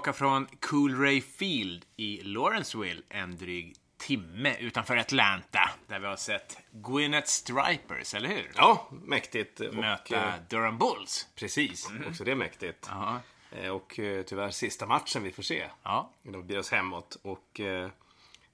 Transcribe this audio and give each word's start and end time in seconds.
tillbaka 0.00 0.12
från 0.18 0.46
Coolray 0.60 1.20
Field 1.20 1.84
i 1.96 2.20
Lawrenceville 2.22 3.02
en 3.08 3.36
dryg 3.36 3.76
timme 3.98 4.56
utanför 4.60 4.96
Atlanta, 4.96 5.70
där 5.86 5.98
vi 6.00 6.06
har 6.06 6.16
sett 6.16 6.58
Gwyneth 6.72 7.26
Stripers, 7.28 8.14
eller 8.14 8.28
hur? 8.28 8.50
Ja, 8.56 8.88
mäktigt. 8.90 9.60
Och, 9.60 9.74
Möta 9.74 10.28
eh, 10.28 10.34
Durham 10.48 10.78
Bulls. 10.78 11.26
Precis, 11.34 11.88
också 12.08 12.24
det 12.24 12.30
är 12.30 12.34
mäktigt. 12.34 12.86
Ja. 12.90 13.20
Eh, 13.52 13.68
Och 13.70 13.98
eh, 13.98 14.22
tyvärr 14.22 14.50
sista 14.50 14.86
matchen 14.86 15.22
vi 15.22 15.32
får 15.32 15.42
se. 15.42 15.64
Ja. 15.82 16.10
Vi 16.22 16.30
beger 16.42 16.58
oss 16.60 16.70
hemåt. 16.70 17.16
Och 17.22 17.60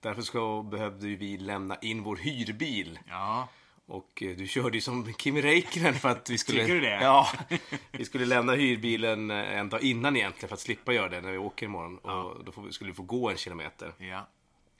därför 0.01 0.23
ska, 0.23 0.63
behövde 0.71 1.07
vi 1.07 1.39
lämna 1.39 1.77
in 1.77 2.03
vår 2.03 2.17
hyrbil. 2.17 2.99
Ja. 3.09 3.49
Och 3.89 4.23
eh, 4.23 4.37
du 4.37 4.47
körde 4.47 4.77
ju 4.77 4.81
som 4.81 5.15
Kimi 5.19 5.43
Räikkönen 5.43 5.95
för 5.95 6.09
att 6.09 6.31
vi 6.31 6.39
skulle... 6.39 6.61
Tycker 6.61 6.75
du 6.75 6.81
det? 6.81 6.99
Ja. 7.03 7.29
Vi 7.93 8.05
skulle 8.05 8.25
lämna 8.27 8.53
hyrbilen 8.53 9.31
eh, 9.31 9.59
en 9.59 9.69
dag 9.69 9.83
innan 9.83 10.17
egentligen 10.17 10.49
för 10.49 10.55
att 10.55 10.61
slippa 10.61 10.93
göra 10.93 11.09
det 11.09 11.21
när 11.21 11.33
vi 11.33 11.39
åker 11.39 11.67
imorgon. 11.67 11.99
Och 11.99 12.45
då 12.45 12.53
skulle 12.71 12.91
vi 12.91 12.97
få 12.97 13.03
gå 13.03 13.31
en 13.31 13.37
kilometer. 13.37 13.93
Ja. 13.99 14.29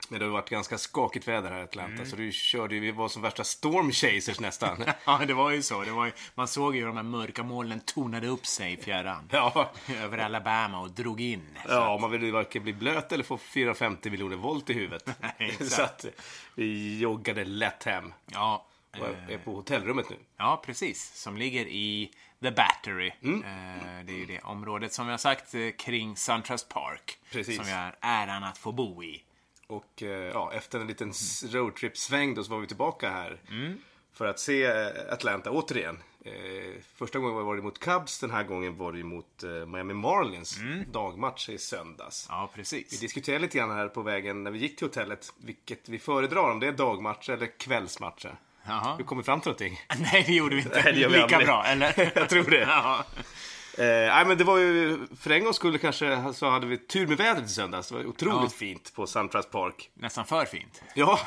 Men 0.09 0.19
det 0.19 0.25
har 0.25 0.31
varit 0.31 0.49
ganska 0.49 0.77
skakigt 0.77 1.27
väder 1.27 1.51
här 1.51 1.59
i 1.59 1.63
Atlanta. 1.63 1.93
Mm. 1.93 2.05
Så 2.05 2.15
du 2.15 2.31
körde 2.31 2.75
ju, 2.75 2.81
vi 2.81 2.91
var 2.91 3.07
som 3.07 3.21
värsta 3.21 3.43
storm 3.43 3.91
chasers 3.91 4.39
nästan. 4.39 4.83
Ja, 5.05 5.21
det 5.27 5.33
var 5.33 5.51
ju 5.51 5.61
så. 5.61 5.81
Det 5.81 5.91
var 5.91 6.05
ju, 6.05 6.11
man 6.35 6.47
såg 6.47 6.75
ju 6.75 6.81
hur 6.81 6.87
de 6.87 6.95
här 6.95 7.03
mörka 7.03 7.43
molnen 7.43 7.79
tornade 7.79 8.27
upp 8.27 8.45
sig 8.45 8.73
i 8.73 8.77
fjärran. 8.77 9.29
ja. 9.31 9.71
Över 10.01 10.17
Alabama 10.17 10.79
och 10.79 10.91
drog 10.91 11.21
in. 11.21 11.41
Ja, 11.69 11.97
man 12.01 12.11
vill 12.11 12.23
ju 12.23 12.31
varken 12.31 12.63
bli 12.63 12.73
blöt 12.73 13.11
eller 13.11 13.23
få 13.23 13.37
450 13.37 14.09
miljoner 14.09 14.35
volt 14.35 14.69
i 14.69 14.73
huvudet. 14.73 15.09
Så 15.61 15.81
att 15.81 16.05
vi 16.55 16.99
joggade 16.99 17.45
lätt 17.45 17.83
hem. 17.83 18.13
Ja. 18.25 18.65
Och 18.91 19.07
eh, 19.07 19.29
är 19.29 19.37
på 19.37 19.51
hotellrummet 19.55 20.09
nu. 20.09 20.15
Ja, 20.37 20.61
precis. 20.65 21.13
Som 21.15 21.37
ligger 21.37 21.65
i 21.65 22.11
The 22.41 22.51
Battery. 22.51 23.11
Mm. 23.23 23.43
Eh, 23.43 24.05
Det 24.05 24.13
är 24.13 24.17
ju 24.17 24.25
det 24.25 24.39
området 24.39 24.93
som 24.93 25.05
vi 25.05 25.11
har 25.11 25.17
sagt 25.17 25.55
eh, 25.55 25.69
kring 25.71 26.15
Suntrust 26.17 26.69
Park. 26.69 27.17
Precis. 27.31 27.55
Som 27.55 27.65
vi 27.65 27.71
har 27.71 27.95
äran 28.01 28.43
att 28.43 28.57
få 28.57 28.71
bo 28.71 29.03
i. 29.03 29.23
Och 29.67 30.03
eh, 30.03 30.09
ja, 30.09 30.51
efter 30.53 30.79
en 30.79 30.87
liten 30.87 31.11
roadtrip-sväng 31.51 32.33
då 32.35 32.43
så 32.43 32.51
var 32.51 32.59
vi 32.59 32.67
tillbaka 32.67 33.09
här. 33.09 33.41
Mm. 33.49 33.77
För 34.13 34.25
att 34.27 34.39
se 34.39 34.63
eh, 34.63 34.87
Atlanta 35.13 35.51
återigen. 35.51 35.97
Eh, 36.25 36.81
första 36.95 37.19
gången 37.19 37.45
var 37.45 37.55
det 37.55 37.61
mot 37.61 37.79
Cubs, 37.79 38.19
den 38.19 38.31
här 38.31 38.43
gången 38.43 38.77
var 38.77 38.91
det 38.93 39.03
mot 39.03 39.43
eh, 39.43 39.49
Miami 39.65 39.93
Marlins 39.93 40.57
dagmatch 40.91 41.49
i 41.49 41.57
söndags. 41.57 42.29
Mm. 42.29 42.39
Ja, 42.39 42.49
Vi 42.53 42.57
precis. 42.61 42.99
diskuterade 42.99 43.41
lite 43.41 43.57
grann 43.57 43.71
här 43.71 43.87
på 43.87 44.01
vägen 44.01 44.43
när 44.43 44.51
vi 44.51 44.59
gick 44.59 44.77
till 44.77 44.87
hotellet 44.87 45.33
vilket 45.37 45.89
vi 45.89 45.99
föredrar, 45.99 46.51
om 46.51 46.59
det 46.59 46.67
är 46.67 46.71
dagmatcher 46.71 47.31
eller 47.31 47.59
kvällsmatcher. 47.59 48.35
Jaha. 48.67 48.95
Vi 48.97 49.03
kom 49.03 49.23
fram 49.23 49.41
till 49.41 49.47
någonting. 49.49 49.79
Nej, 50.11 50.23
det 50.27 50.33
gjorde 50.33 50.55
vi 50.55 50.61
inte. 50.61 50.81
Nej, 50.83 50.93
det 50.93 51.07
vi 51.07 51.17
Lika 51.17 51.37
bra, 51.39 51.65
eller? 51.65 52.11
Jag 52.15 52.29
tror 52.29 52.43
det. 52.43 52.59
Ja. 52.61 53.05
Eh, 53.77 53.83
nej 53.85 54.25
men 54.25 54.37
det 54.37 54.43
var 54.43 54.57
ju, 54.57 54.97
för 55.19 55.29
en 55.29 55.43
gång 55.43 55.53
skulle 55.53 55.77
kanske 55.77 56.33
så 56.33 56.49
hade 56.49 56.67
vi 56.67 56.77
tur 56.77 57.07
med 57.07 57.17
vädret 57.17 57.45
i 57.45 57.47
söndags. 57.47 57.89
Det 57.89 57.95
var 57.95 58.05
otroligt 58.05 58.35
Ja. 58.41 58.49
fint 58.49 58.93
på 58.95 59.07
Suntrust 59.07 59.51
Park. 59.51 59.89
Nästan 59.93 60.25
för 60.25 60.45
fint. 60.45 60.81
Ja, 60.95 61.19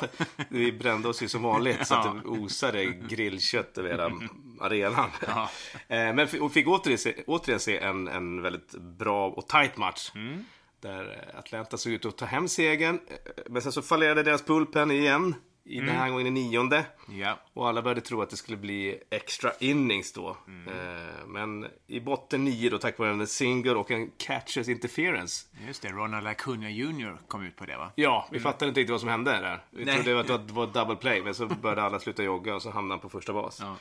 vi 0.49 0.71
brände 0.71 1.07
oss 1.07 1.23
ju 1.23 1.27
som 1.27 1.41
vanligt 1.43 1.87
så 1.87 1.95
att 1.95 2.05
Ja. 2.05 2.13
det 2.23 2.27
osade 2.29 2.85
grillkött 2.85 3.77
över 3.77 3.89
hela 3.89 4.11
arenan. 4.61 5.09
Ja. 5.27 5.49
Eh, 5.87 6.13
men 6.13 6.27
och 6.41 6.51
fick 6.53 6.67
återigen 6.67 6.97
se, 6.97 7.13
återigen 7.27 7.59
se 7.59 7.77
en, 7.79 8.07
en 8.07 8.41
väldigt 8.41 8.71
bra 8.71 9.27
och 9.29 9.47
tight 9.47 9.77
match. 9.77 10.11
Mm. 10.15 10.45
Där 10.81 11.29
Atlanta 11.39 11.77
såg 11.77 11.93
ut 11.93 12.05
att 12.05 12.17
ta 12.17 12.25
hem 12.25 12.47
segern. 12.47 12.99
Eh, 13.07 13.15
Men 13.49 13.61
sen 13.61 13.71
så 13.71 13.81
fallerade 13.81 14.23
deras 14.23 14.41
pulpen 14.45 14.91
igen. 14.91 15.35
I 15.65 15.75
Mm. 15.77 15.87
Den 15.87 15.95
här 15.95 16.09
gången 16.09 16.27
i 16.27 16.31
nionde. 16.31 16.85
Ja. 17.09 17.39
Och 17.53 17.69
alla 17.69 17.81
började 17.81 18.01
tro 18.01 18.21
att 18.21 18.29
det 18.29 18.37
skulle 18.37 18.57
bli 18.57 18.99
extra 19.09 19.51
innings 19.59 20.13
då. 20.13 20.37
Mm. 20.47 20.67
Eh, 20.67 21.25
men 21.27 21.67
i 21.87 21.99
botten 21.99 22.43
nio 22.45 22.69
då 22.69 22.77
tack 22.77 22.97
vare 22.99 23.09
en 23.09 23.27
single 23.27 23.71
och 23.75 23.91
en 23.91 24.11
catchers 24.17 24.67
interference. 24.67 25.47
Just 25.67 25.81
det, 25.81 25.89
Ronald 25.89 26.27
Acuna 26.27 26.69
Jr 26.69 27.17
kom 27.27 27.43
ut 27.45 27.55
på 27.55 27.65
det, 27.65 27.77
va? 27.77 27.91
Ja, 27.95 28.27
vi 28.31 28.39
fattade 28.39 28.69
inte 28.69 28.79
riktigt 28.79 28.91
vad 28.91 28.99
som 28.99 29.09
hände 29.09 29.31
där. 29.31 29.63
Vi 29.69 29.85
Nej. 29.85 29.95
trodde 30.03 30.19
att 30.19 30.47
det 30.47 30.53
var- 30.53 30.67
double 30.67 30.95
play, 30.95 31.21
men 31.23 31.33
så 31.35 31.45
började 31.47 31.81
alla 31.83 31.99
sluta 31.99 32.23
jogga 32.23 32.55
och 32.55 32.61
så 32.61 32.71
hamnade 32.71 32.93
han 32.93 32.99
på 33.01 33.09
första 33.09 33.33
bas. 33.33 33.59
Ja. 33.61 33.75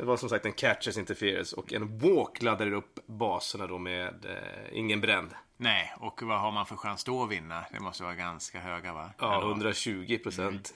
Det 0.00 0.06
var 0.06 0.16
som 0.16 0.28
sagt 0.28 0.46
en 0.46 0.52
catchers 0.52 0.96
interference 0.98 1.56
och 1.56 1.72
en 1.72 1.98
walk 1.98 2.42
laddade 2.42 2.76
upp 2.76 2.98
baserna 3.06 3.66
då 3.66 3.78
med 3.78 4.24
eh, 4.24 4.78
ingen 4.78 5.00
bränd. 5.00 5.30
Nej, 5.56 5.92
och 6.00 6.22
vad 6.22 6.40
har 6.40 6.52
man 6.52 6.66
för 6.66 6.76
chans 6.76 7.04
då 7.04 7.22
att 7.24 7.30
vinna? 7.30 7.64
Det 7.72 7.80
måste 7.80 8.02
vara 8.02 8.14
ganska 8.14 8.60
höga, 8.60 8.92
va? 8.92 9.10
Ja, 9.18 9.34
Ändå. 9.34 9.46
120 9.50 10.18
procent. 10.22 10.74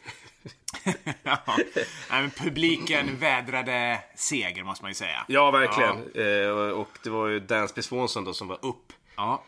ja. 1.22 1.38
Nej, 2.10 2.20
men 2.22 2.30
publiken 2.30 3.16
vädrade 3.18 3.98
seger, 4.14 4.64
måste 4.64 4.84
man 4.84 4.90
ju 4.90 4.94
säga. 4.94 5.24
Ja, 5.28 5.50
verkligen. 5.50 5.96
Eh, 6.14 6.48
och- 6.50 6.80
och 6.80 6.98
det 7.04 7.10
var 7.10 7.26
ju 7.28 7.40
Dansby 7.40 7.82
Swanson 7.82 8.24
då 8.24 8.32
som 8.34 8.48
var 8.48 8.64
upp. 8.64 8.92
Ja. 9.16 9.42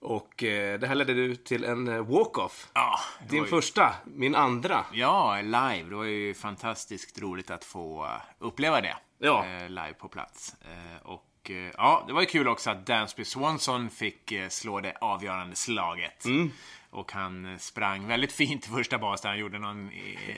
Och 0.00 0.44
eh, 0.44 0.78
det 0.78 0.86
här 0.86 0.94
ledde 0.94 1.14
du 1.14 1.36
till 1.36 1.64
en 1.64 1.88
eh, 1.88 2.02
walk-off. 2.06 2.68
Ja, 2.74 3.00
Din 3.28 3.42
ju- 3.42 3.48
första, 3.48 3.94
min 4.04 4.34
andra. 4.34 4.84
Ja, 4.92 5.40
live. 5.42 5.84
Det 5.88 5.94
var 5.96 6.04
ju 6.04 6.34
fantastiskt 6.34 7.18
roligt 7.22 7.50
att 7.50 7.64
få 7.64 8.04
eh, 8.04 8.10
uppleva 8.38 8.80
det. 8.80 8.96
Ja. 9.18 9.46
Eh, 9.46 9.68
live 9.68 9.92
på 9.98 10.08
plats. 10.08 10.54
Eh, 10.62 11.06
och 11.06 11.50
eh, 11.50 11.72
ja, 11.76 12.04
det 12.06 12.12
var 12.12 12.20
ju 12.20 12.26
kul 12.26 12.48
också 12.48 12.70
att 12.70 12.86
Dansby 12.86 13.24
Swanson 13.24 13.90
fick 13.90 14.32
slå 14.48 14.80
det 14.80 14.96
avgörande 15.00 15.56
slaget. 15.56 16.24
Mm. 16.24 16.50
Och 16.90 17.12
han 17.12 17.56
sprang 17.58 18.06
väldigt 18.06 18.32
fint 18.32 18.66
i 18.66 18.68
första 18.70 18.98
bas 18.98 19.20
där 19.20 19.28
han 19.28 19.38
gjorde 19.38 19.58
någon 19.58 19.90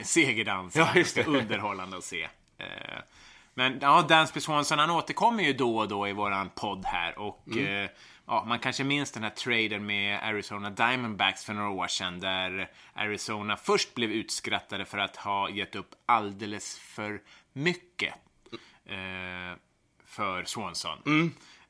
segerdans. 0.03 0.77
Ja, 0.77 0.88
just 0.94 1.15
det. 1.15 1.25
Underhållande 1.27 1.97
att 1.97 2.04
se. 2.04 2.28
Men 3.54 3.78
ja, 3.81 4.03
Dansby 4.09 4.41
Swanson 4.41 4.78
han 4.78 4.91
återkommer 4.91 5.42
ju 5.42 5.53
då 5.53 5.78
och 5.78 5.88
då 5.88 6.09
i 6.09 6.12
våran 6.12 6.50
podd 6.54 6.84
här. 6.84 7.19
Och 7.19 7.44
Mm. 7.53 7.88
Ja, 8.30 8.44
man 8.46 8.58
kanske 8.58 8.84
minns 8.84 9.12
den 9.12 9.22
här 9.22 9.30
traden 9.30 9.86
med 9.86 10.18
Arizona 10.22 10.70
Diamondbacks 10.70 11.44
för 11.44 11.52
några 11.52 11.68
år 11.70 11.86
sedan. 11.86 12.20
Där 12.20 12.70
Arizona 12.94 13.56
först 13.56 13.94
blev 13.94 14.10
utskrattade 14.10 14.84
för 14.84 14.98
att 14.98 15.16
ha 15.16 15.50
gett 15.50 15.74
upp 15.74 15.94
alldeles 16.06 16.78
för 16.78 17.20
mycket 17.52 18.14
eh, 18.86 19.58
för 20.06 20.44
Swanson. 20.44 20.98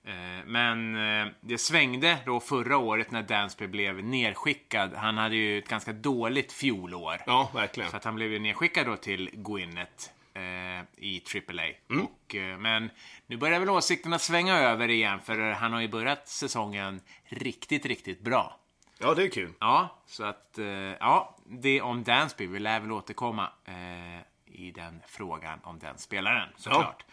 Eh, 0.04 0.12
Men 0.46 0.96
eh, 0.96 1.32
det 1.40 1.58
svängde 1.58 2.18
då 2.26 2.40
förra 2.40 2.76
året 2.76 3.10
när 3.10 3.22
Dansby 3.22 3.66
blev 3.66 4.04
nedskickad. 4.04 4.94
Han 4.94 5.18
hade 5.18 5.36
ju 5.36 5.58
ett 5.58 5.68
ganska 5.68 5.92
dåligt 5.92 6.52
fjolår. 6.52 7.22
Ja, 7.26 7.50
verkligen. 7.54 7.90
Så 7.90 7.96
att 7.96 8.04
han 8.04 8.14
blev 8.14 8.32
ju 8.32 8.38
nedskickad 8.38 8.86
då 8.86 8.96
till 8.96 9.30
Gwyneth 9.32 10.08
eh, 10.34 11.04
i 11.04 11.22
AAA. 11.34 11.66
Mm. 11.90 12.04
Och, 12.04 12.34
eh, 12.34 12.58
men 12.58 12.90
nu 13.26 13.36
börjar 13.36 13.60
väl 13.60 13.70
åsikterna 13.70 14.18
svänga 14.18 14.58
över 14.58 14.88
igen 14.88 15.20
för 15.20 15.50
han 15.50 15.72
har 15.72 15.80
ju 15.80 15.88
börjat 15.88 16.28
säsongen 16.28 17.00
riktigt, 17.24 17.86
riktigt 17.86 18.20
bra. 18.20 18.60
Ja, 18.98 19.14
det 19.14 19.22
är 19.22 19.28
kul. 19.28 19.52
Ja, 19.60 20.02
så 20.06 20.24
att 20.24 20.58
eh, 20.58 20.66
ja, 20.66 21.36
det 21.46 21.80
om 21.80 22.04
Dansby. 22.04 22.46
Vi 22.46 22.58
lär 22.58 22.80
väl 22.80 22.92
återkomma 22.92 23.48
eh, 23.64 24.54
i 24.54 24.70
den 24.70 25.02
frågan 25.06 25.58
om 25.62 25.78
den 25.78 25.98
spelaren 25.98 26.48
såklart. 26.56 27.04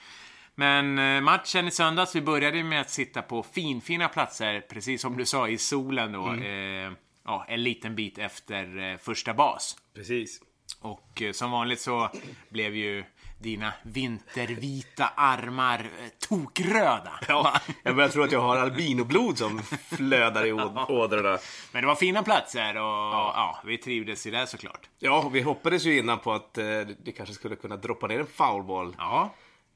Men 0.55 0.99
eh, 0.99 1.21
matchen 1.21 1.67
i 1.67 1.71
söndags, 1.71 2.15
vi 2.15 2.21
började 2.21 2.63
med 2.63 2.81
att 2.81 2.89
sitta 2.89 3.21
på 3.21 3.43
finfina 3.43 4.09
platser, 4.09 4.61
precis 4.61 5.01
som 5.01 5.17
du 5.17 5.25
sa, 5.25 5.47
i 5.47 5.57
solen 5.57 6.11
då. 6.11 6.33
Eh, 6.33 6.91
ja, 7.23 7.45
en 7.47 7.63
liten 7.63 7.95
bit 7.95 8.17
efter 8.17 8.97
första 8.97 9.33
bas. 9.33 9.77
Precis. 9.93 10.41
Och 10.81 11.21
eh, 11.21 11.31
som 11.31 11.51
vanligt 11.51 11.81
så 11.81 12.09
blev 12.49 12.75
ju 12.75 13.03
dina 13.39 13.73
vintervita 13.83 15.07
armar 15.15 15.79
eh, 15.79 16.09
tokröda. 16.27 17.19
Ja, 17.27 17.53
jag 17.83 17.95
börjar 17.95 18.09
tro 18.09 18.23
att 18.23 18.31
jag 18.31 18.41
har 18.41 18.57
albinoblod 18.57 19.37
som 19.37 19.61
flödar 19.97 20.45
i 20.45 20.51
ådrorna. 20.89 21.37
Men 21.71 21.81
det 21.81 21.87
var 21.87 21.95
fina 21.95 22.23
platser 22.23 22.75
och 22.75 22.83
ja. 22.83 23.61
vi 23.65 23.77
trivdes 23.77 24.25
i 24.25 24.31
det 24.31 24.47
såklart. 24.47 24.89
Ja, 24.99 25.23
och 25.23 25.35
vi 25.35 25.41
hoppades 25.41 25.85
ju 25.85 25.97
innan 25.97 26.19
på 26.19 26.33
att 26.33 26.57
eh, 26.57 26.65
det 27.03 27.11
kanske 27.11 27.35
skulle 27.35 27.55
kunna 27.55 27.75
droppa 27.77 28.07
ner 28.07 28.19
en 28.19 28.27
foulball. 28.27 28.95
Ja, 28.97 29.33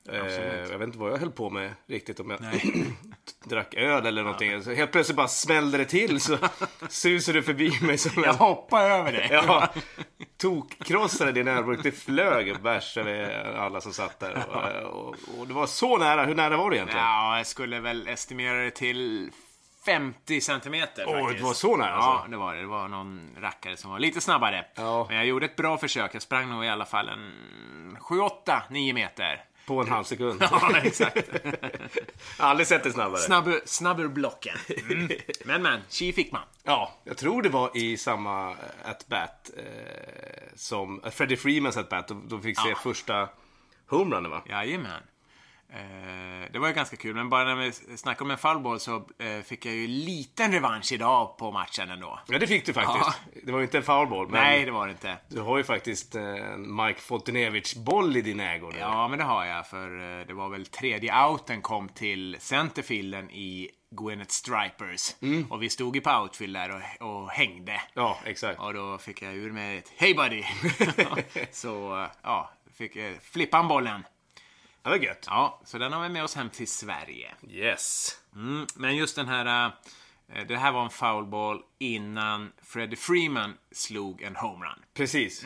Eh, 0.09 0.15
jag 0.71 0.77
vet 0.77 0.88
inte 0.88 0.98
vad 0.98 1.12
jag 1.12 1.18
höll 1.18 1.31
på 1.31 1.50
med 1.50 1.74
riktigt. 1.88 2.19
Om 2.19 2.30
jag 2.30 2.39
drack 3.45 3.74
öl 3.74 4.06
eller 4.06 4.24
någonting. 4.24 4.63
Så 4.63 4.71
helt 4.71 4.92
plötsligt 4.92 5.15
bara 5.18 5.27
smällde 5.27 5.77
det 5.77 5.86
till 5.86 6.21
så 6.21 6.38
susade 6.89 7.38
du 7.39 7.44
förbi 7.44 7.71
mig 7.81 7.98
som 7.98 8.24
jag 8.24 8.33
en... 8.33 8.39
hoppar 8.39 8.89
över 8.89 9.12
det. 9.12 9.27
Ja, 9.48 9.69
tokkrossade 10.38 11.31
din 11.31 11.48
ölburk. 11.48 11.80
Det 11.83 11.92
flög 11.92 12.62
bärs 12.62 12.98
över 12.98 13.44
alla 13.56 13.81
som 13.81 13.94
satt 13.94 14.19
där. 14.19 14.45
Och, 14.94 15.07
och, 15.07 15.15
och 15.39 15.48
det 15.48 15.53
var 15.53 15.68
så 15.68 15.98
nära. 15.98 16.25
Hur 16.25 16.36
nära 16.36 16.57
var 16.57 16.69
det 16.69 16.75
egentligen? 16.75 17.06
Ja, 17.06 17.38
jag 17.38 17.47
skulle 17.47 17.80
väl 17.80 18.07
estimera 18.07 18.63
det 18.63 18.71
till 18.71 19.31
50 19.86 20.42
centimeter 20.42 21.06
Oj, 21.07 21.13
faktiskt. 21.21 21.39
det 21.39 21.45
var 21.45 21.54
så 21.54 21.77
nära, 21.77 21.89
Ja, 21.89 21.95
alltså? 21.95 22.31
det 22.31 22.38
var 22.38 22.56
det. 22.56 22.62
Det 22.62 22.68
var 22.68 22.88
någon 22.88 23.36
rackare 23.39 23.77
som 23.77 23.92
var 23.92 24.00
lite 24.00 24.21
snabbare. 24.21 24.65
Ja. 24.75 25.06
Men 25.07 25.18
jag 25.18 25.25
gjorde 25.25 25.45
ett 25.45 25.56
bra 25.56 25.77
försök. 25.77 26.15
Jag 26.15 26.21
sprang 26.21 26.50
nog 26.50 26.65
i 26.65 26.69
alla 26.69 26.86
fall 26.86 27.09
en 27.09 27.97
7, 28.00 28.19
8, 28.19 28.63
9 28.69 28.94
meter. 28.94 29.44
På 29.65 29.81
en 29.81 29.87
halv 29.89 30.03
sekund. 30.03 30.41
Ja, 30.51 30.77
exakt. 30.83 31.29
Aldrig 32.37 32.67
sett 32.67 32.83
det 32.83 32.91
snabbare. 32.91 33.21
Snabb, 33.21 33.49
snabb 33.65 33.99
ur 33.99 34.07
blocken. 34.07 34.57
Mm. 34.89 35.11
Men, 35.45 35.61
men, 35.63 35.79
tji 35.89 36.13
fick 36.13 36.31
man. 36.31 36.41
Ja, 36.63 36.91
jag 37.03 37.17
tror 37.17 37.41
det 37.41 37.49
var 37.49 37.77
i 37.77 37.97
samma 37.97 38.55
at-bat 38.83 39.51
eh, 39.57 39.63
som 40.55 41.03
eh, 41.03 41.11
Freddie 41.11 41.37
Freemans 41.37 41.77
at-bat. 41.77 42.07
Då, 42.07 42.21
då 42.27 42.39
fick 42.39 42.59
se 42.59 42.69
Ja. 42.69 42.75
första 42.83 43.29
homerunnen 43.89 44.31
va? 44.31 44.43
Jajamän. 44.49 45.01
Eh, 45.73 46.51
det 46.51 46.59
var 46.59 46.68
ju 46.68 46.73
ganska 46.73 46.95
kul, 46.97 47.15
men 47.15 47.29
bara 47.29 47.44
när 47.44 47.56
vi 47.56 47.97
snackade 47.97 48.23
om 48.23 48.31
en 48.31 48.38
foulball 48.38 48.79
så 48.79 48.95
eh, 48.95 49.41
fick 49.44 49.65
jag 49.65 49.73
ju 49.73 49.88
liten 49.88 50.51
revansch 50.51 50.91
idag 50.91 51.38
på 51.38 51.51
matchen 51.51 51.89
ändå. 51.89 52.19
Ja, 52.27 52.39
det 52.39 52.47
fick 52.47 52.65
du 52.65 52.73
faktiskt. 52.73 53.21
Det 53.44 53.51
var 53.51 53.59
ju 53.59 53.65
inte 53.65 53.77
en 53.77 53.83
foulball, 53.83 54.27
men 54.29 54.44
Nej, 54.44 54.65
det 54.65 54.71
var 54.71 54.88
det 54.88 54.91
inte. 54.91 55.18
du 55.27 55.41
har 55.41 55.57
ju 55.57 55.63
faktiskt 55.63 56.15
eh, 56.15 56.23
en 56.23 56.75
Mike 56.75 57.01
Fontenevich-boll 57.01 58.18
i 58.18 58.21
din 58.21 58.39
ägo 58.39 58.69
nu. 58.73 58.79
Ja, 58.79 59.07
men 59.07 59.19
det 59.19 59.25
har 59.25 59.45
jag, 59.45 59.68
för 59.68 60.19
eh, 60.19 60.27
det 60.27 60.33
var 60.33 60.50
väl 60.50 60.65
tredje 60.65 61.25
outen 61.25 61.62
kom 61.62 61.89
till 61.89 62.38
centerfielden 62.39 63.31
i 63.31 63.69
Gwyneth 63.95 64.31
Stripers. 64.31 65.15
Och 65.50 65.63
vi 65.63 65.69
stod 65.69 65.95
ju 65.95 66.01
på 66.01 66.12
outfield 66.12 66.56
där 66.56 66.81
och, 67.00 67.07
och 67.07 67.29
hängde. 67.29 67.81
Ja, 67.94 68.18
exakt. 68.25 68.59
Och 68.59 68.73
då 68.73 68.97
fick 68.97 69.21
jag 69.21 69.33
ur 69.33 69.51
mig 69.51 69.77
ett 69.77 69.91
Hej 69.97 70.13
buddy! 70.15 70.44
så, 71.51 72.03
eh, 72.03 72.09
ja, 72.21 72.51
fick 72.77 72.95
eh, 72.95 73.13
flippa 73.21 73.57
en 73.57 73.68
bollen. 73.68 74.03
Det 74.83 74.89
var 74.89 74.98
gött. 74.98 75.25
Ja, 75.30 75.62
så 75.66 75.78
den 75.78 75.94
har 75.94 76.01
vi 76.04 76.10
med 76.10 76.24
oss 76.24 76.36
hem 76.36 76.50
till 76.50 76.68
Sverige. 76.68 77.31
Yes. 77.50 78.18
Mm, 78.36 78.66
men 78.75 78.95
just 78.95 79.16
den 79.16 79.28
här... 79.28 79.72
eh, 80.36 80.45
Det 80.48 80.57
här 80.57 80.72
var 80.72 80.83
en 80.83 80.89
foulball 80.89 81.62
innan 81.80 82.51
Freddie 82.63 82.95
Freeman 82.95 83.57
slog 83.72 84.22
en 84.22 84.36
homerun. 84.36 84.80
Precis. 84.94 85.44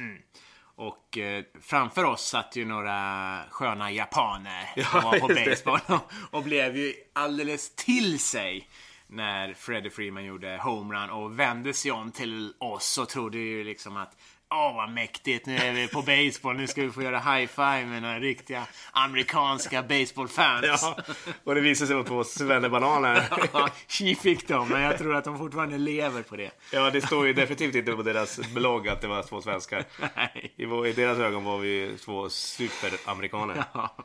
Och 0.78 1.18
eh, 1.18 1.44
framför 1.62 2.04
oss 2.04 2.28
satt 2.28 2.56
ju 2.56 2.66
några 2.66 3.40
sköna 3.50 3.92
japaner 3.92 4.70
Ja, 4.76 4.86
som 4.86 5.02
var 5.04 5.20
på 5.20 5.28
baseball 5.28 5.80
och, 5.88 6.12
och 6.32 6.44
blev 6.44 6.78
ju 6.78 6.94
alldeles 7.14 7.76
till 7.76 8.20
sig 8.20 8.70
när 9.08 9.54
Freddie 9.54 9.90
Freeman 9.90 10.26
gjorde 10.26 10.58
homerun 10.64 11.10
och 11.10 11.40
vände 11.40 11.74
sig 11.74 11.92
om 11.92 12.12
till 12.12 12.54
oss 12.60 12.98
och 12.98 13.10
trodde 13.10 13.38
ju 13.38 13.64
liksom 13.64 13.98
att 13.98 14.18
Åh 14.50 14.75
vad 14.75 14.89
mäktigt, 14.89 15.45
nu 15.45 15.56
är 15.57 15.74
vi 15.74 15.88
på 15.88 16.01
baseball, 16.01 16.56
nu 16.56 16.68
ska 16.68 16.81
vi 16.81 16.92
få 16.92 17.01
göra 17.03 17.19
high 17.19 17.47
five 17.47 17.86
med 17.86 18.01
några 18.01 18.19
riktiga 18.19 18.68
amerikanska 18.92 19.83
baseballfans. 19.83 20.65
Ja, 20.65 20.97
och 21.44 21.56
det 21.56 21.62
visade 21.62 21.88
sig 21.88 21.95
vara 21.95 22.06
två 22.07 22.24
svennebananer. 22.24 23.24
Ja, 23.53 23.69
tji 23.88 24.15
fick 24.15 24.47
de, 24.47 24.69
men 24.69 24.81
jag 24.81 24.97
tror 24.97 25.15
att 25.15 25.24
de 25.24 25.38
fortfarande 25.38 25.77
lever 25.77 26.21
på 26.21 26.36
det. 26.36 26.51
Ja, 26.71 26.89
det 26.92 27.01
står 27.01 27.27
ju 27.27 27.33
definitivt 27.33 27.75
inte 27.75 27.92
på 27.94 28.03
deras 28.03 28.39
blogg 28.53 28.89
att 28.89 29.01
det 29.01 29.07
var 29.07 29.24
två 29.24 29.42
svenskar. 29.42 29.83
Nej. 30.15 30.53
I, 30.56 30.65
vår- 30.65 30.88
I 30.88 30.94
deras 30.94 31.18
ögon 31.19 31.44
var 31.44 31.57
vi 31.57 31.98
två 32.06 32.30
superamerikaner. 32.30 33.63
Ja, 33.74 33.95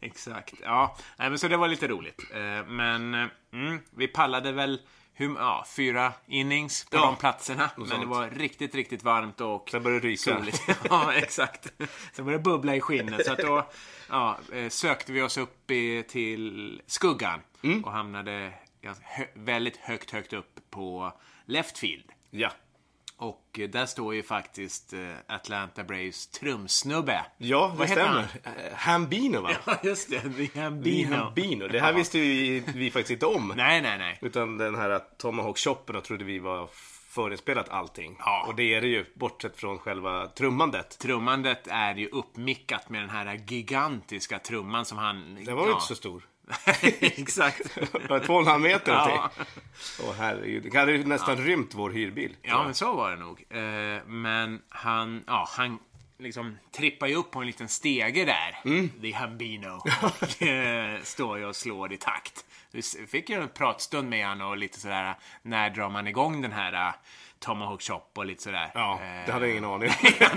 exakt. 0.00 0.54
Ja, 0.62 0.96
nej, 1.16 1.28
men 1.30 1.38
så 1.38 1.48
det 1.48 1.56
var 1.56 1.68
lite 1.68 1.88
roligt. 1.88 2.22
Eh, 2.34 2.66
Men 2.66 3.14
mm, 3.52 3.78
vi 3.96 4.08
pallade 4.08 4.52
väl 4.52 4.80
hur, 5.18 5.36
ja, 5.36 5.64
fyra 5.76 6.12
innings 6.26 6.84
på 6.84 6.96
Ja, 6.96 7.06
de 7.06 7.16
platserna. 7.16 7.70
Men 7.76 7.86
sånt. 7.88 8.00
det 8.00 8.06
var 8.06 8.30
riktigt, 8.30 8.74
riktigt 8.74 9.02
varmt 9.02 9.40
och 9.40 9.68
Sen 9.70 9.82
började 9.82 10.00
det 10.00 10.08
ryka. 10.08 10.36
soligt. 10.38 10.62
Ja, 10.90 11.12
exakt. 11.14 11.72
Sen 12.12 12.24
började 12.24 12.32
det 12.44 12.50
bubbla 12.50 12.76
i 12.76 12.80
skinnet. 12.80 13.26
Så 13.26 13.32
att 13.32 13.38
då 13.38 13.66
ja, 14.08 14.38
eh, 14.52 14.68
sökte 14.68 15.12
vi 15.12 15.22
oss 15.22 15.38
upp 15.38 15.70
i, 15.70 16.02
till 16.02 16.82
skuggan 16.86 17.40
Mm. 17.62 17.84
och 17.84 17.92
hamnade 17.92 18.52
väldigt 19.34 19.76
högt, 19.76 20.10
högt 20.10 20.32
upp 20.32 20.60
på 20.70 21.12
left 21.46 21.78
field. 21.78 22.04
Ja. 22.30 22.50
Och 23.18 23.58
eh, 23.58 23.68
där 23.68 23.86
står 23.86 24.14
ju 24.14 24.22
faktiskt 24.22 24.92
eh, 24.92 25.00
Atlanta 25.26 25.84
Braves 25.84 26.26
trumsnubbe. 26.26 27.26
Ja, 27.38 27.68
det 27.72 27.78
Vad 27.78 27.88
stämmer. 27.88 28.26
Eh, 28.44 28.74
Hambino, 28.74 29.40
va? 29.40 29.50
Ja, 29.66 29.78
just 29.82 30.10
det. 30.10 30.20
The 30.20 30.60
Hambino. 30.60 31.16
Hambino. 31.16 31.68
Det 31.68 31.80
här 31.80 31.92
visste 31.92 32.18
vi, 32.18 32.62
vi 32.74 32.90
faktiskt 32.90 33.10
inte 33.10 33.26
om. 33.26 33.48
Nej, 33.56 33.82
nej, 33.82 33.98
nej. 33.98 34.18
Utan 34.22 34.58
den 34.58 34.74
här 34.74 35.00
Tomahawk-shoppen 35.18 36.00
trodde 36.00 36.24
vi 36.24 36.38
var 36.38 36.68
förinspelat 37.16 37.68
allting. 37.68 38.16
Ja. 38.18 38.44
Och 38.48 38.54
det 38.54 38.74
är 38.74 38.80
det 38.80 38.86
ju, 38.86 39.06
bortsett 39.14 39.56
från 39.56 39.78
själva 39.78 40.26
trummandet. 40.26 40.98
Trummandet 40.98 41.66
är 41.66 41.94
ju 41.94 42.08
uppmickat 42.08 42.88
med 42.88 43.02
den 43.02 43.10
här 43.10 43.40
gigantiska 43.48 44.38
trumman 44.38 44.84
som 44.84 44.98
han... 44.98 45.44
Den 45.44 45.56
var 45.56 45.66
ju 45.66 45.72
inte 45.72 45.84
så 45.84 45.94
stor. 45.94 46.22
Exakt. 47.00 47.74
Två 48.26 48.34
och 48.34 48.40
en 48.40 48.46
halv 48.46 48.62
meter 48.62 48.92
Ja. 48.92 49.30
Åh 50.02 50.14
herregud. 50.18 50.68
Det 50.72 50.78
hade 50.78 50.92
ju 50.92 51.04
nästan 51.04 51.36
rymt 51.36 51.74
vår 51.74 51.90
hyrbil. 51.90 52.36
Ja, 52.42 52.64
men 52.64 52.74
så 52.74 52.92
var 52.92 53.10
det 53.10 53.16
nog. 53.16 53.44
Eh, 53.50 54.04
Men 54.06 54.62
han, 54.68 55.24
ja, 55.26 55.48
han 55.56 55.78
liksom 56.18 56.58
trippar 56.76 57.06
ju 57.06 57.14
upp 57.14 57.30
på 57.30 57.40
en 57.40 57.46
liten 57.46 57.68
stege 57.68 58.24
där. 58.24 58.58
Mm. 58.64 58.88
The 58.88 59.12
Hambino. 59.12 59.82
Och 60.02 60.42
eh, 60.42 61.02
står 61.02 61.38
ju 61.38 61.44
och 61.44 61.56
slår 61.56 61.92
i 61.92 61.96
takt. 61.96 62.44
Vi 62.70 62.82
fick 62.82 63.30
ju 63.30 63.42
en 63.42 63.48
pratstund 63.48 64.08
med 64.08 64.26
han 64.26 64.40
och 64.40 64.56
lite 64.56 64.80
sådär, 64.80 65.14
när 65.42 65.70
drar 65.70 65.90
man 65.90 66.06
igång 66.06 66.42
den 66.42 66.52
här 66.52 66.92
Tomahawk 67.40 67.82
Chop 67.82 68.10
och 68.16 68.26
lite 68.26 68.42
sådär. 68.42 68.70
Ja, 68.74 68.98
det 69.26 69.32
hade 69.32 69.46
jag 69.46 69.52
ingen 69.56 69.64
aning 69.70 69.88
om. 69.88 69.94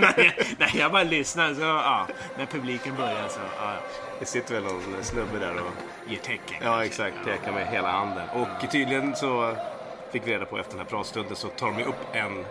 nej, 0.58 0.70
jag 0.74 0.92
bara 0.92 1.02
lyssnar 1.02 1.54
så, 1.54 1.60
ja, 1.60 2.06
när 2.38 2.46
publiken 2.46 2.96
börjar 2.96 3.28
så, 3.28 3.40
ja, 3.60 3.72
Det 4.18 4.24
sitter 4.26 4.54
väl 4.54 4.62
någon 4.64 4.82
snubbe 5.04 5.38
där 5.38 5.54
och... 5.54 6.10
ger 6.10 6.18
tecken. 6.18 6.56
Ja, 6.62 6.84
exakt. 6.84 7.16
Pekar 7.24 7.52
med 7.52 7.66
hela 7.66 7.90
handen. 7.90 8.28
Och 8.28 8.70
tydligen 8.70 9.16
så 9.16 9.56
fick 10.12 10.26
vi 10.26 10.32
reda 10.34 10.44
på 10.44 10.58
efter 10.58 10.72
den 10.72 10.80
här 10.80 10.90
pratstunden 10.90 11.36
så 11.36 11.48
tar 11.48 11.72
de 11.72 11.84
upp 11.84 12.06
en 12.12 12.44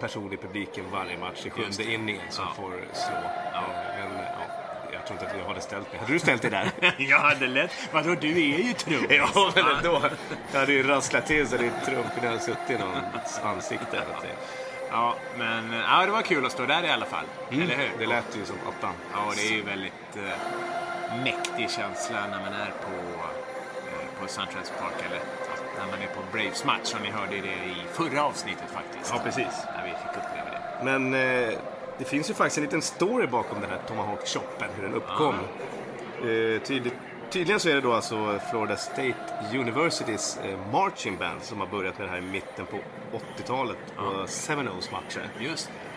person 0.00 0.32
i 0.32 0.36
publiken 0.36 0.84
varje 0.92 1.18
match 1.18 1.46
i 1.46 1.50
sjunde 1.50 1.92
inningen 1.92 2.22
som 2.30 2.44
Ja. 2.48 2.62
får 2.62 2.70
slå. 2.92 3.14
Eh, 3.16 4.08
Men 4.14 4.24
ja, 4.24 4.32
tror 5.08 5.20
inte 5.20 5.32
att 5.32 5.38
jag 5.38 5.48
hade 5.48 5.60
ställt 5.60 5.92
mig. 5.92 6.00
Hade 6.00 6.12
du 6.12 6.18
ställt 6.18 6.42
dig 6.42 6.50
där? 6.50 6.70
Jag 6.98 7.18
hade 7.18 7.46
lätt, 7.46 7.70
vadå 7.92 8.14
du 8.14 8.30
är 8.30 8.58
ju 8.58 8.72
trummis. 8.72 9.06
ja, 9.10 9.52
men 9.54 9.76
ändå. 9.76 10.02
Jag 10.52 10.60
hade 10.60 10.72
ju 10.72 10.82
rasslat 10.82 11.26
till 11.26 11.48
så 11.48 11.56
din 11.56 11.72
trumpen 11.84 12.24
hade 12.28 12.40
suttit 12.40 12.70
i 12.70 12.78
någons 12.78 13.40
ansikte. 13.42 14.02
Ja, 14.90 15.14
men 15.38 15.72
ja, 15.72 16.06
det 16.06 16.12
var 16.12 16.22
kul 16.22 16.46
att 16.46 16.52
stå 16.52 16.66
där 16.66 16.84
i 16.84 16.90
alla 16.90 17.06
fall. 17.06 17.24
Eller 17.50 17.76
hur? 17.76 17.90
Det 17.98 18.06
lät 18.06 18.36
ju 18.36 18.44
som 18.44 18.56
attan. 18.68 18.94
Ja, 19.12 19.32
det 19.36 19.48
är 19.48 19.52
ju 19.52 19.62
väldigt 19.62 20.16
eh, 20.16 21.18
mäktig 21.24 21.70
känsla 21.70 22.20
när 22.30 22.40
man 22.40 22.52
är 22.52 22.72
på, 22.84 22.96
eh, 23.88 24.20
på 24.20 24.28
Suntrance 24.28 24.72
Park, 24.80 24.94
eller 25.06 25.20
när 25.78 25.86
man 25.86 26.02
är 26.02 26.06
på 26.14 26.20
Braves 26.32 26.64
match. 26.64 26.94
Och 26.94 27.00
ni 27.02 27.10
hörde 27.10 27.36
det 27.36 27.70
i 27.70 27.82
förra 27.92 28.24
avsnittet 28.24 28.70
faktiskt. 28.72 29.12
Ja, 29.14 29.20
precis. 29.24 29.64
När 29.76 29.84
vi 29.84 29.90
fick 29.90 30.16
uppleva 30.16 30.50
det. 30.50 30.84
Men 30.84 31.14
eh, 31.14 31.58
det 31.98 32.04
finns 32.04 32.30
ju 32.30 32.34
faktiskt 32.34 32.58
en 32.58 32.64
liten 32.64 32.82
story 32.82 33.26
bakom 33.26 33.60
den 33.60 33.70
här 33.70 33.80
Tomahawk-shoppen, 33.88 34.68
hur 34.76 34.82
den 34.82 34.94
uppkom. 34.94 35.34
Eh, 35.34 36.62
tydligt, 36.62 36.94
tydligen 37.30 37.60
så 37.60 37.68
är 37.68 37.74
det 37.74 37.80
då 37.80 37.92
alltså 37.92 38.40
Florida 38.50 38.76
State 38.76 39.14
Universitys 39.54 40.38
eh, 40.44 40.58
marching 40.72 41.16
band 41.16 41.42
som 41.42 41.60
har 41.60 41.66
börjat 41.66 41.98
med 41.98 42.06
det 42.06 42.10
här 42.10 42.18
i 42.18 42.22
mitten 42.22 42.66
på 42.66 42.76
80-talet 43.18 43.78
på 43.96 44.26
Seminoles 44.26 44.90
matcher. 44.90 45.28
Just 45.38 45.66
det. 45.66 45.88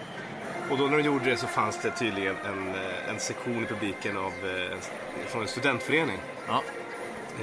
Och 0.71 0.77
då 0.77 0.87
när 0.87 0.97
de 0.97 1.03
gjorde 1.03 1.25
det 1.25 1.37
så 1.37 1.47
fanns 1.47 1.81
det 1.81 1.91
tydligen 1.91 2.35
en, 2.45 2.75
eh, 2.75 3.09
en 3.09 3.19
sektion 3.19 3.63
i 3.63 3.65
publiken 3.65 4.17
av, 4.17 4.31
eh, 4.43 4.71
en, 4.71 4.79
från 5.27 5.41
en 5.41 5.47
studentförening. 5.47 6.17
Ja. 6.47 6.63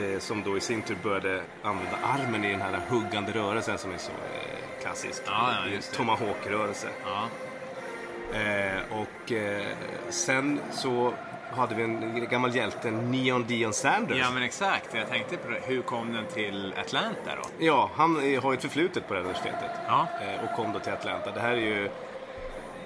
Eh, 0.02 0.18
som 0.18 0.42
då 0.42 0.56
i 0.56 0.61
sin 0.61 0.82
tur 0.82 0.97
började 1.02 1.42
använda 1.62 1.97
armen 2.02 2.44
i 2.44 2.50
den 2.50 2.61
här 2.61 2.80
huggande 2.88 3.32
rörelsen 3.32 3.78
som 3.78 3.92
är 3.92 3.99
så 3.99 4.11
eh, 4.11 4.82
klassisk. 4.82 5.23
Ja, 5.26 5.54
ja. 5.73 5.80
Tomahawk-rörelse. 5.97 6.88
Eh, 8.32 8.99
och 8.99 9.32
eh, 9.32 9.62
sen 10.08 10.61
så 10.73 11.12
hade 11.56 11.75
vi 11.75 11.82
en 11.82 12.26
gammal 12.30 12.54
hjälte, 12.54 12.90
Neon 12.90 13.44
Dion 13.47 13.73
Sanders. 13.73 14.18
Ja, 14.18 14.30
men 14.30 14.42
exakt. 14.42 14.94
Jag 14.94 15.08
tänkte 15.08 15.37
på 15.37 15.50
det. 15.50 15.61
Hur 15.66 15.82
kom 15.82 16.12
den 16.12 16.26
till 16.26 16.75
Atlanta 16.80 17.30
då? 17.42 17.49
Ja, 17.66 17.90
han 17.94 18.14
har 18.16 18.23
ju 18.23 18.54
ett 18.54 18.62
förflutet 18.62 19.08
på 19.08 19.14
det 19.14 19.20
här 19.20 19.25
universitetet. 19.26 19.70
Ja. 19.87 20.06
Eh, 20.23 20.44
och 20.44 20.56
kom 20.56 20.73
då 20.73 20.78
till 20.78 20.92
Atlanta. 20.92 21.30
Det 21.30 21.40
här 21.40 21.50
är 21.52 21.56
ju 21.56 21.90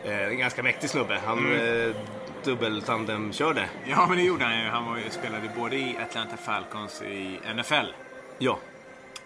eh, 0.04 0.22
en 0.28 0.38
ganska 0.38 0.62
mäktig 0.62 0.90
snubbe. 0.90 1.20
Han 1.26 1.38
Mm. 1.38 1.90
eh, 1.90 1.96
dubbeltandemkörde. 2.44 3.68
Ja, 3.87 4.06
men 4.08 4.16
det 4.16 4.22
gjorde 4.22 4.44
han 4.44 4.58
ju. 4.61 4.68
Han 4.68 4.87
var 4.87 4.96
ju, 4.96 5.11
spelade 5.11 5.50
både 5.56 5.76
i 5.76 5.96
Atlanta 6.08 6.37
Falcons 6.37 7.02
i 7.02 7.38
NFL 7.54 7.87
Ja, 8.38 8.58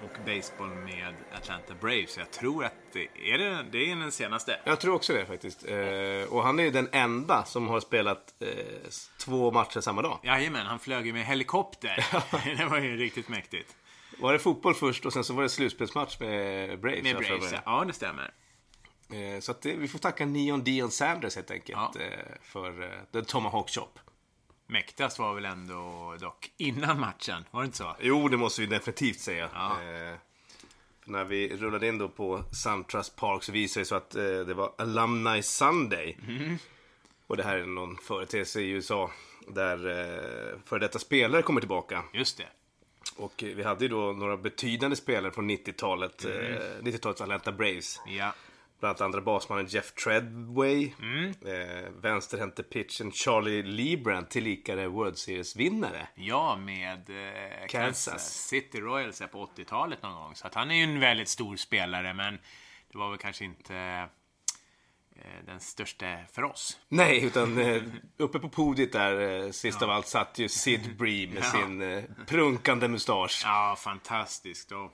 och 0.03 0.25
baseball 0.27 0.69
med 0.69 1.15
Atlanta 1.35 1.75
Braves. 1.75 2.19
Jag 2.19 2.31
tror 2.31 2.65
att 2.65 2.73
det 2.93 3.09
är, 3.33 3.39
det, 3.39 3.67
det 3.73 3.91
är 3.91 3.97
den 3.97 4.13
senaste. 4.13 4.61
jag 4.65 4.81
tror 4.81 4.95
också 4.95 5.13
det 5.13 5.27
faktiskt. 5.27 5.65
Eh, 5.69 6.33
och 6.33 6.43
han 6.43 6.59
är 6.59 6.63
ju 6.65 6.71
den 6.71 6.89
enda 6.93 7.45
som 7.45 7.69
har 7.69 7.81
spelat 7.81 8.35
eh, 8.41 8.49
två 9.25 9.51
matcher 9.51 9.81
samma 9.81 10.03
dag. 10.03 10.21
Jajamän, 10.23 10.67
han 10.67 10.79
flög 10.79 11.07
ju 11.07 11.13
med 11.13 11.25
helikopter. 11.25 12.07
det 12.59 12.65
var 12.65 12.79
ju 12.79 12.97
riktigt 12.97 13.29
mäktigt. 13.29 13.77
Var 14.19 14.33
det 14.33 14.39
fotboll 14.39 14.75
först 14.75 15.07
och 15.07 15.13
sen 15.13 15.25
så 15.25 15.35
var 15.35 15.43
det 15.43 15.49
slutspelsmatch 15.49 16.21
med 16.21 16.81
Braves. 16.81 17.03
Med 17.03 17.17
Braves, 17.17 17.53
ja. 17.53 17.59
ja 17.65 17.85
det 17.87 17.93
stämmer. 17.93 18.31
Eh, 19.13 19.41
Så 19.41 19.55
det, 19.63 19.73
vi 19.75 19.89
får 19.89 19.99
tacka 19.99 20.27
Neon 20.27 20.65
Dion 20.65 20.91
Sanders 20.91 21.37
helt 21.37 21.51
enkelt 21.51 21.79
Ja. 21.95 22.01
eh, 22.01 22.35
för 22.43 22.83
eh, 22.83 22.89
The 23.13 23.23
Tomahawk 23.23 23.71
Shop. 23.71 23.89
Mäktigast 24.67 25.19
var 25.19 25.35
väl 25.35 25.45
ändå 25.45 26.15
dock 26.21 26.51
innan 26.57 27.01
matchen, 27.01 27.45
var 27.51 27.61
det 27.61 27.65
inte 27.67 27.79
så? 27.79 27.97
Jo, 28.01 28.29
det 28.29 28.37
måste 28.37 28.61
vi 28.61 28.67
definitivt 28.67 29.21
säga. 29.21 29.51
Ja. 29.55 29.71
Eh, 29.83 30.15
när 31.05 31.25
vi 31.25 31.57
rullade 31.57 31.89
in 31.89 31.99
då 31.99 32.09
på 32.09 32.45
SunTrust 32.53 33.17
Park 33.17 33.43
så 33.43 33.53
visade 33.53 33.81
det 33.83 33.87
sig 33.89 33.97
att 33.97 34.15
eh, 34.15 34.23
det 34.23 34.55
var 34.55 34.73
Alumni 34.79 35.43
Sunday. 35.43 36.19
Mm. 36.29 36.59
Och 37.27 37.37
det 37.37 37.43
här 37.43 37.57
är 37.59 37.67
någon 37.67 37.97
företeelse 37.97 38.61
i 38.61 38.71
USA 38.71 39.11
där 39.49 39.89
eh, 39.89 40.59
före 40.65 40.79
detta 40.81 40.99
spelare 40.99 41.43
kommer 41.43 41.61
tillbaka. 41.61 42.05
Just 42.13 42.39
det. 42.39 42.47
Och 43.17 43.43
eh, 43.45 43.49
vi 43.55 43.63
hade 43.63 43.85
ju 43.85 43.89
då 43.89 44.13
några 44.13 44.37
betydande 44.37 44.97
spelare 44.97 45.33
från 45.33 45.51
90-talet, 45.51 46.25
Mm. 46.25 46.53
eh, 46.53 46.61
90-talets 46.83 47.21
Atlanta 47.21 47.53
Braves. 47.53 48.01
Ja. 48.07 48.33
Bland 48.81 48.91
annat 48.91 49.01
andra 49.01 49.21
basmannen 49.21 49.67
Jeff 49.67 49.93
Treadway. 49.93 50.93
Mm. 51.01 51.35
Eh, 51.47 51.91
vänsterhänte 52.03 52.63
pitchen 52.63 53.13
Charlie 53.13 53.63
Liebrand, 53.63 54.29
tillika 54.29 54.89
World 54.89 55.19
Series-vinnare. 55.19 56.09
Ja, 56.15 56.57
med 56.57 57.11
eh, 57.11 57.67
Kansas. 57.67 58.05
Kansas. 58.05 58.35
City 58.49 58.81
Royals 58.81 59.23
på 59.33 59.47
80-talet 59.57 60.03
någon 60.03 60.15
gång. 60.15 60.35
Så 60.35 60.47
att 60.47 60.55
han 60.55 60.71
är 60.71 60.75
ju 60.75 60.83
en 60.83 61.01
väldigt 61.01 61.29
stor 61.29 61.57
spelare, 61.57 62.15
men 62.15 62.39
det 62.93 62.99
var 62.99 63.11
väl 63.11 63.19
kanske 63.19 63.45
inte 63.45 63.77
eh, 65.17 65.45
den 65.47 65.61
största 65.61 66.17
för 66.33 66.43
oss. 66.45 66.79
Nej, 66.89 67.25
utan 67.25 67.59
eh, 67.59 67.83
uppe 68.17 68.39
på 68.39 68.49
podiet 68.49 68.93
där, 68.93 69.45
eh, 69.45 69.51
sist 69.51 69.83
av 69.83 69.91
allt, 69.91 70.07
satt 70.07 70.39
ju 70.39 70.49
Sid 70.49 70.97
Bree 70.97 71.27
med 71.27 71.37
Ja. 71.45 71.51
sin 71.51 72.05
prunkande 72.27 72.89
mustasch. 72.89 73.43
Ja, 73.45 73.77
fantastiskt. 73.79 74.73
Och, 74.73 74.93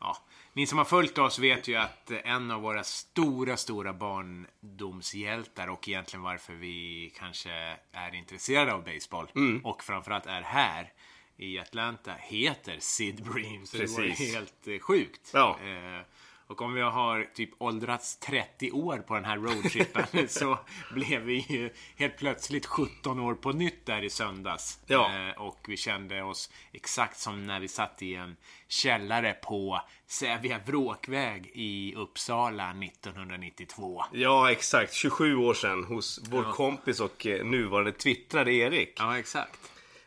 ja, 0.00 0.16
ni 0.52 0.66
som 0.66 0.78
har 0.78 0.84
följt 0.84 1.18
oss 1.18 1.38
vet 1.38 1.68
ju 1.68 1.76
att 1.76 2.10
en 2.10 2.50
av 2.50 2.62
våra 2.62 2.84
stora, 2.84 3.56
stora 3.56 3.92
barndomshjältar 3.92 5.68
och 5.68 5.88
egentligen 5.88 6.22
varför 6.22 6.52
vi 6.52 7.12
kanske 7.18 7.50
är 7.92 8.14
intresserade 8.14 8.72
av 8.74 8.84
baseball 8.84 9.26
och 9.64 9.84
framförallt 9.84 10.26
är 10.26 10.42
här 10.42 10.92
i 11.36 11.58
Atlanta 11.58 12.14
heter 12.18 12.76
Sid 12.80 13.24
Bream. 13.24 13.66
Så 13.66 13.76
det 13.76 13.86
var 13.86 14.02
Precis. 14.02 14.34
helt 14.34 14.68
eh, 14.68 14.78
sjukt. 14.78 15.30
Ja. 15.34 15.58
Eh, 15.64 16.06
och 16.52 16.62
om 16.62 16.74
vi 16.74 16.80
har 16.80 17.28
typ 17.34 17.50
åldrats 17.58 18.16
30 18.16 18.70
år 18.70 18.98
på 18.98 19.14
den 19.14 19.24
här 19.24 19.36
roadtrippen 19.36 20.28
så 20.28 20.58
blev 20.94 21.20
vi 21.20 21.46
ju 21.48 21.70
helt 21.96 22.16
plötsligt 22.16 22.66
17 22.66 23.20
år 23.20 23.34
på 23.34 23.52
nytt 23.52 23.86
där 23.86 24.02
i 24.04 24.10
söndags. 24.10 24.78
Ja. 24.86 25.28
Eh, 25.28 25.42
och 25.42 25.66
vi 25.68 25.76
kände 25.76 26.22
oss 26.22 26.50
exakt 26.72 27.18
som 27.18 27.46
när 27.46 27.60
vi 27.60 27.68
satt 27.68 28.02
i 28.02 28.14
en 28.14 28.36
källare 28.68 29.32
på 29.32 29.80
Sävja 30.06 30.60
Vråkväg 30.66 31.50
i 31.54 31.94
Uppsala 31.94 32.70
1992. 32.70 34.04
Ja, 34.12 34.50
exakt. 34.50 34.94
27 34.94 35.36
år 35.36 35.54
sedan 35.54 35.84
hos 35.84 36.20
vår 36.30 36.52
kompis 36.52 37.00
och 37.00 37.26
eh, 37.26 37.44
nuvarande 37.44 37.92
twittrade 37.92 38.52
Erik. 38.52 38.92
Ja, 38.96 39.18
exakt. 39.18 39.58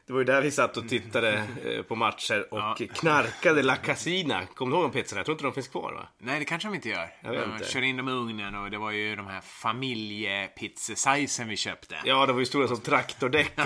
Det 0.08 0.14
var 0.14 0.20
ju 0.20 0.26
där 0.26 0.42
vi 0.42 0.52
satt 0.52 0.78
och 0.78 0.90
tittade 0.90 1.44
eh, 1.66 1.82
på 1.82 1.96
matcher 1.96 2.54
och 2.54 2.60
Ja. 2.60 2.78
knarkade 2.94 3.64
La 3.64 3.76
Casina. 3.76 4.46
Kommer 4.46 4.72
du 4.72 4.78
ihåg 4.82 4.92
de 4.92 5.02
pizzorna? 5.02 5.20
Jag 5.20 5.26
tror 5.26 5.34
inte 5.34 5.44
de 5.44 5.54
finns 5.54 5.68
kvar 5.68 5.94
va? 5.94 6.08
Nej, 6.18 6.40
det 6.40 6.46
kanske 6.46 6.68
de 6.68 6.76
inte 6.76 6.90
gör. 6.90 7.10
Jag 7.24 7.34
de 7.34 7.54
inte. 7.54 7.72
kör 7.72 7.82
in 7.82 7.98
dem 7.98 8.10
i 8.10 8.12
ugnen 8.12 8.56
och 8.56 8.72
det 8.72 8.78
var 8.78 8.92
ju 8.92 9.16
de 9.16 9.28
här 9.28 9.42
familjepizzasizen 9.42 11.48
vi 11.48 11.58
köpte. 11.58 11.96
Ja, 12.06 12.26
de 12.26 12.34
var 12.34 12.40
ju 12.40 12.46
stora 12.46 12.68
som 12.68 12.82
traktordäck. 12.82 13.52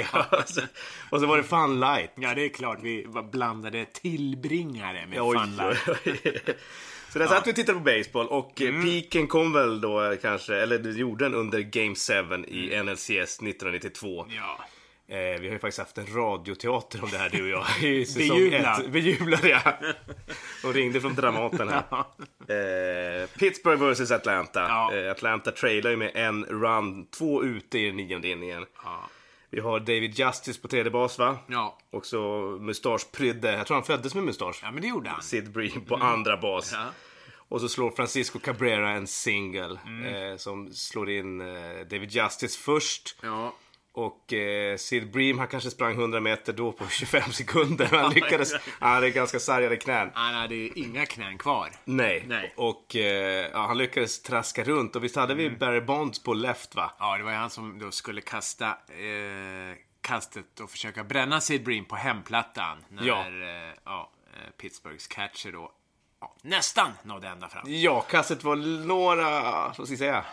och 1.09 1.19
så 1.19 1.25
var 1.25 1.37
det 1.37 1.43
Fun 1.43 1.79
Light. 1.79 2.11
Ja, 2.15 2.35
det 2.35 2.45
är 2.45 2.49
klart. 2.49 2.79
Vi 2.81 3.07
blandade 3.31 3.85
tillbringare 3.85 5.07
med 5.07 5.21
Oj, 5.21 5.37
Fun 5.37 5.55
Light. 5.55 5.87
oj, 6.05 6.21
oj. 6.25 6.41
Så 7.13 7.19
där 7.19 7.27
satt 7.27 7.47
vi 7.47 7.51
och 7.51 7.55
tittade 7.55 7.77
på 7.77 7.83
baseball 7.83 8.27
och 8.27 8.61
mm. 8.61 8.83
piken 8.83 9.27
kom 9.27 9.53
väl 9.53 9.81
då 9.81 10.03
eh, 10.03 10.17
kanske, 10.21 10.55
eller 10.55 10.79
det 10.79 10.91
gjorde 10.91 11.25
den 11.25 11.35
under 11.35 11.59
Game 11.59 11.95
7 11.95 12.13
i 12.47 12.83
NLCS 12.83 13.09
1992. 13.09 14.25
Ja. 14.29 14.59
Eh, 15.09 15.39
vi 15.39 15.47
har 15.47 15.53
ju 15.53 15.59
faktiskt 15.59 15.79
haft 15.79 15.97
en 15.97 16.07
radioteater 16.15 17.03
om 17.03 17.09
det 17.09 17.17
här 17.17 17.29
du 17.29 17.43
och 17.43 17.49
jag. 17.49 17.83
I 17.89 18.05
säsong 18.05 18.37
Bejublad. 18.37 18.79
ett. 18.79 18.91
Bejublad 18.91 19.45
ja. 19.45 19.73
De 20.61 20.73
ringde 20.73 21.01
från 21.01 21.15
Dramaten 21.15 21.69
här. 21.69 21.83
Eh, 22.49 23.27
Pittsburgh 23.27 23.83
vs 23.83 24.11
Atlanta. 24.11 24.59
Ja. 24.59 24.95
Eh, 24.95 25.11
Atlanta 25.11 25.51
trailar 25.51 25.91
ju 25.91 25.97
med 25.97 26.11
en 26.13 26.45
run, 26.45 27.05
två 27.05 27.43
ute 27.43 27.79
i 27.79 27.85
den 27.85 27.95
nionde 27.95 28.27
inningen. 28.27 28.65
Ja. 28.83 29.09
Vi 29.49 29.59
har 29.59 29.79
David 29.79 30.19
Justice 30.19 30.61
på 30.61 30.67
tredje 30.67 30.91
bas 30.91 31.19
va? 31.19 31.37
Ja. 31.47 31.77
Och 31.91 32.05
så 32.05 32.19
mustaschprydde, 32.61 33.51
jag 33.51 33.67
tror 33.67 33.75
han 33.75 33.83
föddes 33.83 34.15
med 34.15 34.23
mustasch. 34.23 34.59
ja, 34.63 34.71
men 34.71 34.81
det 34.81 34.87
gjorde 34.87 35.09
han. 35.09 35.21
Sid 35.21 35.51
Bree 35.51 35.79
på 35.87 35.95
andra 35.95 36.37
bas. 36.37 36.71
Ja. 36.73 36.85
Och 37.49 37.61
så 37.61 37.69
slår 37.69 37.91
Francisco 37.91 38.39
Cabrera 38.39 38.89
en 38.89 39.07
single 39.07 39.79
eh, 40.05 40.37
som 40.37 40.73
slår 40.73 41.09
in 41.09 41.41
eh, 41.41 41.47
David 41.89 42.11
Justice 42.11 42.59
först. 42.59 43.15
Ja. 43.21 43.53
Och 43.99 44.33
eh, 44.33 44.77
Sid 44.77 45.11
Bream, 45.11 45.39
han 45.39 45.47
kanske 45.47 45.69
sprang 45.71 45.93
100 45.93 46.19
meter 46.19 46.53
då 46.53 46.71
på 46.71 46.87
25 46.89 47.31
sekunder. 47.31 47.85
Han 47.91 48.13
lyckades. 48.13 48.53
Han 48.79 48.93
hade 48.93 49.09
ganska 49.11 49.39
sargade 49.39 49.77
knän. 49.77 50.11
Han 50.13 50.33
hade 50.33 50.55
ju 50.55 50.69
inga 50.75 51.05
knän 51.05 51.37
kvar. 51.37 51.69
Nej. 51.85 52.23
Nej. 52.27 52.53
Och 52.57 52.95
eh, 52.95 53.49
ja, 53.53 53.65
han 53.67 53.77
lyckades 53.77 54.21
traska 54.21 54.63
runt. 54.63 54.95
Och 54.95 55.03
visst 55.03 55.15
hade 55.15 55.35
vi 55.35 55.49
Barry 55.49 55.81
Bonds 55.81 56.23
på 56.23 56.33
left 56.33 56.75
va? 56.75 56.91
Ja, 56.99 57.17
det 57.17 57.23
var 57.23 57.31
ju 57.31 57.37
han 57.37 57.49
som 57.49 57.79
då 57.79 57.91
skulle 57.91 58.21
kasta 58.21 58.67
eh, 58.67 59.75
kastet 60.01 60.59
och 60.59 60.69
försöka 60.71 61.03
bränna 61.03 61.41
Sid 61.41 61.63
Bream 61.63 61.85
på 61.85 61.95
hemplattan. 61.95 62.77
När 62.89 63.07
Ja. 63.07 63.19
eh, 63.25 63.73
ja, 63.85 64.11
eh, 64.33 64.49
Pittsburghs 64.61 65.07
catcher 65.07 65.51
då 65.51 65.71
ja, 66.21 66.35
nästan 66.41 66.91
nådde 67.03 67.27
ända 67.27 67.49
fram. 67.49 67.63
Ja, 67.67 68.01
kastet 68.01 68.43
var 68.43 68.55
några, 68.85 69.41
vad 69.67 69.73
ska 69.73 69.81
jag 69.91 69.97
säga, 69.99 70.25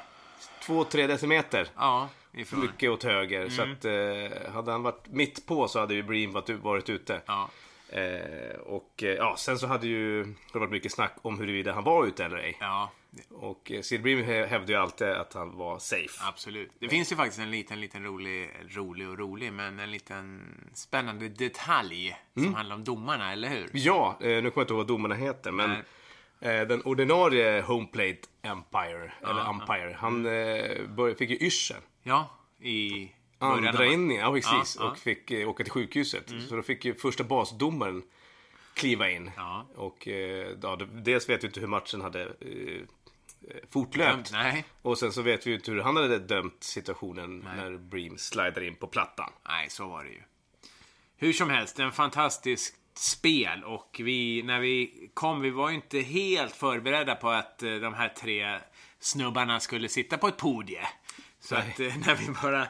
två, 0.63 0.85
tre 0.85 1.07
decimeter. 1.07 1.69
Ja, 1.77 2.09
ifrån. 2.37 2.61
Mycket 2.61 2.91
åt 2.91 3.03
höger. 3.05 3.49
Så 3.49 3.63
att 3.63 3.85
eh, 3.85 4.53
hade 4.53 4.73
han 4.73 4.83
varit 4.83 5.07
mitt 5.09 5.47
på 5.47 5.69
så 5.69 5.81
hade 5.81 5.95
ju 5.95 6.03
Bream 6.03 6.33
varit, 6.33 6.51
varit 6.51 6.89
ute. 6.91 7.21
Ja. 7.27 7.49
Eh, 7.89 8.57
och 8.61 9.03
eh, 9.03 9.09
ja, 9.09 9.35
sen 9.39 9.59
så 9.59 9.67
hade 9.67 9.87
ju 9.87 10.25
det 10.53 10.59
varit 10.59 10.71
mycket 10.71 10.93
snack 10.93 11.17
om 11.23 11.39
huruvida 11.39 11.73
han 11.73 11.85
var 11.85 12.07
ute 12.07 12.25
eller 12.25 12.37
ej. 12.37 12.57
Ja, 12.61 12.91
Och 13.31 13.73
eh, 13.73 13.81
Sid 13.83 14.03
Bream 14.03 14.19
hä- 14.19 14.47
hävdade 14.47 14.73
ju 14.73 14.79
alltid 14.79 15.09
att 15.09 15.33
han 15.35 15.57
var 15.57 15.79
safe. 15.79 16.29
absolut. 16.29 16.71
Det 16.79 16.89
finns 16.89 17.13
ju 17.13 17.17
faktiskt 17.17 17.39
en 17.41 17.51
liten, 17.51 17.81
liten 17.81 18.05
rolig, 18.05 18.51
rolig 18.69 19.09
och 19.09 19.19
rolig, 19.19 19.53
men 19.53 19.79
en 19.81 19.91
liten 19.91 20.43
spännande 20.75 21.29
detalj 21.29 22.17
som 22.35 22.55
handlar 22.55 22.77
om 22.77 22.85
domarna, 22.85 23.33
eller 23.33 23.49
hur? 23.49 23.71
Ja, 23.73 24.17
eh, 24.21 24.27
nu 24.29 24.37
kommer 24.37 24.53
jag 24.55 24.63
inte 24.63 24.73
ihåg 24.73 24.79
vad 24.79 24.87
domarna 24.87 25.15
heter, 25.15 25.51
men 25.51 25.71
eh, 26.41 26.61
den 26.69 26.83
ordinarie 26.83 27.61
home 27.63 27.87
plate 27.87 28.19
empire, 28.43 29.13
eller 29.23 29.51
umpire, 29.51 29.97
han 29.99 30.27
eh, 30.27 30.87
bör, 30.89 31.15
fick 31.15 31.31
ju 31.31 31.37
yrsel. 31.37 31.77
Ja, 32.07 32.31
i 32.61 33.09
Andra 33.39 33.87
inningen, 33.87 34.23
ja 34.23 34.33
precis. 34.33 34.77
Ja, 34.79 34.85
ja. 34.85 34.91
Och 34.91 34.99
fick 34.99 35.31
eh, 35.31 35.49
åka 35.49 35.65
till 35.65 35.73
sjukhuset. 35.73 36.33
Så 36.49 36.57
då 36.57 36.63
fick 36.63 36.85
ju 36.85 36.95
första 36.95 37.25
basdomaren 37.25 38.03
kliva 38.75 39.11
in. 39.11 39.31
Ja. 39.37 39.67
Och 39.75 40.09
eh, 40.09 40.57
ja, 40.63 40.77
dels 40.77 41.29
vet 41.29 41.43
vi 41.43 41.47
inte 41.47 41.61
hur 41.61 41.67
matchen 41.67 42.01
hade 42.01 42.23
eh, 42.23 42.83
fortlöpt. 43.71 44.33
Nej. 44.33 44.65
Och 44.83 44.99
sen 44.99 45.13
så 45.13 45.23
vet 45.23 45.47
vi 45.47 45.51
ju 45.51 45.57
inte 45.57 45.71
hur 45.71 45.81
han 45.81 45.97
hade 45.97 46.19
dömt 46.19 46.63
situationen 46.63 47.39
när 47.57 47.77
Bream 47.77 48.19
slidar 48.19 48.63
in 48.63 48.75
på 48.75 48.87
plattan. 48.87 49.33
Nej, 49.49 49.71
så 49.71 49.89
var 49.89 50.05
det 50.05 50.11
ju. 50.11 50.23
Hur 51.17 51.33
som 51.33 51.51
helst, 51.51 51.79
en 51.79 51.93
fantastisk 51.93 52.75
spel 52.95 53.65
och 53.65 54.01
vi, 54.05 54.43
när 54.43 54.61
vi 54.61 55.11
kom, 55.15 55.41
vi 55.41 55.51
var 55.51 55.69
ju 55.71 55.75
inte 55.75 56.01
helt 56.01 56.57
förberedda 56.57 57.15
på 57.15 57.29
att 57.29 57.63
eh, 57.63 57.75
de 57.75 57.95
här 57.95 58.09
tre 58.09 58.59
snubbarna 58.99 59.61
skulle 59.61 59.89
sitta 59.89 60.19
på 60.19 60.29
ett 60.29 60.37
podie. 60.37 60.89
Så 61.47 61.55
Nej. 61.55 61.71
att 61.71 61.81
eh, 61.81 61.97
när 62.07 62.15
vi 62.15 62.29
bara, 62.43 62.69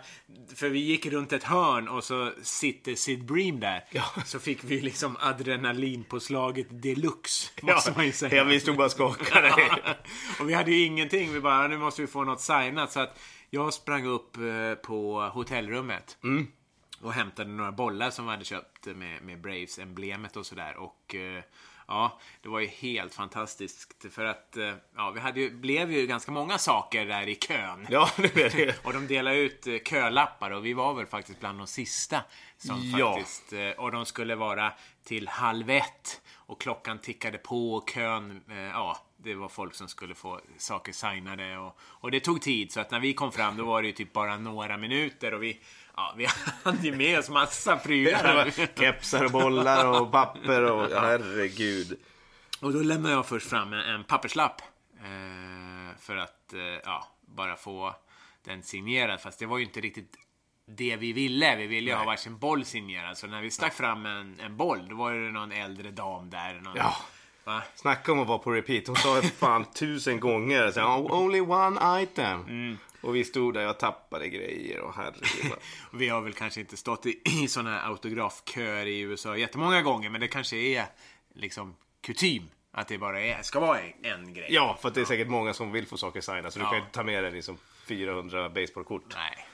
för 0.54 0.68
vi 0.68 0.78
gick 0.78 1.06
runt 1.06 1.32
ett 1.32 1.44
hörn 1.44 1.88
och 1.88 2.04
så 2.04 2.32
sitter 2.42 2.94
Sid 2.94 3.24
Bream 3.24 3.60
där. 3.60 3.84
Ja. 3.90 4.04
Så 4.24 4.38
fick 4.38 4.64
vi 4.64 4.80
liksom 4.80 5.16
adrenalinpåslaget 5.20 6.66
deluxe, 6.82 7.52
måste 7.62 7.92
man 7.96 8.06
ju 8.06 8.12
säga. 8.12 8.36
ja, 8.36 8.44
vi 8.44 8.60
stod 8.60 8.76
bara 8.76 8.84
och 8.84 8.90
skakade. 8.90 9.52
och 10.40 10.48
vi 10.48 10.54
hade 10.54 10.70
ju 10.70 10.84
ingenting. 10.84 11.32
Vi 11.32 11.40
bara, 11.40 11.68
nu 11.68 11.78
måste 11.78 12.00
vi 12.02 12.06
få 12.06 12.24
något 12.24 12.40
signat. 12.40 12.92
Så 12.92 13.00
att 13.00 13.18
jag 13.50 13.74
sprang 13.74 14.06
upp 14.06 14.36
eh, 14.36 14.74
på 14.74 15.20
hotellrummet. 15.20 16.18
Och 17.00 17.12
hämtade 17.12 17.50
några 17.50 17.72
bollar 17.72 18.10
som 18.10 18.24
vi 18.24 18.30
hade 18.30 18.44
köpt 18.44 18.86
med, 18.86 19.22
med 19.22 19.40
Braves-emblemet 19.40 20.36
och 20.36 20.46
sådär. 20.46 20.76
Och 20.76 21.14
eh, 21.14 21.42
ja, 21.88 22.18
det 22.42 22.48
var 22.48 22.60
ju 22.60 22.66
helt 22.66 23.14
fantastiskt. 23.14 24.12
För 24.14 24.24
att 24.24 24.56
eh, 24.56 24.74
ja, 24.96 25.10
vi 25.10 25.20
hade 25.20 25.40
ju, 25.40 25.50
blev 25.50 25.92
ju 25.92 26.06
ganska 26.06 26.32
många 26.32 26.58
saker 26.58 27.06
där 27.06 27.28
i 27.28 27.34
kön. 27.34 27.86
ja, 27.90 28.10
det 28.16 28.36
är 28.36 28.50
det. 28.66 28.84
Och 28.84 28.92
de 28.92 29.06
delade 29.06 29.36
ut 29.36 29.66
eh, 29.66 29.74
kölappar 29.78 30.50
och 30.50 30.66
vi 30.66 30.72
var 30.72 30.94
väl 30.94 31.06
faktiskt 31.06 31.40
bland 31.40 31.58
de 31.58 31.66
sista 31.66 32.22
som 32.58 32.90
Ja. 32.98 33.14
faktiskt... 33.14 33.52
eh, 33.52 33.70
Och 33.70 33.92
de 33.92 34.06
skulle 34.06 34.34
vara 34.34 34.72
till 35.04 35.28
halv 35.28 35.70
ett. 35.70 36.20
Och 36.34 36.60
klockan 36.60 36.98
tickade 36.98 37.38
på 37.38 37.74
och 37.74 37.90
kön, 37.90 38.42
ja, 38.72 39.05
det 39.26 39.34
var 39.34 39.48
folk 39.48 39.74
som 39.74 39.88
skulle 39.88 40.14
få 40.14 40.40
saker 40.58 40.92
signade 40.92 41.58
och, 41.58 41.78
och 41.80 42.10
det 42.10 42.20
tog 42.20 42.42
tid. 42.42 42.72
Så 42.72 42.80
att 42.80 42.90
när 42.90 43.00
vi 43.00 43.14
kom 43.14 43.32
fram 43.32 43.56
då 43.56 43.64
var 43.64 43.82
det 43.82 43.88
ju 43.88 43.92
typ 43.92 44.12
bara 44.12 44.38
några 44.38 44.76
minuter 44.76 45.34
och 45.34 45.42
vi, 45.42 45.60
ja, 45.96 46.14
vi 46.16 46.26
hade 46.64 46.86
ju 46.86 46.96
med 46.96 47.18
oss 47.18 47.28
massa 47.30 47.76
prylar. 47.76 48.50
Kepsar 48.80 49.24
och 49.24 49.30
bollar 49.30 50.00
och 50.00 50.12
papper 50.12 50.62
och 50.62 50.90
herregud. 50.90 51.98
Och 52.60 52.72
då 52.72 52.78
lämnade 52.78 53.14
jag 53.14 53.26
först 53.26 53.50
fram 53.50 53.72
en, 53.72 53.80
en 53.80 54.04
papperslapp. 54.04 54.62
Eh, 55.00 55.98
för 56.00 56.16
att, 56.16 56.52
eh, 56.52 56.60
ja, 56.84 57.08
bara 57.20 57.56
få 57.56 57.94
den 58.44 58.62
signerad. 58.62 59.20
Fast 59.20 59.38
det 59.38 59.46
var 59.46 59.58
ju 59.58 59.64
inte 59.64 59.80
riktigt 59.80 60.16
det 60.66 60.96
vi 60.96 61.12
ville. 61.12 61.56
Vi 61.56 61.66
ville 61.66 61.90
ju 61.90 61.96
ha 61.96 62.04
varsin 62.04 62.38
boll 62.38 62.64
signerad. 62.64 63.18
Så 63.18 63.26
när 63.26 63.42
vi 63.42 63.50
stack 63.50 63.74
fram 63.74 64.06
en, 64.06 64.40
en 64.40 64.56
boll, 64.56 64.88
då 64.88 64.96
var 64.96 65.12
det 65.12 65.30
någon 65.30 65.52
äldre 65.52 65.90
dam 65.90 66.30
där. 66.30 66.54
Någon, 66.54 66.76
Ja. 66.76 66.96
Va? 67.46 67.62
Snacka 67.74 68.12
om 68.12 68.18
att 68.20 68.28
vara 68.28 68.38
på 68.38 68.50
repeat. 68.52 68.86
Hon 68.86 68.96
sa 68.96 69.14
det 69.20 69.22
fan 69.28 69.64
tusen 69.74 70.20
gånger. 70.20 70.70
Så, 70.70 70.80
"Oh, 70.80 71.20
only 71.22 71.40
one 71.40 72.02
item. 72.02 72.40
Mm. 72.40 72.78
Och 73.00 73.16
vi 73.16 73.24
stod 73.24 73.54
där 73.54 73.68
och 73.68 73.78
tappade 73.78 74.28
grejer 74.28 74.80
och 74.80 74.94
herregud. 74.94 75.52
Vi 75.92 76.08
har 76.08 76.20
väl 76.20 76.32
kanske 76.32 76.60
inte 76.60 76.76
stått 76.76 77.06
i, 77.06 77.20
i 77.24 77.48
såna 77.48 77.70
här 77.70 77.88
autografköer 77.90 78.86
i 78.86 79.00
USA 79.00 79.36
jättemånga 79.36 79.82
gånger. 79.82 80.10
Men 80.10 80.20
det 80.20 80.28
kanske 80.28 80.56
är 80.56 80.84
liksom 81.34 81.76
kutym 82.00 82.42
Att 82.72 82.88
det 82.88 82.98
bara 82.98 83.20
är, 83.20 83.42
ska 83.42 83.60
vara 83.60 83.78
en 84.02 84.34
grej. 84.34 84.46
Ja, 84.50 84.78
för 84.82 84.90
det 84.90 85.00
är 85.00 85.04
säkert 85.04 85.28
många 85.28 85.54
som 85.54 85.72
vill 85.72 85.86
få 85.86 85.96
saker 85.96 86.20
signade. 86.20 86.50
Så 86.50 86.58
du 86.58 86.64
Ja. 86.64 86.70
kan 86.70 86.78
ju 86.78 86.84
ta 86.92 87.02
med 87.02 87.24
dig 87.24 87.32
liksom 87.32 87.58
400 87.86 88.48
baseballkort. 88.48 89.14
Nej. 89.14 89.46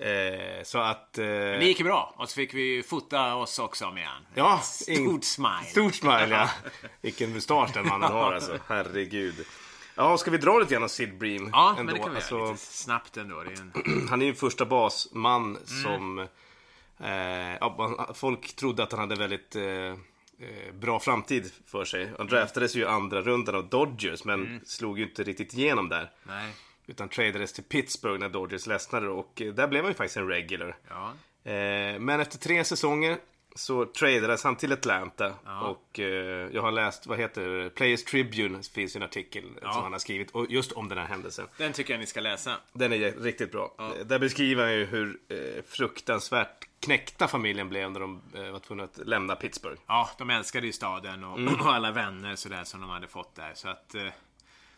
Eh, 0.00 0.62
så 0.64 0.78
att... 0.78 1.18
Eh, 1.18 1.24
Det 1.26 1.64
gick 1.64 1.78
ju 1.78 1.84
bra. 1.84 2.14
Och 2.16 2.28
så 2.28 2.34
fick 2.34 2.54
vi 2.54 2.82
fota 2.82 3.34
oss 3.34 3.58
också 3.58 3.90
med 3.90 4.06
han. 4.06 4.26
Ja, 4.34 4.58
Stort 4.62 4.88
ing- 4.96 5.20
smile. 5.20 5.64
Stort 5.70 5.94
smile, 5.94 6.28
ja. 6.30 6.50
Vilken 7.00 7.32
mustasch 7.32 7.70
den 7.74 7.86
mannen 7.88 8.12
har 8.12 8.32
alltså. 8.32 8.58
Herregud. 8.68 9.46
Ja, 9.94 10.18
ska 10.18 10.30
vi 10.30 10.38
dra 10.38 10.58
lite 10.58 10.72
grann 10.74 10.82
om 10.82 10.88
Sid 10.88 11.18
Bream? 11.18 11.50
Ja, 11.52 11.70
ändå? 11.70 11.82
men 11.82 11.94
det 11.94 12.00
kan 12.00 12.10
vi 12.10 12.16
Alltså, 12.16 12.38
göra. 12.38 12.50
Lite 12.50 12.58
snabbt 12.66 13.16
ändå. 13.16 13.40
Är 13.40 13.44
en... 13.44 13.72
Han 14.10 14.20
är 14.22 14.26
ju 14.26 14.30
en 14.30 14.36
första 14.36 14.64
basman 14.66 15.44
Mm. 15.44 15.82
som... 15.82 16.18
Eh, 17.00 17.56
ja, 17.60 18.08
folk 18.14 18.56
trodde 18.56 18.82
att 18.82 18.92
han 18.92 19.00
hade 19.00 19.14
väldigt 19.14 19.56
eh, 19.56 19.62
eh, 19.64 19.94
bra 20.80 21.00
framtid 21.00 21.52
för 21.66 21.84
sig. 21.84 22.02
Mm. 22.02 22.14
Han 22.18 22.26
draftades 22.26 22.74
ju 22.76 22.86
andra 22.88 23.20
rundan 23.22 23.54
av 23.54 23.68
Dodgers, 23.68 24.24
men 24.24 24.60
slog 24.66 24.98
ju 24.98 25.04
inte 25.04 25.22
riktigt 25.22 25.54
igenom 25.54 25.88
där. 25.88 26.10
Nej. 26.22 26.52
Utan 26.90 27.08
tradades 27.08 27.52
till 27.52 27.64
Pittsburgh 27.64 28.18
när 28.20 28.28
Dodgers 28.28 28.66
ledsnade 28.66 29.08
och 29.08 29.42
eh, 29.42 29.52
där 29.54 29.68
blev 29.68 29.82
han 29.82 29.90
ju 29.90 29.94
faktiskt 29.94 30.16
en 30.16 30.28
regular. 30.28 30.76
Ja. 30.88 31.12
Eh, 31.50 31.98
men 31.98 32.20
efter 32.20 32.38
tre 32.38 32.64
säsonger 32.64 33.16
så 33.54 33.84
tradades 33.86 34.44
han 34.44 34.56
till 34.56 34.72
Atlanta. 34.72 35.34
Och 35.62 36.00
eh, 36.00 36.06
jag 36.52 36.62
har 36.62 36.72
läst, 36.72 37.06
vad 37.06 37.18
heter 37.18 37.48
det? 37.48 37.70
Players 37.70 38.04
Tribune 38.04 38.62
finns 38.62 38.96
en 38.96 39.02
artikel 39.02 39.44
som 39.60 39.82
han 39.82 39.92
har 39.92 39.98
skrivit 39.98 40.30
och 40.30 40.46
just 40.50 40.72
om 40.72 40.88
den 40.88 40.98
här 40.98 41.06
händelsen. 41.06 41.46
Den 41.56 41.72
tycker 41.72 41.92
jag 41.94 42.00
ni 42.00 42.06
ska 42.06 42.20
läsa. 42.20 42.56
Den 42.72 42.92
är 42.92 42.98
riktigt 43.22 43.52
bra. 43.52 43.74
Eh, 43.78 44.06
Där 44.06 44.18
beskriver 44.18 44.62
han 44.64 44.72
ju 44.74 44.84
hur 44.84 45.18
eh, 45.28 45.62
fruktansvärt 45.68 46.68
knäckta 46.80 47.28
familjen 47.28 47.68
blev 47.68 47.90
när 47.90 48.00
de 48.00 48.22
eh, 48.34 48.50
var 48.50 48.58
tvungna 48.58 48.84
att 48.84 48.98
lämna 48.98 49.36
Pittsburgh. 49.36 49.80
Ja, 49.86 50.10
de 50.18 50.30
älskade 50.30 50.66
ju 50.66 50.72
staden 50.72 51.24
och, 51.24 51.38
Mm. 51.38 51.54
och 51.60 51.72
alla 51.74 51.90
vänner 51.92 52.36
sådär 52.36 52.64
som 52.64 52.80
de 52.80 52.90
hade 52.90 53.08
fått 53.08 53.34
där. 53.34 53.52
Så 53.54 53.68
att 53.68 53.94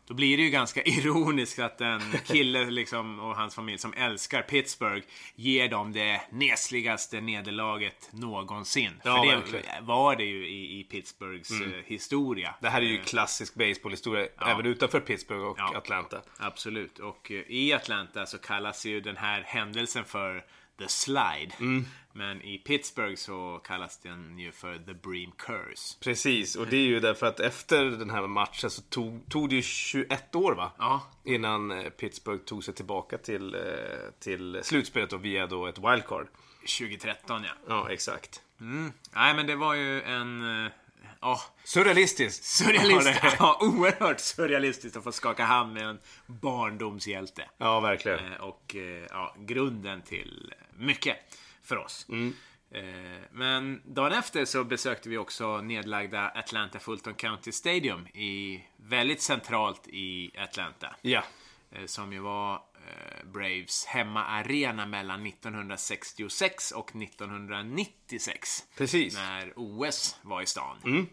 då 0.06 0.14
blir 0.14 0.37
det 0.37 0.42
ju 0.42 0.50
ganska 0.50 0.82
ironiskt 0.85 1.59
att 1.59 1.80
en 1.80 2.00
kille 2.26 2.71
liksom, 2.71 3.21
och 3.21 3.37
hans 3.37 3.54
familj 3.54 3.78
som 3.78 3.94
älskar 3.94 4.42
Pittsburgh 4.42 5.06
ger 5.35 5.68
dem 5.68 5.92
det 5.92 6.21
nesligaste 6.30 7.21
nederlaget 7.21 8.09
någonsin. 8.12 9.00
Ja, 9.04 9.16
För 9.16 9.26
det 9.30 9.37
verkligen. 9.37 9.64
Mm. 9.66 9.87
var 9.87 10.16
det 10.16 10.25
ju 10.25 10.49
i, 10.49 10.80
i 10.80 10.85
Pittsburghs 10.85 11.50
eh, 11.50 11.85
historia. 11.85 12.54
Det 12.61 12.68
här 12.68 12.82
är 12.82 12.87
ju 12.87 12.99
klassisk 13.02 13.54
baseballhistoria 13.54 14.28
även 14.47 14.66
utanför 14.66 15.00
Pittsburgh 15.00 15.42
och 15.44 15.59
Ja. 15.59 15.76
Atlanta. 15.76 16.21
Absolut. 16.38 16.99
Och 16.99 17.30
eh, 17.30 17.42
i 17.49 17.73
Atlanta 17.73 18.26
så 18.26 18.38
kallas 18.38 18.87
ju 18.87 19.00
den 19.00 19.16
här 19.16 19.42
händelsen 19.47 20.04
för 20.04 20.44
The 20.78 20.88
Slide. 20.88 21.52
Mm. 21.61 21.85
Men 22.12 22.42
i 22.42 22.59
Pittsburgh 22.59 23.14
så 23.14 23.61
kallas 23.64 23.99
den 23.99 24.38
ju 24.38 24.52
för 24.52 24.78
The 24.78 24.95
Bream 24.95 25.33
Curse. 25.38 25.97
Precis, 26.00 26.57
och 26.57 26.66
det 26.66 26.76
är 26.76 26.87
ju 26.87 27.00
därför 27.00 27.26
att 27.26 27.40
efter 27.40 27.85
den 27.85 28.11
här 28.11 28.26
matchen 28.26 28.71
så 28.71 28.83
tog, 28.83 29.28
tog 29.31 29.49
det 29.49 29.54
ju 29.54 29.62
21 29.62 30.35
år 30.35 30.54
va? 30.54 30.73
Ja. 30.78 31.02
Innan 31.25 31.71
eh, 31.71 31.88
Pittsburgh 31.90 32.45
tog 32.45 32.64
sig 32.64 32.75
tillbaka 32.75 33.19
till, 33.19 33.54
eh, 33.54 33.61
till 34.21 34.61
slutspelet 34.62 35.12
och 35.12 35.25
via 35.25 35.47
då 35.47 35.66
ett 35.66 35.78
wildcard. 35.78 36.26
2013 36.78 37.45
ja. 37.45 37.50
Ja, 37.69 37.90
exakt. 37.90 38.42
Nej 39.14 39.35
men 39.35 39.47
det 39.47 39.57
var 39.57 39.75
ju 39.75 40.02
en... 40.02 40.45
Ja, 41.21 41.40
Surrealistiskt. 41.64 42.45
surrealistiskt. 42.45 43.23
Ja, 43.23 43.35
Ja, 43.38 43.59
oerhört 43.61 44.21
surrealistiskt 44.21 44.97
att 44.97 45.04
få 45.04 45.12
skaka 45.12 45.45
hand 45.45 45.73
med 45.73 45.83
en 45.83 45.99
barndomshjälte. 46.26 47.49
Ja, 47.59 47.81
verkligen. 47.81 48.33
Och 48.40 48.76
ja, 49.11 49.35
grunden 49.38 50.02
till 50.02 50.54
mycket 50.76 51.16
för 51.62 51.76
oss. 51.76 52.07
Mm. 52.09 52.35
Eh, 52.71 53.21
Men 53.33 53.83
dagen 53.85 54.12
efter 54.12 54.45
så 54.45 54.64
besökte 54.64 55.09
vi 55.09 55.19
också 55.19 55.61
nedlagda 55.61 56.28
Atlanta 56.28 56.78
Fulton 56.78 57.14
County 57.14 57.52
Stadium 57.52 58.07
i 58.07 58.64
väldigt 58.76 59.23
centralt 59.23 59.88
i 59.88 60.31
Atlanta. 60.38 60.96
Ja. 61.03 61.25
Eh, 61.70 61.87
Som 61.87 62.12
ju 62.12 62.18
var 62.18 62.55
eh, 62.55 63.27
Braves 63.27 63.85
hemmaarena 63.87 64.87
mellan 64.87 65.27
1966 65.27 66.70
och 66.70 66.96
1996. 66.96 68.64
Precis. 68.77 69.14
När 69.14 69.53
OS 69.57 70.16
var 70.22 70.42
i 70.42 70.46
stan. 70.46 70.77
Mm. 70.85 71.07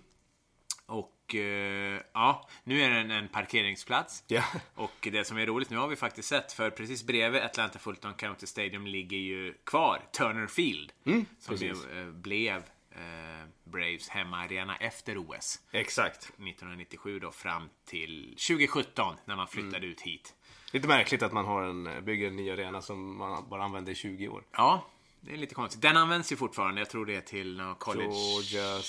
Och 0.85 1.11
eh, 1.35 2.01
ja, 2.13 2.49
nu 2.63 2.81
är 2.81 2.89
det 2.89 3.13
en, 3.15 3.27
parkeringsplats. 3.27 4.23
Ja. 4.27 4.43
Och 4.75 5.07
det 5.11 5.23
som 5.27 5.37
är 5.37 5.45
roligt, 5.45 5.69
nu 5.69 5.77
har 5.77 5.87
vi 5.87 5.95
faktiskt 5.95 6.29
sett, 6.29 6.53
för 6.53 6.69
precis 6.69 7.03
bredvid 7.03 7.41
Atlanta 7.41 7.79
Fulton 7.79 8.13
County 8.13 8.45
Stadium 8.47 8.87
ligger 8.87 9.17
ju 9.17 9.53
kvar 9.63 10.01
Turner 10.17 10.47
Field. 10.47 10.91
som 11.39 11.55
ju 11.55 11.69
Mm, 11.73 12.07
eh, 12.07 12.13
blev 12.13 12.55
eh, 12.91 13.47
Braves 13.63 14.09
hemmaarena 14.09 14.75
efter 14.77 15.17
OS. 15.17 15.59
Exakt. 15.71 16.23
1997 16.23 17.19
då 17.19 17.31
fram 17.31 17.69
till 17.85 18.35
2017 18.47 19.15
när 19.25 19.35
man 19.35 19.47
flyttade 19.47 19.77
Mm. 19.77 19.89
ut 19.89 20.01
hit. 20.01 20.35
Lite 20.71 20.87
märkligt 20.87 21.23
att 21.23 21.31
man 21.33 21.45
har 21.45 21.63
en, 21.63 22.05
bygger 22.05 22.27
en 22.27 22.35
ny 22.35 22.51
arena 22.51 22.81
som 22.81 23.17
man 23.17 23.49
bara 23.49 23.63
använder 23.63 23.91
i 23.91 23.95
20 23.95 24.27
år. 24.27 24.43
Ja, 24.51 24.85
det 25.21 25.33
är 25.33 25.37
lite 25.37 25.55
konstigt. 25.55 25.81
Den 25.81 25.97
används 25.97 26.31
ju 26.31 26.35
fortfarande. 26.35 26.81
Jag 26.81 26.89
tror 26.89 27.05
det 27.05 27.15
är 27.15 27.21
till 27.21 27.57
någon 27.57 27.75
college... 27.75 28.13
Georgia 28.13 28.81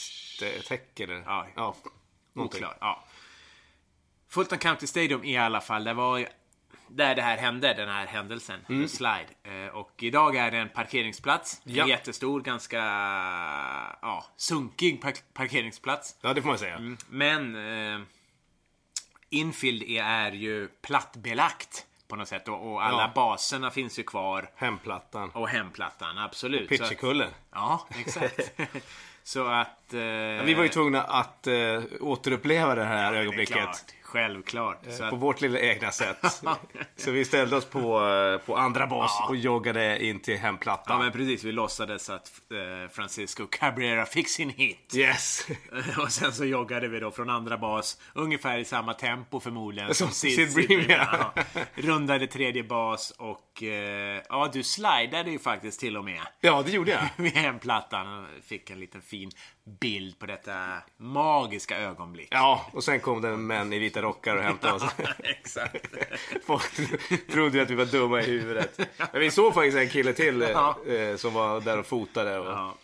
Tech 0.68 0.80
eller? 0.96 1.22
Ja. 1.26 1.46
ja 1.56 1.76
någonting. 2.32 2.58
Oklart. 2.64 2.76
Ja. 2.80 3.04
Fulton 4.28 4.58
County 4.58 4.86
Stadium 4.86 5.24
i 5.24 5.36
alla 5.36 5.60
fall, 5.60 5.84
det 5.84 5.94
var 5.94 6.28
där 6.88 7.14
det 7.14 7.22
här 7.22 7.36
hände, 7.38 7.74
den 7.74 7.88
här 7.88 8.06
händelsen. 8.06 8.60
Mm. 8.68 8.88
Slide. 8.88 9.26
Eh, 9.42 9.66
Och 9.76 9.90
idag 10.02 10.36
är 10.36 10.50
det 10.50 10.56
en 10.58 10.68
parkeringsplats. 10.68 11.60
Ja. 11.64 11.82
En 11.82 11.88
jättestor, 11.88 12.40
ganska 12.40 12.76
ja, 14.02 14.24
sunkig 14.36 15.02
park- 15.02 15.24
parkeringsplats. 15.34 16.16
Ja, 16.20 16.34
det 16.34 16.42
får 16.42 16.48
man 16.48 16.58
säga. 16.58 16.96
Men 17.08 17.54
eh, 17.94 18.00
infield 19.30 19.82
är, 19.82 20.32
ju 20.32 20.68
plattbelagt 20.68 21.86
på 22.08 22.16
något 22.16 22.28
sätt. 22.28 22.48
Och, 22.48 22.72
och 22.72 22.84
alla 22.84 23.02
Ja. 23.02 23.12
baserna 23.14 23.70
finns 23.70 23.98
ju 23.98 24.02
kvar. 24.02 24.50
Hemplattan. 24.56 25.30
Och 25.30 25.48
hemplattan, 25.48 26.18
absolut. 26.18 26.68
Så 26.68 26.74
att- 26.74 26.88
Pitcherkulle. 26.90 27.28
Ja, 27.52 27.88
exakt. 27.98 28.52
Så 29.32 29.46
att... 29.46 29.94
Eh, 29.94 30.44
Vi 30.44 30.54
var 30.54 30.62
ju 30.62 30.68
tvungna 30.68 31.02
att 31.02 31.46
eh, 31.46 31.54
återuppleva 32.00 32.74
det 32.74 32.84
här 32.84 33.12
är 33.12 33.20
ögonblicket. 33.20 33.94
Klart, 34.10 34.78
Självklart. 34.82 35.10
På 35.10 35.16
att, 35.16 35.22
vårt 35.22 35.40
lilla 35.40 35.58
egna 35.58 35.90
sätt. 35.90 36.42
Så 36.96 37.10
vi 37.10 37.24
ställde 37.24 37.56
oss 37.56 37.64
på, 37.64 38.06
eh, 38.06 38.46
på 38.46 38.56
andra 38.56 38.86
bas 38.86 39.22
och 39.28 39.36
joggade 39.36 40.04
in 40.04 40.20
till 40.20 40.34
ja 40.34 40.40
hemplattan. 40.40 41.02
men 41.02 41.12
precis, 41.12 41.44
vi 41.44 41.52
låtsades 41.52 42.10
att 42.10 42.30
eh, 42.52 42.90
Francisco 42.92 43.46
Cabrera 43.46 44.06
fick 44.06 44.28
sin 44.28 44.50
hit. 44.50 44.92
Yes! 44.94 45.46
Och 45.98 46.12
sen 46.12 46.32
så 46.32 46.44
joggade 46.44 46.88
vi 46.88 47.00
då 47.00 47.10
från 47.10 47.30
andra 47.30 47.58
bas, 47.58 48.00
ungefär 48.14 48.58
i 48.58 48.64
samma 48.64 48.94
tempo 48.94 49.40
förmodligen. 49.40 49.94
Som 49.94 50.10
Sid 50.10 50.54
Bream, 50.54 50.84
ja. 50.88 51.32
Rundade 51.74 52.26
tredje 52.26 52.62
bas 52.64 53.10
och 53.18 53.62
eh, 53.62 54.22
ja, 54.28 54.50
du 54.52 54.62
slidade 54.62 55.30
ju 55.30 55.38
faktiskt 55.38 55.80
till 55.80 55.96
och 55.96 56.04
med. 56.04 56.20
Ja, 56.40 56.62
det 56.66 56.72
gjorde 56.72 56.90
jag. 56.90 57.08
Vid 57.16 57.32
hemplattan 57.32 58.18
och 58.18 58.44
fick 58.44 58.70
en 58.70 58.80
liten 58.80 59.02
fin 59.02 59.30
bild 59.80 60.18
på 60.18 60.26
detta 60.26 60.66
magiska 60.96 61.78
ögonblick. 61.78 62.28
Ja, 62.30 62.66
och 62.72 62.84
sen 62.84 63.00
kom 63.00 63.20
det 63.20 63.36
män 63.36 63.72
i 63.72 63.78
vita 63.78 64.02
rockar 64.02 64.36
och 64.36 64.42
hämtade 64.42 64.72
oss. 64.74 64.94
Exakt. 65.18 65.86
Folk 66.46 66.70
trodde 67.32 67.56
ju 67.56 67.62
att 67.62 67.70
vi 67.70 67.74
var 67.74 67.84
dumma 67.84 68.20
i 68.22 68.24
huvudet. 68.26 68.78
Men 69.12 69.20
vi 69.20 69.30
såg 69.30 69.54
faktiskt 69.54 69.76
en 69.78 69.88
kille 69.88 70.12
till 70.12 70.42
eh, 70.42 70.50
Ja. 70.50 70.76
eh, 70.86 71.16
som 71.16 71.34
var 71.34 71.60
där 71.60 71.78
och 71.78 71.86
fotade. 71.86 72.38
Och, 72.38 72.46
Ja. 72.46 72.74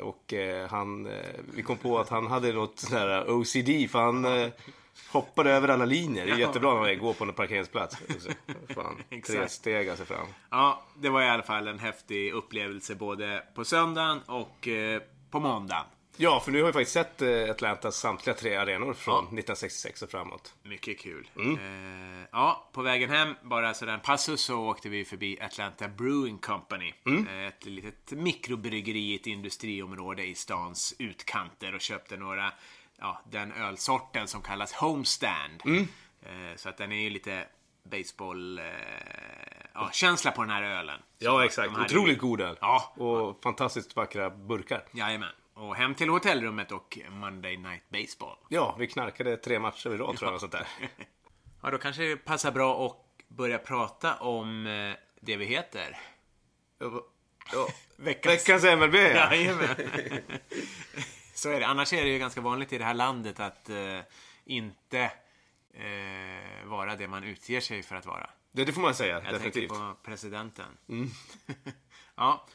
och 0.00 0.32
eh, 0.32 0.68
han, 0.70 1.06
eh, 1.06 1.12
vi 1.54 1.62
kom 1.62 1.76
på 1.76 1.98
att 1.98 2.08
han 2.08 2.26
hade 2.26 2.52
något 2.52 2.78
sån 2.78 2.98
här 2.98 3.30
OCD 3.30 3.90
för 3.90 3.98
han 3.98 4.24
eh, 4.24 4.48
hoppade 5.12 5.50
över 5.52 5.68
alla 5.68 5.84
linjer. 5.84 6.26
Det 6.26 6.32
är 6.32 6.36
jättebra 6.36 6.74
när 6.74 6.80
man 6.80 6.98
går 6.98 7.12
på 7.12 7.24
en 7.24 7.32
parkeringsplats. 7.32 7.96
Fan, 8.74 9.02
tre 9.26 9.48
steg 9.48 9.88
alltså 9.88 10.04
fram. 10.04 10.26
Ja, 10.50 10.82
det 10.98 11.08
var 11.08 11.22
i 11.22 11.28
alla 11.28 11.42
fall 11.42 11.68
en 11.68 11.78
häftig 11.78 12.32
upplevelse 12.32 12.94
både 12.94 13.42
på 13.54 13.64
söndagen 13.64 14.20
och 14.26 14.68
eh, 14.68 15.02
på 15.30 15.40
måndagen. 15.40 15.84
Ja, 16.16 16.40
för 16.40 16.52
nu 16.52 16.60
har 16.60 16.66
vi 16.66 16.72
faktiskt 16.72 16.92
sett 16.92 17.22
eh, 17.22 17.50
Atlantas 17.50 17.96
samtliga 17.96 18.34
tre 18.36 18.56
arenor 18.56 18.94
från 18.94 19.18
1966 19.24 20.02
och 20.02 20.10
framåt. 20.10 20.54
Mycket 20.62 20.98
kul. 21.00 21.30
Eh, 21.36 22.26
ja, 22.32 22.68
på 22.72 22.82
vägen 22.82 23.10
hem, 23.10 23.34
bara 23.42 23.74
sådär 23.74 23.92
en 23.92 24.00
passus, 24.00 24.40
så 24.40 24.58
åkte 24.68 24.88
vi 24.88 25.04
förbi 25.04 25.40
Atlanta 25.40 25.88
Brewing 25.88 26.38
Company. 26.38 26.92
Eh, 27.06 27.46
ett 27.46 27.64
litet 27.66 28.10
mikrobryggeri 28.10 28.98
i 28.98 29.14
ett 29.14 29.26
industriområde 29.26 30.24
i 30.26 30.34
stans 30.34 30.94
utkanter 30.98 31.74
och 31.74 31.80
köpte 31.80 32.16
några, 32.16 32.52
ja, 32.98 33.20
den 33.30 33.52
ölsorten 33.52 34.28
som 34.28 34.42
kallas 34.42 34.72
Homestand. 34.72 35.62
Eh, 35.66 36.56
så 36.56 36.68
att 36.68 36.76
den 36.76 36.92
är 36.92 37.00
ju 37.00 37.10
lite 37.10 37.46
baseball 37.84 38.58
eh, 38.58 38.64
ja, 39.74 39.90
känsla 39.92 40.30
på 40.30 40.40
den 40.42 40.50
här 40.50 40.62
ölen. 40.62 41.00
Ja, 41.18 41.44
exakt. 41.44 41.78
Otroligt 41.78 42.16
ju- 42.16 42.20
god 42.20 42.40
öl. 42.40 42.58
Ja. 42.60 42.92
Och 42.96 43.42
fantastiskt 43.42 43.96
vackra 43.96 44.30
burkar. 44.30 44.84
Jajamän. 44.92 45.28
Och 45.62 45.76
hem 45.76 45.94
till 45.94 46.08
hotellrummet 46.08 46.72
och 46.72 46.98
Monday 47.10 47.56
Night 47.56 47.82
Baseball. 47.88 48.36
Ja, 48.48 48.76
vi 48.78 48.86
knarkade 48.86 49.36
tre 49.36 49.58
matcher 49.58 49.94
i 49.94 49.96
rad 49.96 50.16
tror 50.16 50.28
jag. 50.28 50.34
och 50.34 50.40
Sånt 50.40 50.52
där. 50.52 50.66
Ja, 51.62 51.70
då 51.70 51.78
kanske 51.78 52.02
det 52.02 52.16
passar 52.16 52.52
bra 52.52 52.86
att 52.86 52.96
börja 53.28 53.58
prata 53.58 54.14
om 54.16 54.66
eh, 54.66 54.94
det 55.20 55.36
vi 55.36 55.44
heter. 55.44 55.98
Ja. 57.52 57.68
Veckans... 57.96 58.34
Veckans 58.34 58.64
MLB! 58.64 58.94
Jajamän. 58.94 59.68
Så 61.34 61.50
är 61.50 61.60
det. 61.60 61.66
Annars 61.66 61.92
är 61.92 62.02
det 62.04 62.08
ju 62.10 62.18
ganska 62.18 62.40
vanligt 62.40 62.72
i 62.72 62.78
det 62.78 62.84
här 62.84 62.94
landet 62.94 63.40
att 63.40 63.68
eh, 63.68 63.98
inte 64.44 65.00
eh, 65.74 66.66
vara 66.66 66.96
det 66.96 67.08
man 67.08 67.24
utger 67.24 67.60
sig 67.60 67.82
för 67.82 67.96
att 67.96 68.06
vara. 68.06 68.30
Det, 68.52 68.64
det 68.64 68.72
får 68.72 68.82
man 68.82 68.94
säga, 68.94 69.14
Jag 69.14 69.34
definitivt. 69.34 69.68
tänker 69.68 69.74
på 69.74 69.94
presidenten. 70.02 70.78
ja. 72.16 72.46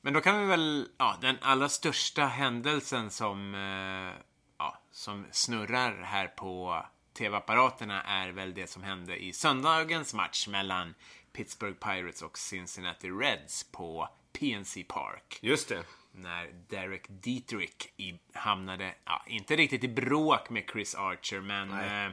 Men 0.00 0.12
då 0.12 0.20
kan 0.20 0.40
vi 0.40 0.46
väl, 0.46 0.88
ja, 0.98 1.16
den 1.20 1.36
allra 1.40 1.68
största 1.68 2.24
händelsen 2.24 3.10
som, 3.10 3.54
eh, 3.54 4.22
ja, 4.58 4.78
som 4.90 5.26
snurrar 5.30 6.02
här 6.02 6.26
på 6.26 6.84
tv-apparaterna 7.18 8.02
är 8.02 8.28
väl 8.28 8.54
det 8.54 8.70
som 8.70 8.82
hände 8.82 9.16
i 9.16 9.32
söndagens 9.32 10.14
match 10.14 10.48
mellan 10.48 10.94
Pittsburgh 11.32 11.78
Pirates 11.78 12.22
och 12.22 12.38
Cincinnati 12.38 13.10
Reds 13.10 13.64
på 13.72 14.08
PNC 14.32 14.84
Park. 14.84 15.38
Just 15.42 15.68
det. 15.68 15.84
När 16.12 16.52
Derek 16.68 17.04
Dietrich 17.08 17.86
i, 17.96 18.18
hamnade, 18.32 18.94
ja, 19.04 19.22
inte 19.26 19.56
riktigt 19.56 19.84
i 19.84 19.88
bråk 19.88 20.50
med 20.50 20.64
Chris 20.72 20.94
Archer, 20.94 21.40
men 21.40 21.72
eh, 21.72 22.12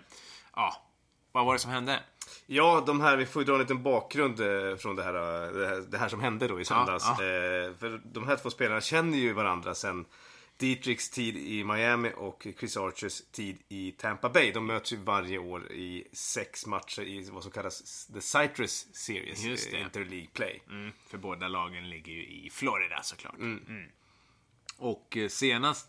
ja, 0.55 0.86
vad 1.37 1.45
var 1.45 1.53
det 1.53 1.59
som 1.59 1.71
hände? 1.71 2.03
Ja, 2.45 2.83
de 2.85 3.01
här, 3.01 3.17
vi 3.17 3.25
får 3.25 3.41
ju 3.41 3.45
dra 3.45 3.53
en 3.53 3.59
liten 3.59 3.83
bakgrund 3.83 4.39
eh, 4.39 4.75
från 4.75 4.95
det 4.95 5.03
här, 5.03 5.13
eh, 5.13 5.51
det 5.51 5.67
här, 5.67 5.83
det 5.89 5.97
här 5.97 6.09
som 6.09 6.21
hände 6.21 6.47
då 6.47 6.61
i 6.61 6.65
söndags. 6.65 7.05
ja. 7.05 7.13
Eh, 7.13 7.73
för 7.79 8.01
de 8.03 8.27
här 8.27 8.35
två 8.35 8.49
spelarna 8.49 8.81
känner 8.81 9.17
ju 9.17 9.33
varandra 9.33 9.75
sen 9.75 10.05
Dietrichs 10.57 11.09
tid 11.09 11.37
i 11.37 11.63
Miami 11.63 12.11
och 12.17 12.47
Chris 12.59 12.77
Archers 12.77 13.21
tid 13.31 13.57
i 13.69 13.91
Tampa 13.91 14.29
Bay. 14.29 14.51
De 14.51 14.65
möts 14.65 14.93
ju 14.93 14.97
varje 14.97 15.37
år 15.37 15.71
i 15.71 16.07
sex 16.13 16.65
matcher 16.65 17.01
i 17.01 17.29
vad 17.31 17.43
som 17.43 17.51
kallas 17.51 18.05
The 18.05 18.21
Citrus 18.21 18.87
Series, 18.95 19.43
Just 19.43 19.71
det. 19.71 19.79
Interleague 19.79 20.27
Play. 20.33 20.61
Mm, 20.69 20.91
för 21.07 21.17
båda 21.17 21.47
lagen 21.47 21.89
ligger 21.89 22.13
ju 22.13 22.25
i 22.25 22.49
Florida 22.49 23.03
såklart. 23.03 23.37
Mm. 23.37 23.89
Och 24.77 25.17
eh, 25.17 25.27
senast 25.27 25.87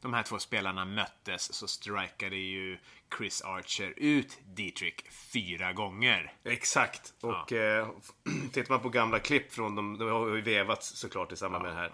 de 0.00 0.14
här 0.14 0.22
två 0.22 0.38
spelarna 0.38 0.84
möttes 0.84 1.52
så 1.52 1.68
strikade 1.68 2.36
ju 2.36 2.78
Chris 3.18 3.42
Archer 3.42 3.94
ut 3.96 4.38
Dietrich 4.44 5.10
fyra 5.32 5.72
gånger. 5.72 6.32
Exakt. 6.44 7.14
Och 7.20 7.52
eh, 7.52 7.88
tittar 8.52 8.70
man 8.74 8.80
på 8.80 8.88
gamla 8.88 9.18
klipp 9.18 9.52
från 9.52 9.74
dem, 9.76 9.98
de 9.98 10.08
har 10.10 10.28
ju 10.28 10.40
vevats 10.40 10.96
såklart 10.96 11.32
i 11.32 11.36
samband 11.36 11.64
med 11.64 11.72
det 11.72 11.76
här. 11.78 11.92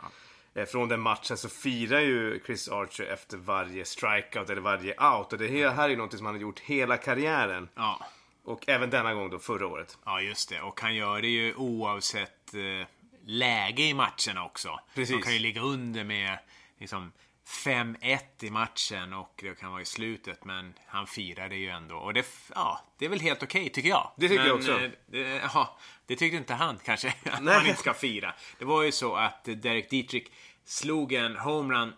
Eh, 0.55 0.65
Från 0.67 0.89
den 0.89 1.01
matchen 1.01 1.37
så 1.37 1.49
firar 1.49 2.01
ju 2.01 2.41
Chris 2.47 2.69
Archer 2.69 3.05
efter 3.05 3.37
varje 3.37 3.85
strikeout 3.85 4.51
eller 4.51 4.61
varje 4.63 5.13
out. 5.17 5.33
Och 5.33 5.39
det 5.39 5.49
här 5.49 5.71
här 5.71 5.85
är 5.85 5.89
ju 5.89 5.97
något 5.97 6.17
som 6.17 6.27
han 6.27 6.35
har 6.35 6.43
gjort 6.43 6.61
hela 6.61 6.97
karriären. 6.97 7.69
Ja, 7.75 8.07
Och 8.45 8.69
även 8.69 8.91
denna 8.91 9.15
gång 9.15 9.31
då, 9.31 9.39
förra 9.39 9.67
året. 9.67 9.99
ja 10.05 10.21
just 10.21 10.49
det. 10.49 10.61
Och 10.61 10.81
han 10.81 10.95
gör 10.95 11.21
det 11.23 11.29
ju 11.29 11.55
oavsett 11.55 12.55
eh, 12.55 12.87
läge 13.27 13.83
i 13.83 13.95
matcherna 13.95 14.45
också. 14.45 14.81
Precis. 14.95 15.17
De 15.17 15.23
kan 15.23 15.33
ju 15.33 15.39
ligga 15.39 15.61
under 15.61 16.05
med 16.05 16.39
liksom 16.79 17.13
5-1 17.53 18.19
i 18.41 18.51
matchen 18.51 19.13
och 19.13 19.41
det 19.43 19.59
kan 19.59 19.71
vara 19.71 19.83
i 19.83 19.85
slutet, 19.85 20.45
men 20.45 20.75
han 20.87 21.07
firar 21.07 21.49
det 21.49 21.57
ju 21.57 21.69
ändå. 21.69 21.97
Och 21.97 22.15
det, 22.15 22.27
ja, 22.55 22.81
det 22.99 23.05
är 23.05 23.09
väl 23.09 23.21
helt 23.21 23.43
okej, 23.43 23.69
tycker 23.69 23.89
jag. 23.89 24.13
Det 24.17 24.29
tycker 24.29 24.39
men, 24.43 24.49
jag 24.49 24.57
också. 24.57 24.81
eh, 24.81 24.91
Det, 25.07 25.21
ja, 25.55 25.79
det 26.07 26.17
tyckte 26.17 26.37
inte 26.37 26.55
han 26.55 26.79
kanske, 26.85 27.09
att 27.25 27.43
man 27.43 27.67
inte 27.67 27.81
ska 27.81 27.95
fira. 27.95 28.35
Det 28.59 28.65
var 28.65 28.83
ju 28.83 28.93
så 28.93 29.15
att 29.17 29.45
Derek 29.45 29.91
Dietrich 29.91 30.29
slog 30.65 31.13
en 31.13 31.37
homerun 31.37 31.95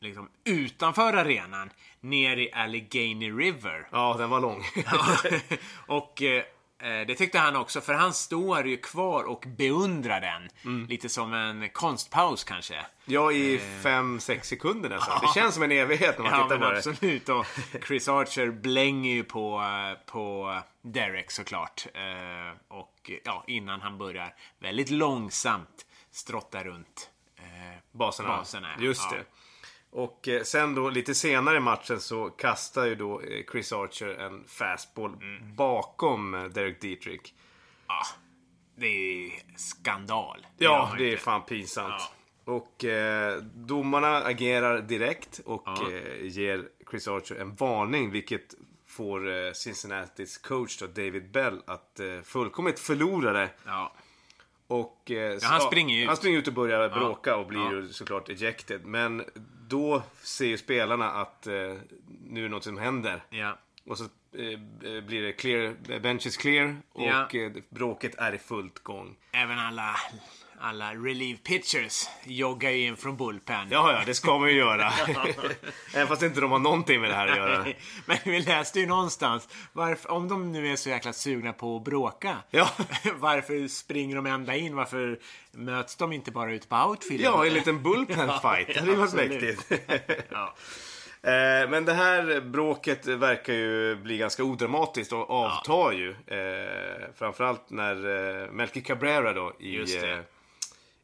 liksom, 0.00 0.30
utanför 0.44 1.12
arenan, 1.12 1.70
ner 2.00 2.36
i 2.36 2.52
Allegheny 2.52 3.30
River. 3.30 3.88
Ja, 3.92 4.14
den 4.18 4.30
var 4.30 4.40
lång. 4.40 4.64
Ja, 4.84 5.16
och 5.86 6.22
eh, 6.22 6.44
det 6.78 7.14
tyckte 7.14 7.38
han 7.38 7.56
också, 7.56 7.80
för 7.80 7.94
han 7.94 8.14
står 8.14 8.66
ju 8.66 8.76
kvar 8.76 9.24
och 9.24 9.44
beundrar 9.46 10.20
den. 10.20 10.48
Mm. 10.64 10.86
Lite 10.88 11.08
som 11.08 11.34
en 11.34 11.68
konstpaus 11.68 12.44
kanske. 12.44 12.86
ja, 13.04 13.32
i 13.32 13.58
5-6 13.82 14.42
sekunder 14.42 14.88
nästan. 14.88 15.18
Det 15.22 15.40
känns 15.40 15.54
som 15.54 15.62
en 15.62 15.72
evighet 15.72 16.18
när 16.18 16.24
man 16.30 16.32
Ja, 16.40 16.42
tittar 16.44 16.58
på 16.58 16.70
det. 16.70 16.78
absolut. 16.78 17.28
Och 17.28 17.46
Chris 17.86 18.08
Archer 18.08 18.50
blänger 18.50 19.12
ju 19.14 19.24
på, 19.24 19.60
eh, 19.60 19.98
på 20.12 20.54
Derek 20.82 21.30
såklart. 21.30 21.86
Eh, 21.94 22.56
Och 22.68 23.10
ja, 23.24 23.44
innan 23.46 23.80
han 23.80 23.98
börjar 23.98 24.34
väldigt 24.58 24.90
långsamt 24.90 25.86
strotta 26.12 26.64
runt 26.64 27.10
eh, 27.38 27.44
Baserna. 27.92 28.28
baserna. 28.28 28.68
Just 28.78 29.02
ja. 29.10 29.16
det. 29.16 29.24
Och 29.90 30.28
eh, 30.28 30.42
sen 30.42 30.74
då 30.74 30.90
lite 30.90 31.14
senare 31.14 31.56
i 31.56 31.60
matchen 31.60 32.00
så 32.00 32.30
kastar 32.30 32.84
ju 32.86 32.94
då 32.94 33.20
eh, 33.20 33.44
Chris 33.52 33.72
Archer 33.72 34.08
en 34.08 34.44
fastball 34.48 35.12
Mm. 35.14 35.54
bakom 35.56 36.34
eh, 36.34 36.44
Derek 36.44 36.80
Dietrich. 36.80 37.32
Ja, 37.86 38.02
det 38.76 38.86
är 38.86 39.32
skandal. 39.56 40.46
Ja, 40.58 40.94
det 40.98 41.12
är 41.12 41.16
fan 41.16 41.42
pinsamt. 41.42 42.02
Och 42.44 42.84
eh, 42.84 43.36
domarna 43.42 44.16
agerar 44.16 44.80
direkt 44.80 45.40
och 45.44 45.62
Ja. 45.66 45.90
eh, 45.92 46.26
ger 46.26 46.68
Chris 46.90 47.08
Archer 47.08 47.36
en 47.40 47.54
varning 47.54 48.10
vilket 48.10 48.54
får 48.86 49.28
eh, 49.46 49.52
Cincinnatis 49.52 50.38
coach 50.38 50.78
då, 50.78 50.86
David 50.86 51.30
Bell 51.30 51.62
att 51.66 52.00
eh, 52.00 52.20
fullkomligt 52.24 52.78
förlora 52.78 53.32
det. 53.32 53.50
Ja. 53.64 53.92
Och, 54.66 55.10
eh, 55.10 55.38
så- 55.38 55.46
han 55.46 55.60
springer 55.60 56.02
ut. 56.02 56.06
Han 56.08 56.16
springer 56.16 56.38
ut 56.38 56.48
och 56.48 56.54
börjar 56.54 56.88
bråka 56.88 57.36
och 57.36 57.46
blir 57.46 57.58
Ja. 57.60 57.72
ju 57.72 57.88
såklart 57.88 58.28
ejected. 58.28 58.86
Men 58.86 59.24
då 59.68 60.02
ser 60.22 60.46
ju 60.46 60.58
spelarna 60.58 61.10
att 61.10 61.46
eh, 61.46 61.52
nu 62.26 62.40
är 62.40 62.42
det 62.42 62.48
något 62.48 62.64
som 62.64 62.78
händer. 62.78 63.24
Ja. 63.30 63.58
Och 63.86 63.98
så 63.98 64.04
eh, 64.04 65.00
blir 65.06 65.22
det 65.22 65.32
clear, 65.32 65.98
bench 66.00 66.26
is 66.26 66.36
clear 66.36 66.76
och 66.92 67.02
Ja. 67.02 67.28
eh, 67.34 67.52
bråket 67.68 68.14
är 68.18 68.32
i 68.34 68.38
fullt 68.38 68.78
gång. 68.78 69.16
Även 69.32 69.58
alla, 69.58 69.94
alla 70.60 70.94
relief 70.94 71.42
pitchers 71.42 72.08
joggar 72.24 72.70
ju 72.70 72.86
in 72.86 72.96
från 72.96 73.16
bullpen. 73.16 73.68
Ja, 73.70 73.92
ja, 73.92 74.02
det 74.06 74.14
ska 74.14 74.38
man 74.38 74.48
ju 74.48 74.54
göra. 74.56 74.92
Även 75.94 76.06
fast 76.08 76.22
inte 76.22 76.40
de 76.40 76.50
har 76.52 76.58
någonting 76.58 77.00
med 77.00 77.10
det 77.10 77.14
här 77.16 77.28
att 77.28 77.36
göra. 77.36 77.66
Men 78.06 78.16
vi 78.24 78.40
läste 78.40 78.80
ju 78.80 78.86
någonstans, 78.86 79.48
varför, 79.72 80.10
om 80.10 80.28
de 80.28 80.52
nu 80.52 80.72
är 80.72 80.76
så 80.76 80.88
jäkla 80.88 81.12
sugna 81.12 81.52
på 81.52 81.76
att 81.76 81.84
bråka, 81.84 82.36
Ja. 82.50 82.68
varför 83.14 83.68
springer 83.68 84.16
de 84.16 84.26
ända 84.26 84.56
in? 84.56 84.76
Varför 84.76 85.18
möts 85.52 85.96
de 85.96 86.12
inte 86.12 86.30
bara 86.30 86.52
ute 86.52 86.68
på 86.68 86.76
outfield? 86.76 87.24
Ja, 87.24 87.46
en 87.46 87.54
liten 87.54 87.82
bullpen 87.82 88.30
fight. 88.42 88.66
Det 88.74 88.78
hade 88.80 88.90
ju 88.90 88.96
varit 88.96 89.14
mäktigt. 89.14 89.72
Ja. 90.30 90.54
Eh, 91.22 91.68
Men 91.70 91.84
det 91.84 91.92
här 91.92 92.40
bråket 92.40 93.06
verkar 93.06 93.52
ju 93.52 93.96
bli 93.96 94.18
ganska 94.18 94.44
odramatiskt 94.44 95.12
och 95.12 95.30
avtar 95.30 95.92
ju. 95.92 96.10
Eh, 96.10 97.08
framförallt 97.18 97.70
när 97.70 97.94
eh, 98.44 98.50
Melky 98.50 98.80
Cabrera 98.80 99.32
då 99.32 99.52
i, 99.60 99.96
eh, 99.96 100.18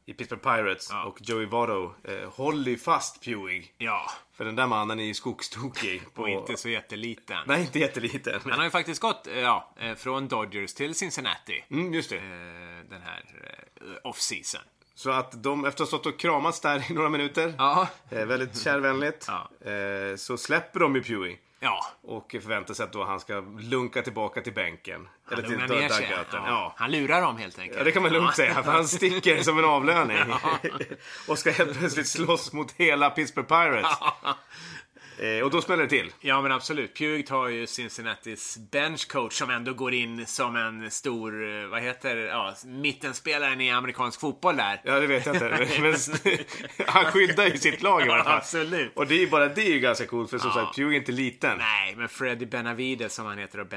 i 0.05 0.13
Pittsburgh 0.13 0.43
Pirates 0.43 0.87
Ja. 0.91 1.03
och 1.03 1.17
Joey 1.21 1.45
Votto 1.45 1.93
eh, 2.03 2.29
håller 2.33 2.71
ju 2.71 2.77
fast 2.77 3.25
Pewig. 3.25 3.73
ja, 3.77 4.11
För 4.33 4.45
den 4.45 4.55
där 4.55 4.67
mannen 4.67 4.99
är 4.99 5.03
ju 5.03 5.13
skogstokig. 5.13 6.01
På... 6.13 6.21
och 6.21 6.29
inte 6.29 6.57
så 6.57 6.69
jätteliten. 6.69 7.37
Nej, 7.47 7.61
inte 7.61 7.79
jätteliten. 7.79 8.41
Han 8.43 8.51
har 8.53 8.63
ju 8.63 8.69
faktiskt 8.69 9.01
gått 9.01 9.27
eh, 9.27 9.39
ja, 9.39 9.73
eh, 9.79 9.95
från 9.95 10.27
Dodgers 10.27 10.73
till 10.73 10.95
Cincinnati. 10.95 11.63
Mm, 11.71 11.93
just 11.93 12.09
det. 12.09 12.17
eh, 12.17 12.89
Den 12.89 13.01
här 13.01 13.23
off-season. 14.03 14.61
Så 14.95 15.11
att 15.11 15.43
de, 15.43 15.65
efter 15.65 15.83
att 15.83 15.91
ha 15.91 15.99
stått 15.99 16.13
och 16.13 16.19
kramats 16.19 16.59
där 16.61 16.91
i 16.91 16.93
några 16.93 17.09
minuter, 17.09 17.53
Ja. 17.57 17.87
väldigt 18.09 18.61
kärvänligt, 18.61 19.27
Ja. 19.27 19.49
så 20.17 20.37
släpper 20.37 20.79
de 20.79 20.95
ju 20.95 21.03
Pewig. 21.03 21.39
Ja, 21.63 21.85
Och 22.01 22.31
förväntar 22.31 22.73
sig 22.73 22.83
att 22.83 22.93
då 22.93 23.03
han 23.03 23.19
ska 23.19 23.43
lunka 23.59 24.01
tillbaka 24.01 24.41
till 24.41 24.53
bänken. 24.53 25.07
han 25.25 25.39
Eller 25.39 25.47
till 25.47 25.57
ner 25.57 25.89
sig. 25.89 26.07
Ja. 26.11 26.25
Ja. 26.31 26.73
Han 26.77 26.91
lurar 26.91 27.21
dem 27.21 27.37
helt 27.37 27.59
enkelt. 27.59 27.77
Ja, 27.77 27.83
det 27.83 27.91
kan 27.91 28.03
man 28.03 28.13
lugnt 28.13 28.35
säga. 28.35 28.63
För 28.63 28.71
han 28.71 28.87
sticker 28.87 29.43
som 29.43 29.57
en 29.59 29.65
avlöning. 29.65 30.17
och 31.27 31.39
ska 31.39 31.51
helt 31.51 31.79
plötsligt 31.79 32.07
slåss 32.07 32.53
mot 32.53 32.71
hela 32.71 33.09
Pittsburgh 33.09 33.47
Pirates. 33.47 33.97
Eh, 35.19 35.43
och 35.43 35.51
då 35.51 35.61
smäller 35.61 35.83
det 35.83 35.89
till. 35.89 36.11
Ja 36.19 36.41
men 36.41 36.51
absolut. 36.51 36.97
Puig 36.97 37.27
tar 37.27 37.47
ju 37.47 37.67
Cincinnatis 37.67 38.57
benchcoach 38.71 39.33
som 39.33 39.49
ändå 39.49 39.73
går 39.73 39.93
in 39.93 40.25
som 40.25 40.55
en 40.55 40.91
stor, 40.91 41.49
eh, 41.63 41.67
vad 41.67 41.81
heter 41.81 42.15
det, 42.15 42.21
ja, 42.21 42.55
mittenspelaren 42.65 43.61
i 43.61 43.71
amerikansk 43.71 44.19
fotboll 44.19 44.57
där. 44.57 44.81
Ja, 44.83 44.99
det 44.99 45.07
vet 45.07 45.25
jag 45.25 45.35
inte. 45.35 45.67
Men 45.81 45.95
han 46.87 47.05
skyddar 47.05 47.45
ju 47.47 47.57
sitt 47.57 47.81
lag 47.81 48.07
i 48.07 48.09
alla 48.09 48.23
fall. 48.23 48.37
Absolut. 48.37 48.91
Och 48.95 49.07
det 49.07 49.15
är 49.15 49.19
ju 49.19 49.29
bara 49.29 49.47
det 49.47 49.61
är 49.61 49.71
ju 49.73 49.79
ganska 49.79 50.05
coolt. 50.05 50.29
För 50.29 50.37
som 50.37 50.51
Ja. 50.55 50.63
sagt, 50.65 50.75
Pewig 50.75 50.95
är 50.95 50.99
inte 50.99 51.11
liten. 51.11 51.57
Nej, 51.57 51.95
men 51.95 52.09
Freddy 52.09 52.45
Benavides 52.45 53.13
som 53.13 53.25
han 53.25 53.37
heter 53.37 53.59
och 53.59 53.67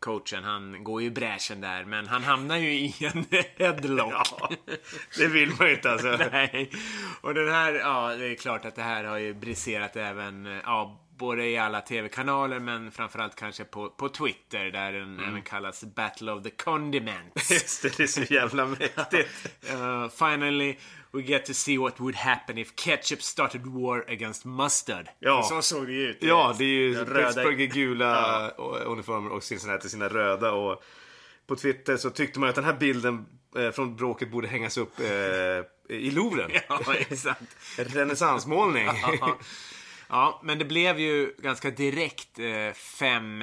benchcoachen, 0.00 0.44
han 0.44 0.84
går 0.84 1.00
ju 1.02 1.06
i 1.06 1.10
bräschen 1.10 1.60
där, 1.60 1.84
men 1.84 2.06
han 2.06 2.24
hamnar 2.24 2.56
ju 2.56 2.70
i 2.72 2.94
en 3.00 3.24
headlock. 3.58 4.12
Ja, 4.12 4.50
det 5.18 5.26
vill 5.26 5.52
man 5.58 5.68
ju 5.68 5.74
inte 5.74 5.90
alltså. 5.90 6.16
Nej. 6.32 6.70
Och 7.20 7.34
den 7.34 7.48
här, 7.48 7.74
ja, 7.74 8.14
det 8.16 8.26
är 8.26 8.34
klart 8.34 8.64
att 8.64 8.74
det 8.76 8.82
här 8.82 9.04
har 9.04 9.18
ju 9.18 9.34
briserat 9.34 9.96
även, 9.96 10.60
ja, 10.64 11.00
både 11.18 11.46
i 11.46 11.58
alla 11.58 11.80
tv-kanaler 11.80 12.58
men 12.60 12.90
framförallt 12.92 13.34
kanske 13.36 13.64
på, 13.64 13.90
på 13.90 14.08
Twitter 14.08 14.64
där 14.64 14.92
den 14.92 15.06
Mm. 15.16 15.28
även 15.28 15.42
kallas 15.42 15.84
Battle 15.84 16.32
of 16.32 16.42
the 16.42 16.50
Condiments. 16.50 17.50
Just 17.50 17.82
det, 17.82 17.96
det 17.96 18.02
är 18.02 18.06
så 18.06 18.22
jävla 18.34 18.66
mäktigt. 18.66 19.48
Uh, 19.72 20.08
finally, 20.08 20.76
we 21.16 21.22
get 21.22 21.46
to 21.46 21.54
see 21.54 21.78
what 21.78 22.00
would 22.00 22.14
happen 22.16 22.58
if 22.58 22.74
ketchup 22.76 23.22
started 23.22 23.66
war 23.66 24.04
against 24.08 24.44
mustard. 24.44 25.08
Ja. 25.18 25.42
Så 25.42 25.62
såg 25.62 25.86
det 25.86 25.92
ju 25.92 26.08
ut. 26.10 26.18
Ja, 26.20 26.54
det 26.58 26.64
är 26.64 26.68
ju 26.68 26.94
Den 26.94 27.06
röda- 27.06 27.26
Pittsburgh 27.26 27.60
i 27.60 27.66
gula 27.66 28.48
uniformer 28.84 29.30
och 29.32 29.42
Cincinnati 29.42 29.88
sina 29.88 30.08
röda. 30.08 30.52
Och 30.52 30.82
på 31.46 31.56
Twitter 31.56 31.96
så 31.96 32.10
tyckte 32.10 32.40
man 32.40 32.48
att 32.48 32.54
den 32.54 32.64
här 32.64 32.76
bilden 32.76 33.26
eh, 33.56 33.70
från 33.70 33.96
bråket 33.96 34.30
borde 34.30 34.48
hängas 34.48 34.76
upp 34.76 35.00
eh, 35.00 35.96
i 35.96 36.10
Louvren. 36.10 36.50
Ja, 36.68 36.80
exakt. 36.94 37.56
Renässansmålning. 37.78 38.88
Ja, 40.08 40.40
men 40.44 40.58
det 40.58 40.64
blev 40.64 40.98
ju 41.00 41.34
ganska 41.38 41.70
direkt 41.70 42.38
eh, 42.38 42.72
fem 42.74 43.42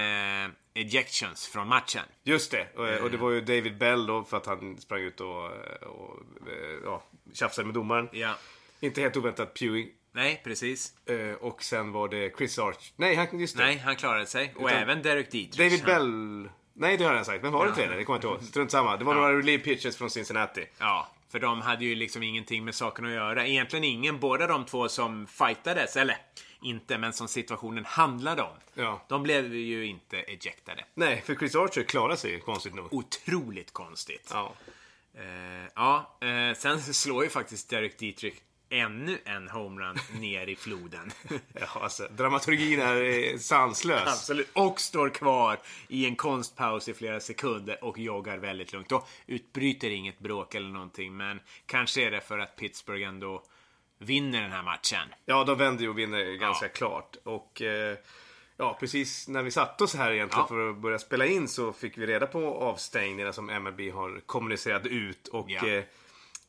ejections 0.73 1.47
från 1.47 1.67
matchen. 1.67 2.03
Just 2.23 2.51
det. 2.51 2.67
Och, 2.75 3.01
och 3.03 3.12
det 3.12 3.17
var 3.17 3.31
ju 3.31 3.41
David 3.41 3.77
Bell 3.77 4.05
då 4.05 4.23
för 4.23 4.38
att 4.38 4.45
han 4.45 4.77
sprang 4.77 5.01
ut 5.01 5.21
och, 5.21 5.45
och 5.81 6.19
eh, 6.47 6.79
ja, 6.83 7.03
tjafsade 7.33 7.65
med 7.65 7.73
domaren. 7.75 8.09
Ja. 8.12 8.36
Inte 8.79 9.01
helt 9.01 9.17
oväntat 9.17 9.53
Pewing. 9.53 9.89
Nej, 10.12 10.41
precis. 10.43 10.93
Eh, 11.05 11.33
Och 11.33 11.63
sen 11.63 11.91
var 11.91 12.07
det 12.07 12.38
Chris 12.38 12.59
Arch. 12.59 12.91
Nej, 12.95 13.15
han, 13.15 13.39
just 13.39 13.57
det. 13.57 13.63
Nej, 13.65 13.77
han 13.77 13.95
klarade 13.95 14.25
sig. 14.25 14.53
Och 14.55 14.67
Utan- 14.67 14.81
även 14.81 15.01
Derek 15.01 15.31
Dietrich. 15.31 15.57
David 15.57 15.83
Bell. 15.86 16.49
Nej, 16.73 16.97
det 16.97 17.03
har 17.03 17.13
jag 17.13 17.25
sagt. 17.25 17.43
Men 17.43 17.51
var 17.51 17.65
det 17.65 17.71
det? 17.75 17.95
Det 17.95 18.03
kommer 18.03 18.15
jag 18.15 18.17
inte 18.17 18.27
ihåg. 18.27 18.43
Strunt 18.43 18.71
samma. 18.71 18.97
Det 18.97 19.05
var 19.05 19.15
några 19.15 19.38
relief 19.38 19.63
pitches 19.63 19.97
från 19.97 20.09
Cincinnati. 20.09 20.65
Ja, 20.77 21.07
för 21.29 21.39
de 21.39 21.62
hade 21.62 21.86
ju 21.86 21.95
liksom 21.95 22.23
ingenting 22.23 22.65
med 22.65 22.75
saken 22.75 23.05
att 23.05 23.12
göra. 23.12 23.47
Egentligen 23.47 23.83
ingen. 23.83 24.19
Båda 24.19 24.47
de 24.47 24.65
två 24.65 24.89
som 24.89 25.27
fightades, 25.27 25.97
eller 25.97 26.17
inte, 26.62 26.97
men 26.97 27.13
som 27.13 27.27
situationen 27.27 27.86
handlade 27.86 28.41
om. 28.41 28.57
Ja. 28.73 29.05
De 29.09 29.23
blev 29.23 29.55
ju 29.55 29.86
inte 29.86 30.19
ejectade. 30.19 30.86
Nej, 30.93 31.21
för 31.25 31.36
Chris 31.36 31.55
Archer 31.55 31.83
klarade 31.83 32.17
sig 32.17 32.39
konstigt 32.39 32.75
nog. 32.75 32.93
Otroligt 32.93 33.73
konstigt. 33.73 34.29
Ja. 34.33 34.53
Eh, 35.17 35.69
ja, 35.75 36.17
eh, 36.21 36.57
sen 36.57 36.81
slår 36.81 37.23
ju 37.23 37.29
faktiskt 37.29 37.69
Derek 37.69 37.97
Dietrich 37.99 38.36
ännu 38.73 39.17
en 39.25 39.47
homerun 39.49 39.97
ner 40.19 40.47
i 40.47 40.55
floden. 40.55 41.12
ja 41.53 41.67
alltså, 41.81 42.07
dramaturgin 42.12 42.81
är 42.81 43.01
eh, 43.33 43.38
sanslös. 43.38 44.07
Absolut. 44.07 44.49
Och 44.53 44.79
står 44.81 45.09
kvar 45.09 45.59
i 45.88 46.05
en 46.05 46.15
konstpaus 46.15 46.89
i 46.89 46.93
flera 46.93 47.19
sekunder 47.19 47.83
och 47.83 47.97
joggar 47.99 48.38
väldigt 48.38 48.73
lugnt. 48.73 48.89
Då 48.89 49.05
utbryter 49.27 49.89
inget 49.89 50.19
bråk 50.19 50.55
eller 50.55 50.69
någonting, 50.69 51.17
men 51.17 51.39
kanske 51.65 52.07
är 52.07 52.12
det 52.12 52.21
för 52.21 52.39
att 52.39 52.55
Pittsburgh 52.55 53.07
ändå 53.07 53.43
vinner 53.97 54.41
den 54.41 54.51
här 54.51 54.63
matchen. 54.63 55.07
Ja, 55.25 55.43
de 55.43 55.57
vänder 55.57 55.83
ju 55.83 55.89
och 55.89 55.97
vinner 55.97 56.33
ganska 56.33 56.65
Ja. 56.65 56.71
klart. 56.71 57.15
Och 57.23 57.62
eh, 57.62 57.97
ja, 58.57 58.77
precis 58.79 59.27
när 59.27 59.43
vi 59.43 59.51
satte 59.51 59.83
oss 59.83 59.95
här 59.95 60.12
egentligen 60.12 60.41
Ja. 60.43 60.47
för 60.47 60.69
att 60.69 60.77
börja 60.77 60.99
spela 60.99 61.25
in 61.25 61.47
så 61.47 61.73
fick 61.73 61.97
vi 61.97 62.05
reda 62.05 62.27
på 62.27 62.45
avstängningarna 62.55 63.33
som 63.33 63.45
MLB 63.49 63.81
har 63.93 64.21
kommunicerat 64.25 64.86
ut. 64.86 65.27
Och 65.27 65.49
Ja. 65.49 65.67
eh, 65.67 65.83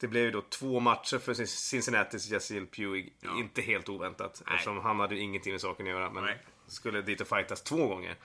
det 0.05 0.09
blev 0.09 0.25
ju 0.25 0.31
då 0.31 0.40
två 0.43 0.81
matcher 0.81 1.19
för 1.19 1.35
Cincinnatis 1.47 2.31
Jazil 2.31 2.67
Puig. 2.67 3.12
Inte 3.38 3.62
helt 3.62 3.88
oväntat 3.88 4.43
Nej. 4.47 4.55
eftersom 4.55 4.79
han 4.79 5.01
hade 5.01 5.14
ju 5.14 5.21
ingenting 5.21 5.53
med 5.53 5.61
saken 5.61 5.87
att 5.87 5.90
göra. 5.93 6.11
Men 6.11 6.25
Nej. 6.25 6.38
skulle 6.67 7.03
dit 7.03 7.21
och 7.21 7.29
fightas 7.29 7.62
två 7.62 7.87
gånger. 7.87 8.17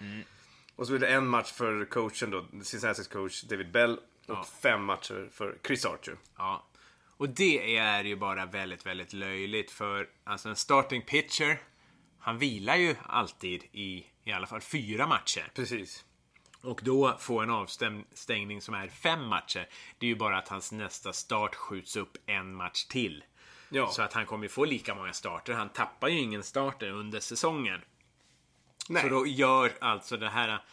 Och 0.76 0.86
så 0.88 0.92
blev 0.92 1.00
det 1.02 1.08
en 1.15 1.28
match 1.28 1.52
för 1.52 1.86
coachen 1.86 2.30
då, 2.32 2.46
Cincinnatis 2.63 3.08
coach 3.08 3.42
David 3.42 3.72
Bell. 3.72 3.94
Och 3.98 4.36
Ja. 4.36 4.46
fem 4.62 4.84
matcher 4.84 5.30
för 5.32 5.58
Chris 5.68 5.86
Archer. 5.86 6.18
Ja. 6.38 6.65
Och 7.18 7.30
det 7.30 7.78
är 7.78 8.04
ju 8.04 8.15
bara 8.15 8.46
väldigt, 8.46 8.86
väldigt 8.86 9.13
löjligt 9.13 9.72
för 9.72 10.10
alltså 10.24 10.50
en 10.50 10.56
starting 10.56 11.02
pitcher, 11.02 11.60
han 12.20 12.38
vilar 12.38 12.76
ju 12.76 12.96
alltid 13.06 13.63
i 13.72 14.06
i 14.24 14.32
alla 14.32 14.48
fall 14.48 14.62
fyra 14.62 15.08
matcher. 15.08 15.52
Precis. 15.56 16.06
Och 16.62 16.82
då 16.84 17.17
få 17.19 17.39
en 17.39 17.50
avstängning 17.50 18.62
som 18.62 18.74
är 18.74 18.88
fem 18.88 19.26
matcher, 19.26 19.67
det 19.98 20.06
är 20.06 20.08
ju 20.08 20.15
bara 20.15 20.38
att 20.38 20.48
hans 20.48 20.72
nästa 20.72 21.13
start 21.13 21.56
skjuts 21.56 21.95
upp 21.95 22.17
en 22.26 22.56
match 22.56 22.86
till. 22.86 23.24
Ja. 23.69 23.88
Så 23.88 24.02
att 24.02 24.13
han 24.13 24.26
kommer 24.26 24.43
ju 24.43 24.50
få 24.50 24.65
lika 24.65 24.95
många 24.95 25.13
starter. 25.13 25.54
Han 25.54 25.69
tappar 25.69 26.08
ju 26.08 26.19
ingen 26.19 26.43
starter 26.43 26.91
under 26.91 27.19
säsongen. 27.19 27.82
Nej. 28.89 29.04
Så 29.04 29.10
då 29.10 29.28
gör 29.28 29.72
alltså 29.82 30.17
det 30.17 30.30
här 30.30 30.63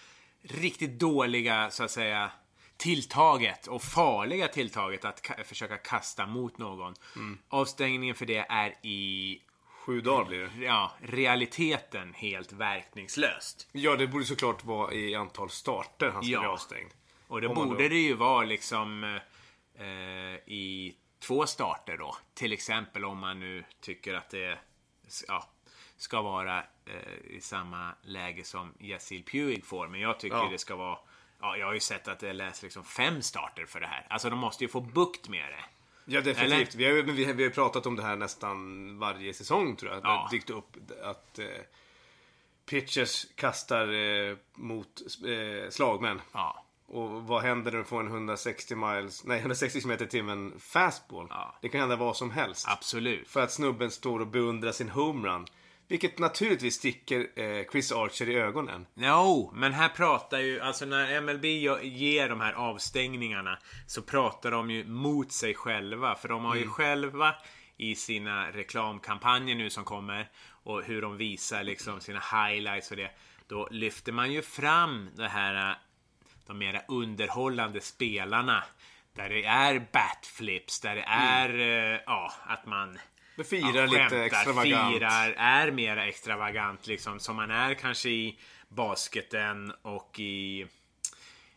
riktigt 0.43 0.99
dåliga, 0.99 1.71
så 1.71 1.85
att 1.85 1.91
säga, 1.91 2.31
tilltaget 2.77 3.67
och 3.67 3.83
farliga 3.83 4.49
tilltaget 4.49 5.05
att 5.05 5.23
ka- 5.23 5.45
försöka 5.45 5.77
kasta 5.77 6.27
mot 6.27 6.59
någon. 6.59 6.95
Mm. 7.17 7.39
Avstängningen 7.49 8.15
för 8.15 8.27
det 8.27 8.47
är 8.49 8.87
i 8.87 9.41
Sju 9.87 10.01
dagar 10.01 10.25
blir 10.25 10.39
det. 10.39 10.65
ja, 10.65 10.93
realiteten 11.01 12.15
helt 12.15 12.53
verkningslöst. 12.53 13.69
Ja, 13.73 13.97
det 13.97 14.07
borde 14.07 14.25
såklart 14.25 14.65
vara 14.65 14.93
i 14.93 15.15
antal 15.15 15.51
starter 15.51 16.11
han 16.11 16.23
ska 16.25 16.33
Ja. 16.33 16.49
avstängd. 16.49 16.91
Och 17.27 17.41
det 17.41 17.49
borde 17.49 17.83
då- 17.83 17.89
det 17.89 17.99
ju 17.99 18.15
vara 18.15 18.45
liksom 18.45 19.05
eh, 19.79 19.85
i 20.47 20.95
två 21.19 21.47
starter 21.47 21.97
då. 21.97 22.17
Till 22.35 22.53
exempel 22.53 23.05
om 23.05 23.19
man 23.19 23.41
nu 23.41 23.65
tycker 23.81 24.15
att 24.15 24.31
det 24.31 24.59
ja, 25.29 25.49
ska 25.97 26.23
vara 26.23 26.59
eh, 26.87 27.37
i 27.37 27.41
samma 27.41 27.95
läge 28.03 28.45
som 28.45 28.75
Yasil 28.81 29.23
Puig 29.25 29.65
får. 29.67 29.89
Men 29.89 30.01
jag 30.01 30.21
tycker 30.21 30.37
Ja. 30.37 30.49
det 30.51 30.59
ska 30.59 30.77
vara 30.77 30.99
Ja, 31.41 31.57
jag 31.57 31.67
har 31.67 31.75
ju 31.75 31.81
sett 31.81 32.09
att 32.09 32.19
det 32.19 32.33
läs 32.33 32.63
liksom 32.63 32.85
fem 32.85 33.23
starter 33.23 33.67
för 33.67 33.81
det 33.81 33.87
här. 33.87 34.07
Alltså 34.11 34.31
de 34.31 34.39
måste 34.39 34.65
ju 34.65 34.69
få 34.69 34.81
bukt 34.81 35.29
med 35.29 35.45
det. 35.53 35.65
Ja, 36.09 36.21
definitivt. 36.21 36.75
Vi 36.75 36.85
har, 36.85 36.93
vi, 37.03 37.25
har, 37.25 37.33
vi 37.33 37.43
har 37.45 37.51
pratat 37.51 37.87
om 37.87 37.97
det 37.97 38.03
här 38.03 38.17
nästan 38.17 38.99
varje 38.99 39.35
säsong 39.35 39.77
tror 39.77 39.93
jag. 39.93 40.03
Det 40.03 40.09
Ja. 40.09 40.17
har 40.23 40.31
dykt 40.31 40.51
upp 40.51 40.77
att 41.03 41.39
eh, 41.39 41.47
pitchers 42.71 43.27
kastar 43.35 43.93
eh, 43.93 44.37
mot 44.55 45.03
eh, 45.27 45.71
slagmän. 45.71 46.21
Ja. 46.33 46.63
Och 46.87 47.11
vad 47.23 47.43
händer 47.43 47.71
när 47.73 47.79
du 47.79 47.85
får 47.85 48.01
en 48.01 48.07
160 48.07 48.75
miles, 48.75 49.25
nej 49.25 49.39
160 49.41 49.81
km 49.81 49.93
i 49.93 49.97
timmen 50.07 50.55
fastball? 50.59 51.27
Ja. 51.31 51.59
Det 51.63 51.69
kan 51.69 51.81
hända 51.81 51.97
vad 51.97 52.17
som 52.17 52.31
helst. 52.31 52.65
Absolut. 52.69 53.29
För 53.29 53.41
att 53.41 53.53
snubben 53.53 53.91
står 53.91 54.21
och 54.21 54.27
beundrar 54.27 54.73
sin 54.73 54.89
homerun. 54.89 55.47
Vilket 55.89 56.19
naturligtvis 56.19 56.75
sticker 56.75 57.27
eh, 57.37 57.65
Chris 57.73 57.93
Archer 57.93 58.29
i 58.29 58.35
ögonen. 58.35 58.87
Jo, 58.95 59.53
men 59.55 59.73
här 59.73 59.89
pratar 59.89 60.39
ju, 60.39 60.61
alltså 60.61 60.85
när 60.85 61.21
MLB 61.21 61.45
ger 61.83 62.29
de 62.29 62.41
här 62.41 62.53
avstängningarna 62.53 63.59
så 63.87 64.03
pratar 64.03 64.51
de 64.51 64.71
ju 64.71 64.85
mot 64.85 65.33
sig 65.33 65.55
själva. 65.55 66.15
För 66.15 66.29
de 66.29 66.45
har 66.45 66.57
ju 66.57 66.69
själva 66.69 67.35
i 67.77 67.95
sina 67.95 68.51
reklamkampanjer 68.51 69.55
nu 69.55 69.71
som 69.71 69.85
kommer 69.85 70.29
och 70.49 70.83
hur 70.83 71.03
de 71.03 71.17
visar 71.17 71.65
liksom 71.65 72.01
sina 72.01 72.21
highlights 72.21 72.91
och 72.91 72.97
det. 72.97 73.11
Då 73.47 73.69
lyfter 73.71 74.13
man 74.13 74.33
ju 74.33 74.43
fram 74.43 75.11
det 75.15 75.29
här, 75.29 75.71
äh, 75.71 75.77
de 76.47 76.59
mera 76.59 76.81
underhållande 76.89 77.81
spelarna. 77.81 78.65
Där 79.15 79.29
det 79.29 79.45
är 79.45 79.87
batflips, 79.93 80.81
där 80.81 80.95
det 80.95 81.05
är, 81.09 81.59
eh, 81.59 82.01
ja, 82.07 82.33
att 82.47 82.67
man 82.67 82.99
Det 83.37 83.45
firar 83.45 83.87
lite 83.87 83.99
skämtar, 83.99 84.17
extravagant. 84.17 84.95
Firar, 84.95 85.35
är 85.37 85.71
mer 85.71 85.97
extravagant 85.97 86.87
liksom. 86.87 87.21
Som 87.21 87.37
man 87.37 87.51
är 87.51 87.75
kanske 87.75 88.09
i 88.09 88.39
basketen 88.69 89.73
och 89.83 90.21
i, 90.21 90.67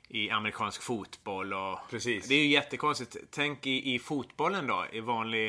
i 0.08 0.30
amerikansk 0.30 0.82
fotboll. 0.82 1.54
Och 1.54 1.80
Precis. 1.89 2.28
Det 2.28 2.36
är 2.36 2.39
ju 2.39 2.50
jättekonstigt. 2.50 3.18
Tänk 3.32 3.65
i, 3.65 3.94
i 3.96 4.00
fotbollen 4.00 4.68
då. 4.68 4.86
I 4.92 5.00
vanlig 5.00 5.48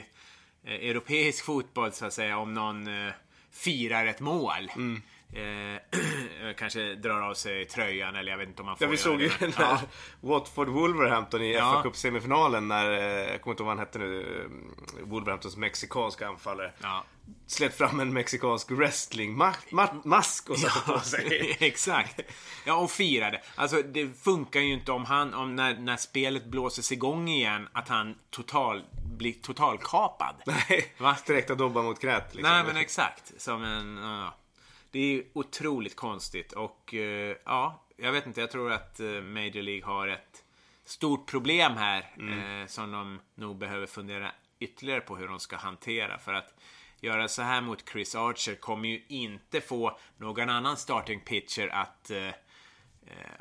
eh, 0.65 0.75
europeisk 0.75 1.45
fotboll 1.45 1.93
så 1.93 2.07
att 2.07 2.13
säga. 2.13 2.39
Om 2.39 2.55
någon 2.55 3.07
eh, 3.07 3.13
firar 3.51 4.07
ett 4.07 4.21
mål. 4.21 4.71
Mm. 4.77 5.03
Eh, 6.43 6.55
kanske 6.57 6.95
drar 6.95 7.21
av 7.21 7.35
sig 7.35 7.65
tröjan 7.65 8.17
eller 8.17 8.31
jag 8.31 8.39
vet 8.39 8.49
inte 8.49 8.63
om 8.63 8.67
man 8.67 8.77
får 8.77 8.87
Ja, 8.87 8.91
vi 8.91 8.97
såg 8.97 9.23
ju 9.23 9.31
den 9.39 9.53
Ja. 9.59 9.81
Watford 10.21 10.69
Wolverhampton 10.69 11.43
i 11.43 11.55
Ja. 11.55 11.73
FA 11.73 11.83
Cup-semifinalen 11.83 12.69
när, 12.69 12.91
eh, 12.91 12.99
jag 13.31 13.43
kommer 13.43 13.53
inte 13.53 13.63
ihåg 13.63 13.67
vad 13.67 13.77
han 13.77 13.79
hette 13.79 13.99
nu, 13.99 14.21
eh, 14.21 15.07
Wolverhamptons 15.07 15.57
mexikanska 15.57 16.29
anfallare. 16.29 16.73
Ja. 16.83 17.05
Släppt 17.47 17.77
fram 17.79 18.01
en 18.01 18.13
mexikansk 18.13 18.71
wrestling-mask 18.71 20.51
och 20.51 20.59
satte 20.59 20.93
på 20.93 21.01
sig. 21.01 21.57
Exakt. 21.61 22.21
Ja, 22.67 22.75
och 22.75 22.91
firade. 22.91 23.43
Alltså, 23.55 23.83
det 23.83 24.23
funkar 24.23 24.61
ju 24.61 24.73
inte 24.73 24.93
om 24.93 25.05
han, 25.05 25.35
om 25.35 25.57
när, 25.57 25.75
när 25.75 25.97
spelet 25.97 26.45
blåses 26.45 26.93
igång 26.93 27.29
igen, 27.29 27.69
att 27.73 27.89
han 27.89 28.15
total, 28.31 28.83
blir 29.05 29.33
totalkapad. 29.33 30.35
Nej, 30.47 30.95
Va? 30.99 31.17
direkta 31.27 31.55
dobbar 31.55 31.83
mot 31.83 32.01
krät. 32.01 32.35
Liksom. 32.35 32.53
Nej, 32.53 32.65
men 32.65 32.77
exakt. 32.77 33.33
Som 33.41 33.65
en... 33.65 33.97
ja. 33.97 34.35
Det 34.91 35.19
är 35.19 35.25
otroligt 35.33 35.97
konstigt 35.97 36.53
och 36.53 36.95
eh, 36.95 37.37
ja, 37.45 37.85
jag 37.97 38.13
vet 38.13 38.27
inte. 38.27 38.41
Jag 38.41 38.51
tror 38.51 38.73
att 38.73 39.01
eh, 39.01 39.07
Major 39.07 39.63
League 39.63 39.85
har 39.85 40.09
ett 40.09 40.45
stort 40.85 41.31
problem 41.31 41.73
här 41.73 42.15
eh, 42.19 42.67
som 42.67 42.93
de 42.93 43.21
nog 43.35 43.57
behöver 43.57 43.87
fundera 43.87 44.33
ytterligare 44.59 45.01
på 45.01 45.17
hur 45.17 45.29
de 45.29 45.41
ska 45.41 45.57
hantera. 45.57 46.19
För 46.19 46.35
att 46.35 46.55
göra 47.01 47.29
så 47.29 47.43
här 47.43 47.61
mot 47.61 47.89
Chris 47.89 48.15
Archer 48.15 48.55
kommer 48.55 48.89
ju 48.89 49.03
inte 49.09 49.61
få 49.61 49.99
någon 50.17 50.51
annan 50.51 50.77
starting 50.77 51.21
pitcher 51.21 51.69
att 51.69 52.11
eh, 52.11 52.27
eh, 52.27 52.33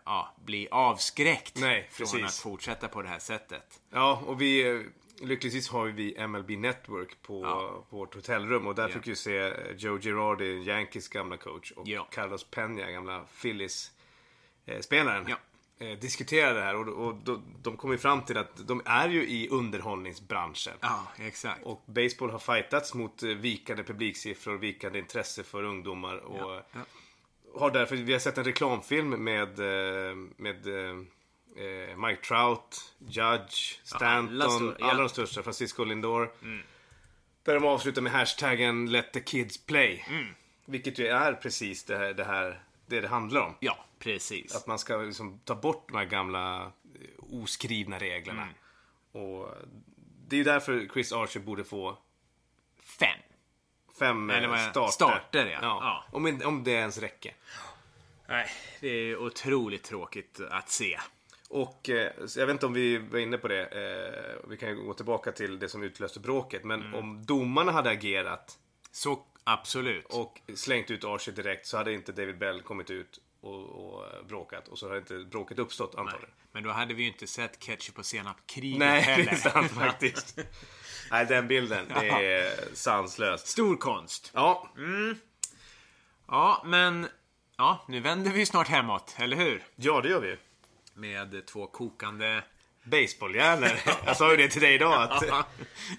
ja, 0.05 0.35
bli 0.45 0.67
avskräckt 0.71 1.55
Nej, 1.55 1.87
från 1.91 2.07
precis. 2.07 2.25
att 2.25 2.43
fortsätta 2.43 2.87
på 2.87 3.01
det 3.01 3.09
här 3.09 3.19
sättet. 3.19 3.81
Ja, 3.89 4.23
och 4.25 4.41
vi... 4.41 4.85
Lyckligtvis 5.21 5.69
har 5.69 5.85
vi 5.87 6.27
MLB 6.27 6.49
Network 6.57 7.21
på, 7.21 7.41
Ja. 7.43 7.85
på 7.89 7.95
vårt 7.97 8.15
hotellrum 8.15 8.67
och 8.67 8.75
där 8.75 8.87
Ja. 8.87 8.93
fick 8.93 9.07
vi 9.07 9.15
se 9.15 9.37
eh, 9.37 9.53
Joe 9.77 9.99
Girardi, 9.99 10.63
Yankees 10.63 11.07
gamla 11.07 11.37
coach, 11.37 11.71
och 11.71 11.87
Ja. 11.87 12.07
Carlos 12.11 12.45
Peña, 12.51 12.91
gamla 12.91 13.25
Phillies-spelaren. 13.41 15.25
Ja. 15.29 15.35
Eh, 15.85 15.97
diskutera 15.99 16.53
det 16.53 16.61
här 16.61 16.75
och, 16.75 17.07
och 17.07 17.15
de, 17.15 17.43
de 17.61 17.77
kom 17.77 17.91
ju 17.91 17.97
fram 17.97 18.21
till 18.21 18.37
att 18.37 18.67
de 18.67 18.81
är 18.85 19.09
ju 19.09 19.27
i 19.29 19.49
underhållningsbranschen. 19.49 20.73
Ja, 20.81 21.07
exakt. 21.19 21.63
Och 21.63 21.83
baseball 21.85 22.29
har 22.29 22.39
fightats 22.39 22.93
mot 22.93 23.23
eh, 23.23 23.29
vikande 23.29 23.83
publiksiffror, 23.83 24.57
vikande 24.57 24.99
intresse 24.99 25.43
för 25.43 25.63
ungdomar. 25.63 26.17
Och 26.17 26.61
har 27.55 27.71
därför, 27.71 27.95
vi 27.95 28.11
har 28.13 28.19
sett 28.19 28.37
en 28.37 28.43
reklamfilm 28.43 29.09
med, 29.23 29.59
eh, 29.59 30.15
med 30.37 30.67
eh, 31.59 31.65
eh, 31.89 31.97
Mike 31.97 32.21
Trout, 32.21 32.93
Judge, 32.99 33.79
Stanton, 33.83 34.07
alla 34.09 34.45
alla, 34.45 34.49
stor- 34.49 34.75
ja. 34.79 34.93
de 34.93 35.09
största, 35.09 35.43
Francisco 35.43 35.83
Lindor. 35.83 36.31
Där 37.43 37.53
de 37.53 37.65
avslutar 37.65 38.01
med 38.01 38.11
hashtaggen 38.11 38.91
Let 38.91 39.13
the 39.13 39.19
kids 39.19 39.65
play. 39.65 40.05
Vilket 40.65 40.99
ju 40.99 41.07
är 41.07 41.33
precis 41.33 41.83
det 41.83 41.97
här, 41.97 42.13
det 42.13 42.23
här 42.23 42.63
det, 42.87 43.01
det 43.01 43.07
handlar 43.07 43.41
om. 43.41 43.55
Ja, 43.59 43.85
precis. 43.99 44.55
Att 44.55 44.67
man 44.67 44.79
ska 44.79 44.97
liksom 44.97 45.39
ta 45.45 45.55
bort 45.55 45.87
de 45.87 45.97
här 45.97 46.05
gamla 46.05 46.61
eh, 46.61 46.69
oskrivna 47.19 47.99
reglerna. 47.99 48.47
Och 49.11 49.49
det 50.27 50.35
är 50.35 50.37
ju 50.37 50.43
därför 50.43 50.87
Chris 50.93 51.13
Archer 51.13 51.39
borde 51.39 51.63
få 51.63 51.97
Fem. 52.99 53.19
fem 53.99 54.29
Eller 54.29 54.43
eh, 54.43 54.49
vad 54.49 54.59
är- 54.59 54.69
starter. 54.69 54.91
starter, 54.91 55.45
ja. 55.45 55.59
Ja. 55.61 56.03
Om, 56.11 56.27
in- 56.27 56.45
om 56.45 56.63
det 56.63 56.71
ens 56.71 56.97
räcker. 56.97 57.33
Nej, 58.27 58.49
det 58.81 58.87
är 58.87 59.17
otroligt 59.17 59.83
tråkigt 59.83 60.39
att 60.51 60.69
se. 60.69 60.99
Och 61.49 61.89
eh, 61.89 62.11
jag 62.35 62.45
vet 62.45 62.53
inte 62.53 62.65
om 62.65 62.73
vi 62.73 62.97
var 62.97 63.19
inne 63.19 63.37
på 63.37 63.47
det. 63.47 63.65
Eh, 63.65 64.49
vi 64.49 64.57
kan 64.57 64.69
ju 64.69 64.75
gå 64.75 64.93
tillbaka 64.93 65.31
till 65.31 65.59
det 65.59 65.69
som 65.69 65.83
utlöste 65.83 66.19
bråket. 66.19 66.63
Men 66.63 66.81
Mm. 66.81 66.95
om 66.95 67.25
domarna 67.25 67.71
hade 67.71 67.89
agerat 67.89 68.57
Så 68.91 69.25
absolut. 69.43 70.05
och 70.05 70.41
slängt 70.55 70.91
ut 70.91 71.03
Archer 71.03 71.31
direkt 71.31 71.65
så 71.67 71.77
hade 71.77 71.93
inte 71.93 72.11
David 72.11 72.37
Bell 72.37 72.61
kommit 72.61 72.89
ut 72.91 73.19
och, 73.41 73.63
och 73.93 74.05
eh, 74.05 74.23
bråkat. 74.27 74.67
Och 74.67 74.77
så 74.79 74.87
hade 74.87 74.97
inte 74.99 75.17
bråket 75.17 75.59
uppstått 75.59 75.95
antagligen. 75.95 76.29
Men 76.51 76.63
då 76.63 76.69
hade 76.69 76.93
vi 76.93 77.01
ju 77.03 77.07
inte 77.09 77.27
sett 77.27 77.59
ketchup 77.59 77.97
och 77.99 78.05
senap-kriget 78.05 78.79
Nej, 78.79 79.01
heller. 79.01 79.25
det 79.25 79.31
är 79.31 79.35
sant 79.35 79.71
faktiskt. 79.75 80.39
Nej, 81.11 81.25
den 81.25 81.47
bilden. 81.47 81.85
Det 81.99 82.07
är 82.09 82.75
sanslöst. 82.75 83.47
Stor 83.47 83.75
konst. 83.77 84.31
Ja, 84.33 84.69
Ja, 86.27 86.61
men 86.65 87.07
ja, 87.57 87.85
nu 87.87 87.99
vänder 87.99 88.31
vi 88.31 88.45
snart 88.45 88.67
hemåt, 88.67 89.15
eller 89.19 89.37
hur? 89.37 89.63
ja, 89.75 90.01
det 90.01 90.09
gör 90.09 90.21
vi. 90.21 90.37
Med 90.99 91.45
två 91.45 91.67
kokande... 91.67 92.43
Baseballhjärnor. 92.83 93.71
Jag 94.05 94.17
sa 94.17 94.31
ju 94.31 94.37
det 94.37 94.47
till 94.47 94.61
dig 94.61 94.73
idag. 94.73 95.03
Att 95.03 95.23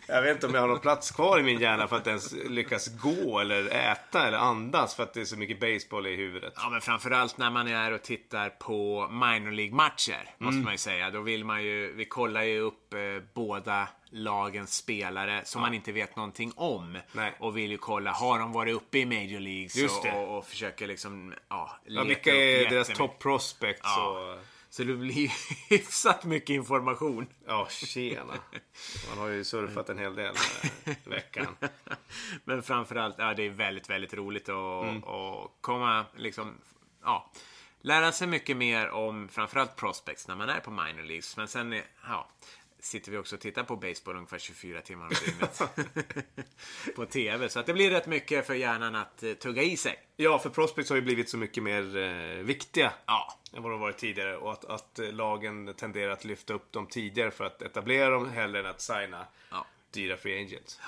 jag 0.06 0.22
vet 0.22 0.34
inte 0.34 0.46
om 0.46 0.54
jag 0.54 0.60
har 0.60 0.68
någon 0.68 0.80
plats 0.80 1.10
kvar 1.10 1.40
i 1.40 1.42
min 1.42 1.60
hjärna 1.60 1.88
för 1.88 1.96
att 1.96 2.06
ens 2.06 2.32
lyckas 2.32 2.88
gå 2.88 3.38
eller 3.38 3.68
äta 3.68 4.26
eller 4.26 4.38
andas 4.38 4.94
för 4.94 5.02
att 5.02 5.14
det 5.14 5.20
är 5.20 5.24
så 5.24 5.36
mycket 5.36 5.60
baseball 5.60 6.06
i 6.06 6.16
huvudet. 6.16 6.52
Ja, 6.56 6.70
men 6.70 6.80
framförallt 6.80 7.38
när 7.38 7.50
man 7.50 7.68
är 7.68 7.92
och 7.92 8.02
tittar 8.02 8.48
på 8.48 9.08
minor 9.10 9.50
League-matcher, 9.50 10.34
måste 10.38 10.60
man 10.60 10.72
ju 10.72 10.78
säga. 10.78 11.10
Då 11.10 11.20
vill 11.20 11.44
man 11.44 11.62
ju, 11.62 11.92
vi 11.92 12.04
kollar 12.04 12.42
ju 12.42 12.58
upp 12.58 12.94
eh, 12.94 13.00
båda 13.34 13.88
lagens 14.10 14.76
spelare 14.76 15.40
som 15.44 15.60
man 15.60 15.74
inte 15.74 15.92
vet 15.92 16.16
någonting 16.16 16.52
om. 16.56 16.98
Nej. 17.12 17.32
Och 17.38 17.56
vill 17.56 17.70
ju 17.70 17.78
kolla, 17.78 18.10
har 18.10 18.38
de 18.38 18.52
varit 18.52 18.74
uppe 18.74 18.98
i 18.98 19.06
Major 19.06 19.40
Leagues? 19.40 20.04
Och, 20.04 20.14
och, 20.14 20.38
och 20.38 20.46
försöker 20.46 20.86
liksom, 20.86 21.34
ja, 21.48 21.70
Ja, 21.84 22.02
leta 22.02 22.04
vilka 22.04 22.30
upp 22.30 22.36
är 22.36 22.70
deras 22.70 22.88
top 22.88 23.18
prospects? 23.18 23.82
Ja. 23.84 24.08
Och... 24.08 24.38
Så 24.70 24.84
det 24.84 24.94
blir 24.96 25.32
hyfsat 25.70 26.24
mycket 26.24 26.50
information. 26.54 27.26
Ja, 27.46 27.68
tjena. 27.70 28.34
Man 29.08 29.18
har 29.18 29.28
ju 29.28 29.44
surfat 29.44 29.88
en 29.88 29.98
hel 29.98 30.14
del 30.14 30.34
i 30.84 31.08
veckan. 31.10 31.56
Men 32.44 32.62
framförallt, 32.62 33.14
ja, 33.18 33.34
det 33.34 33.42
är 33.42 33.50
väldigt, 33.50 33.90
väldigt 33.90 34.14
roligt 34.14 34.48
att, 34.48 34.84
Mm. 34.84 35.04
att 35.04 35.50
komma, 35.60 36.06
liksom, 36.16 36.54
ja, 37.04 37.30
lära 37.80 38.12
sig 38.12 38.26
mycket 38.28 38.56
mer 38.56 38.88
om 38.90 39.28
framförallt 39.28 39.76
prospects 39.76 40.28
när 40.28 40.36
man 40.36 40.48
är 40.48 40.60
på 40.60 40.70
minor 40.70 41.02
leagues. 41.02 41.36
Men 41.36 41.48
sen, 41.48 41.82
ja, 42.08 42.28
sitter 42.80 43.12
vi 43.12 43.18
också 43.18 43.36
och 43.36 43.40
tittar 43.40 43.64
på 43.64 43.76
baseball 43.76 44.16
ungefär 44.16 44.38
24 44.38 44.80
timmar 44.80 45.06
om 45.06 45.12
dygnet. 45.26 45.62
på 46.96 47.06
TV. 47.06 47.48
Så 47.48 47.60
att 47.60 47.66
det 47.66 47.72
blir 47.72 47.90
rätt 47.90 48.06
mycket 48.06 48.46
för 48.46 48.54
hjärnan 48.54 48.94
att 48.94 49.22
eh, 49.22 49.32
tugga 49.32 49.62
i 49.62 49.76
sig. 49.76 49.98
Ja, 50.16 50.38
för 50.38 50.50
prospects 50.50 50.90
har 50.90 50.96
ju 50.96 51.02
blivit 51.02 51.28
så 51.28 51.36
mycket 51.36 51.62
mer 51.62 51.96
eh, 51.96 52.42
viktiga 52.44 52.92
Ja, 53.06 53.38
än 53.56 53.62
vad 53.62 53.72
de 53.72 53.80
varit 53.80 53.98
tidigare. 53.98 54.36
Och 54.36 54.52
att, 54.52 54.64
att 54.64 54.98
eh, 54.98 55.12
lagen 55.12 55.74
tenderar 55.74 56.10
att 56.12 56.24
lyfta 56.24 56.54
upp 56.54 56.72
dem 56.72 56.86
tidigare 56.86 57.30
för 57.30 57.44
att 57.44 57.62
etablera 57.62 58.10
dem 58.10 58.30
hellre 58.30 58.60
än 58.60 58.66
att 58.66 58.80
signa 58.80 59.26
Ja. 59.50 59.66
dyra 59.90 60.16
free 60.16 60.42
agents. 60.44 60.80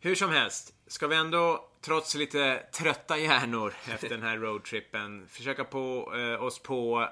Hur 0.00 0.14
som 0.14 0.30
helst, 0.30 0.74
ska 0.86 1.06
vi 1.06 1.16
ändå, 1.16 1.68
trots 1.80 2.14
lite 2.14 2.66
trötta 2.72 3.18
hjärnor 3.18 3.74
efter 3.92 4.08
den 4.08 4.22
här 4.22 4.36
roadtrippen, 4.36 5.28
försöka 5.28 5.64
på 5.64 6.14
eh, 6.16 6.44
oss 6.44 6.58
på 6.58 7.08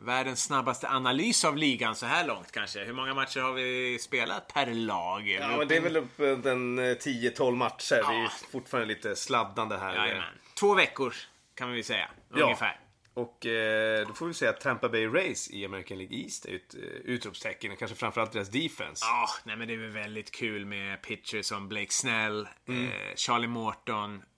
världens 0.00 0.44
snabbaste 0.44 0.88
analys 0.88 1.44
av 1.44 1.56
ligan 1.56 1.96
så 1.96 2.06
här 2.06 2.26
långt 2.26 2.52
kanske. 2.52 2.84
Hur 2.84 2.92
många 2.92 3.14
matcher 3.14 3.40
har 3.40 3.52
vi 3.52 3.98
spelat 4.00 4.54
per 4.54 4.66
lag? 4.66 5.28
Ja, 5.28 5.56
men 5.56 5.68
det 5.68 5.76
är 5.76 5.80
väl 5.80 5.96
upp 5.96 6.20
eh, 6.20 6.36
den 6.38 6.78
eh, 6.78 6.82
10-12 6.82 7.54
matcher. 7.56 7.94
Det 7.94 8.14
är 8.16 8.22
Ja. 8.22 8.30
fortfarande 8.52 8.88
lite 8.94 9.16
sladdande 9.16 9.76
här. 9.76 9.94
Jajamän. 9.96 10.32
Två 10.60 10.74
veckor 10.74 11.14
kan 11.54 11.72
vi 11.72 11.82
säga, 11.82 12.08
Ja. 12.34 12.42
ungefär. 12.44 12.80
Och 13.14 13.46
eh, 13.46 14.06
då 14.08 14.14
får 14.14 14.26
vi 14.26 14.34
säga 14.34 14.50
att 14.50 14.60
Tampa 14.60 14.88
Bay 14.88 15.06
Rays 15.06 15.50
i 15.50 15.64
American 15.64 15.98
League 15.98 16.16
East 16.18 16.44
är 16.46 16.54
ett 16.56 16.74
eh, 16.74 16.80
utropstecken. 17.04 17.76
Kanske 17.76 17.96
framförallt 17.96 18.32
deras 18.32 18.48
defense. 18.48 19.04
Ja, 19.06 19.28
nej 19.44 19.56
men 19.56 19.68
det 19.68 19.74
är 19.74 19.78
väl 19.78 19.90
väldigt 19.90 20.30
kul 20.30 20.66
med 20.66 21.02
pitchers 21.02 21.46
som 21.46 21.68
Blake 21.68 21.90
Snell, 21.92 22.48
Mm. 22.68 22.84
eh, 22.86 22.92
Charlie 23.16 23.46
Morton, 23.48 24.22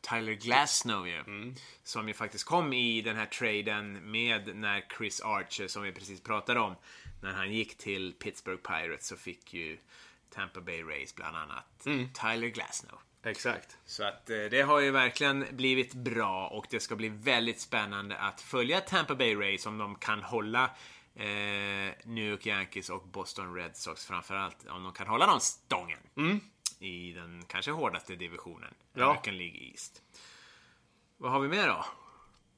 Tyler 0.00 0.32
Glasnow 0.32 1.08
ju. 1.08 1.18
Mm. 1.18 1.54
Som 1.84 2.08
ju 2.08 2.14
faktiskt 2.14 2.44
kom 2.44 2.72
i 2.72 3.02
den 3.02 3.16
här 3.16 3.26
traden 3.26 4.10
med 4.10 4.56
när 4.56 4.84
Chris 4.98 5.20
Archer, 5.20 5.68
som 5.68 5.82
vi 5.82 5.92
precis 5.92 6.20
pratade 6.20 6.60
om, 6.60 6.74
när 7.22 7.32
han 7.32 7.52
gick 7.52 7.78
till 7.78 8.14
Pittsburgh 8.18 8.62
Pirates 8.62 9.06
så 9.06 9.16
fick 9.16 9.54
ju 9.54 9.78
Tampa 10.34 10.60
Bay 10.60 10.82
Rays 10.82 11.14
bland 11.14 11.36
annat 11.36 11.86
Mm. 11.86 12.08
Tyler 12.12 12.48
Glasnow. 12.48 12.98
Exakt. 13.22 13.78
Så 13.86 14.04
att 14.04 14.30
eh, 14.30 14.36
det 14.50 14.62
har 14.62 14.80
ju 14.80 14.90
verkligen 14.90 15.46
blivit 15.50 15.94
bra 15.94 16.48
och 16.48 16.66
det 16.70 16.80
ska 16.80 16.96
bli 16.96 17.08
väldigt 17.08 17.60
spännande 17.60 18.16
att 18.18 18.40
följa 18.40 18.80
Tampa 18.80 19.14
Bay 19.14 19.34
Rays 19.34 19.66
om 19.66 19.78
de 19.78 19.94
kan 19.94 20.22
hålla 20.22 20.64
eh, 21.14 21.24
New 22.04 22.24
York 22.24 22.46
Yankees 22.46 22.90
och 22.90 23.02
Boston 23.08 23.54
Red 23.54 23.76
Sox 23.76 24.06
framförallt. 24.06 24.66
Om 24.68 24.82
de 24.82 24.92
kan 24.92 25.06
hålla 25.06 25.26
dem 25.26 25.40
stången 25.40 25.98
i 26.80 27.12
den 27.12 27.44
kanske 27.48 27.70
hårdaste 27.70 28.16
divisionen, 28.16 28.74
Ja. 28.94 29.04
American 29.04 29.36
League 29.36 29.58
East. 29.70 30.02
Vad 31.16 31.32
har 31.32 31.40
vi 31.40 31.48
mer 31.48 31.68
då? 31.68 31.84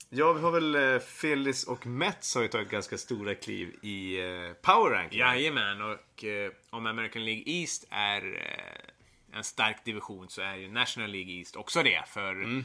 Ja, 0.09 0.33
vi 0.33 0.41
har 0.41 0.51
väl 0.51 0.75
eh, 0.75 0.99
Phillies 1.21 1.65
och 1.65 1.87
Mets 1.87 2.35
har 2.35 2.43
ju 2.43 2.49
tagit 2.49 2.69
ganska 2.69 2.99
stora 2.99 3.35
kliv 3.35 3.77
i 3.83 4.21
eh, 4.21 4.53
power 4.53 4.91
ranking. 4.91 5.19
Jajamän, 5.19 5.83
och 5.83 6.25
eh, 6.25 6.53
om 6.71 6.87
American 6.87 7.25
League 7.25 7.43
East 7.47 7.85
är 7.91 8.35
eh, 8.37 9.37
en 9.39 9.45
stark 9.45 9.85
division 9.85 10.29
så 10.29 10.43
är 10.43 10.55
ju 10.57 10.69
National 10.71 11.11
League 11.11 11.33
East 11.33 11.57
också 11.57 11.83
det. 11.83 12.09
För 12.09 12.63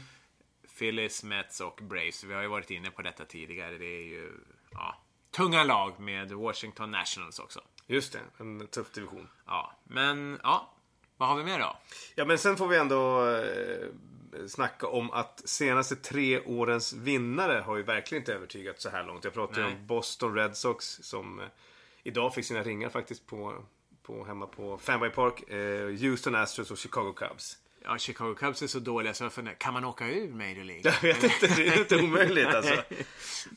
Phillies, 0.78 1.24
Mets 1.24 1.62
och 1.62 1.80
Braves, 1.84 2.24
vi 2.24 2.34
har 2.34 2.42
ju 2.42 2.48
varit 2.48 2.72
inne 2.72 2.92
på 2.92 3.02
detta 3.02 3.26
tidigare, 3.26 3.78
det 3.78 3.86
är 3.86 4.08
ju 4.08 4.32
ja, 4.72 4.98
tunga 5.32 5.64
lag 5.64 6.00
med 6.00 6.32
Washington 6.32 6.92
Nationals 6.92 7.40
också. 7.40 7.62
Just 7.88 8.14
det, 8.14 8.20
en 8.38 8.68
tuff 8.68 8.92
division. 8.92 9.30
Ja, 9.46 9.80
men 9.84 10.40
ja, 10.44 10.74
vad 11.18 11.30
har 11.30 11.36
vi 11.36 11.44
mer 11.44 11.60
då? 11.60 11.78
Ja, 12.16 12.26
men 12.26 12.38
sen 12.38 12.58
får 12.58 12.68
vi 12.68 12.78
ändå 12.78 13.30
eh, 13.30 13.88
snacka 14.48 14.88
om 14.88 15.12
att 15.12 15.42
senaste 15.46 15.96
tre 15.96 16.40
årens 16.40 16.94
vinnare 16.94 17.64
har 17.66 17.78
ju 17.78 17.84
verkligen 17.84 18.22
inte 18.22 18.34
övertygat 18.34 18.82
så 18.82 18.90
här 18.90 19.04
långt. 19.04 19.24
Jag 19.24 19.34
pratar 19.34 19.62
ju 19.62 19.68
om 19.68 19.88
Boston 19.88 20.36
Red 20.36 20.58
Sox 20.58 21.00
som 21.02 21.40
eh, 21.40 21.46
idag 22.04 22.34
fick 22.34 22.46
sina 22.46 22.64
ringar 22.64 22.90
faktiskt 22.90 23.28
på, 23.28 23.64
på 24.04 24.24
hemma 24.24 24.48
på 24.48 24.78
Fenway 24.78 25.10
Park. 25.10 25.50
Eh, 25.50 25.88
Houston 25.88 26.36
Astros 26.36 26.72
och 26.72 26.78
Chicago 26.78 27.14
Cubs. 27.16 27.58
Ja, 27.90 27.98
Chicago 27.98 28.36
Cubs 28.36 28.62
är 28.62 28.68
så 28.68 28.80
dåliga 28.80 29.14
så 29.14 29.24
jag 29.24 29.34
funderar, 29.34 29.56
kan 29.56 29.74
man 29.74 29.86
åka 29.86 30.08
ur 30.08 30.30
Major 30.34 30.64
League? 30.64 30.82
Jag 30.84 31.02
vet 31.02 31.24
inte, 31.24 31.48
det 31.56 31.68
är 31.68 31.80
inte 31.80 31.98
omöjligt 31.98 32.48
alltså. 32.48 32.84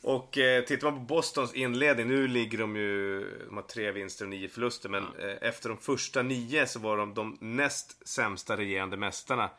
Och 0.03 0.37
eh, 0.37 0.63
tittar 0.63 0.91
man 0.91 0.99
på 0.99 1.05
Bostons 1.15 1.53
inledning, 1.53 2.07
nu 2.07 2.27
ligger 2.27 2.57
de 2.57 2.75
ju, 2.75 3.19
de 3.47 3.55
har 3.55 3.63
tre 3.63 3.91
vinster 3.91 4.25
och 4.25 4.29
nio 4.29 4.49
förluster. 4.49 4.89
Men 4.89 5.03
eh, 5.03 5.35
efter 5.49 5.69
de 5.69 5.77
första 5.77 6.21
nio 6.21 6.67
så 6.67 6.79
var 6.79 6.97
de 6.97 7.13
de 7.13 7.37
näst 7.41 8.07
sämsta 8.07 8.57
regerande 8.57 8.97
mästarna. 8.97 9.49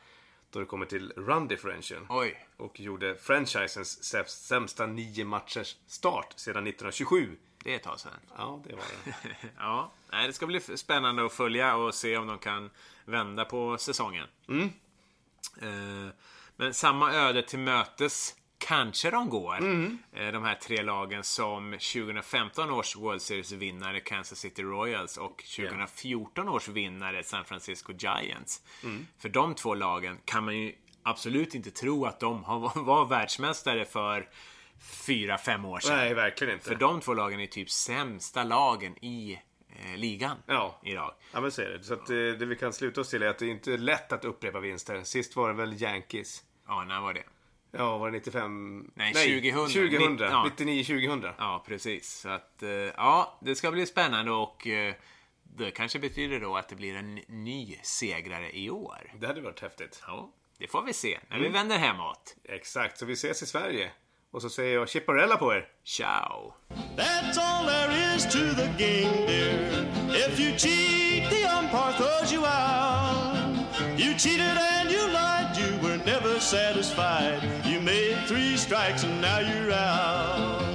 Då 0.50 0.60
det 0.60 0.66
kommer 0.66 0.86
till 0.86 1.12
run 1.16 1.48
differential. 1.48 2.06
Oj. 2.08 2.46
Och 2.56 2.80
gjorde 2.80 3.14
franchisens 3.16 4.04
sämst- 4.04 4.44
sämsta 4.46 4.86
nio 4.86 5.24
matchers 5.24 5.76
start 5.86 6.32
sedan 6.36 6.66
1927. 6.66 7.36
Det 7.64 7.72
är 7.72 7.76
ett 7.76 7.82
tag 7.82 8.00
sedan. 8.00 8.12
Ja, 8.36 8.60
det 8.66 8.74
var 8.74 8.84
det. 9.04 9.14
Ja, 9.58 9.92
nej, 10.12 10.26
det 10.26 10.32
ska 10.32 10.46
bli 10.46 10.60
spännande 10.60 11.26
att 11.26 11.32
följa 11.32 11.76
och 11.76 11.94
se 11.94 12.16
om 12.16 12.26
de 12.26 12.38
kan 12.38 12.70
vända 13.04 13.44
på 13.44 13.78
säsongen. 13.78 14.26
Eh, 15.62 16.12
Men 16.56 16.74
samma 16.74 17.12
öde 17.12 17.42
till 17.42 17.58
mötes 17.58 18.34
kanske 18.58 19.10
de 19.10 19.28
går. 19.30 19.54
Eh, 20.12 20.32
De 20.32 20.42
här 20.44 20.54
tre 20.54 20.82
lagen 20.82 21.24
som 21.24 21.70
2015 21.72 22.70
års 22.70 22.96
World 22.96 23.22
Series-vinnare 23.22 24.00
Kansas 24.00 24.38
City 24.38 24.62
Royals 24.62 25.16
och 25.16 25.44
2014 25.56 26.48
års 26.48 26.68
vinnare 26.68 27.22
San 27.24 27.44
Francisco 27.44 27.92
Giants. 27.92 28.62
För 29.18 29.28
de 29.28 29.54
två 29.54 29.74
lagen 29.74 30.18
kan 30.24 30.44
man 30.44 30.56
ju 30.58 30.74
absolut 31.02 31.54
inte 31.54 31.70
tro 31.70 32.04
att 32.06 32.20
de 32.20 32.44
har- 32.44 32.82
var 32.84 33.04
världsmästare 33.06 33.84
för 33.84 34.28
fyra, 34.82 35.38
fem 35.38 35.64
år 35.64 35.80
sedan. 35.80 35.96
Nej, 35.96 36.14
verkligen 36.14 36.52
inte. 36.54 36.64
För 36.68 36.74
de 36.74 37.00
två 37.00 37.14
lagen 37.14 37.40
är 37.40 37.46
typ 37.46 37.70
sämsta 37.70 38.44
lagen 38.44 39.04
i 39.04 39.38
eh, 39.76 39.96
ligan 39.96 40.36
Ja. 40.46 40.80
idag. 40.84 41.14
Ja, 41.32 41.40
men 41.40 41.52
så 41.52 41.62
är 41.62 41.68
det. 41.68 41.84
Så 41.84 41.94
att, 41.94 42.10
eh, 42.10 42.16
det 42.16 42.46
vi 42.46 42.56
kan 42.56 42.72
sluta 42.72 43.00
oss 43.00 43.10
till 43.10 43.22
är 43.22 43.26
att 43.28 43.38
det 43.38 43.46
inte 43.48 43.72
är 43.72 43.78
lätt 43.78 44.12
att 44.12 44.24
upprepa 44.24 44.60
vinster. 44.60 45.02
Sist 45.02 45.36
var 45.36 45.48
det 45.48 45.54
väl 45.54 45.82
Yankees. 45.82 46.42
Ja, 46.68 46.84
när 46.84 47.00
var 47.00 47.14
det? 47.14 47.22
Ja, 47.70 47.98
var 47.98 48.10
det 48.10 48.12
95? 48.18 48.90
Nej, 48.94 49.12
2000. 49.14 49.52
2000. 49.90 50.16
Nitt- 50.18 50.20
ja. 50.30 50.50
99-2000. 50.56 51.32
Ja, 51.38 51.64
precis. 51.66 52.12
Så 52.20 52.28
att, 52.28 52.62
eh, 52.62 52.68
ja, 52.70 53.38
det 53.42 53.54
ska 53.54 53.70
bli 53.70 53.86
spännande 53.86 54.30
och 54.32 54.66
eh, 54.66 54.94
det 55.42 55.70
kanske 55.70 55.98
betyder 55.98 56.40
då 56.40 56.56
att 56.56 56.68
det 56.68 56.76
blir 56.76 56.96
en 56.96 57.14
ny 57.14 57.78
segrare 57.82 58.56
i 58.58 58.70
år. 58.70 59.12
Det 59.20 59.26
hade 59.26 59.40
varit 59.40 59.60
häftigt. 59.60 60.02
Ja, 60.06 60.30
Det 60.58 60.68
får 60.68 60.82
vi 60.82 60.92
se 60.92 61.18
när 61.30 61.38
vi 61.38 61.48
vänder 61.48 61.78
hemåt. 61.78 62.36
Exakt, 62.44 62.98
så 62.98 63.06
vi 63.06 63.12
ses 63.12 63.42
i 63.42 63.46
Sverige. 63.46 63.90
Och 64.32 64.42
så 64.42 64.50
säger 64.50 64.74
jag 64.74 64.88
chipparella 64.88 65.36
på 65.36 65.54
er. 65.54 65.68
Ciao! 65.84 66.54
That's 66.96 67.38
all 67.38 67.66
there 67.66 68.16
is 68.16 68.24
to 68.24 68.38
the 68.38 68.68
game, 68.78 69.26
dear. 69.26 69.86
If 70.08 70.40
you 70.40 70.58
cheat, 70.58 71.30
the 71.30 71.44
umpire 71.58 71.92
throws 71.92 72.32
you 72.32 72.46
out. 72.46 73.36
You 73.98 74.14
cheated 74.14 74.56
and 74.72 74.90
you 74.90 75.06
lied, 75.08 75.56
you 75.56 75.88
were 75.88 75.98
never 75.98 76.40
satisfied. 76.40 77.42
You 77.64 77.80
made 77.80 78.26
three 78.26 78.56
strikes 78.56 79.04
and 79.04 79.20
now 79.20 79.40
you're 79.40 79.72
out. 79.72 80.71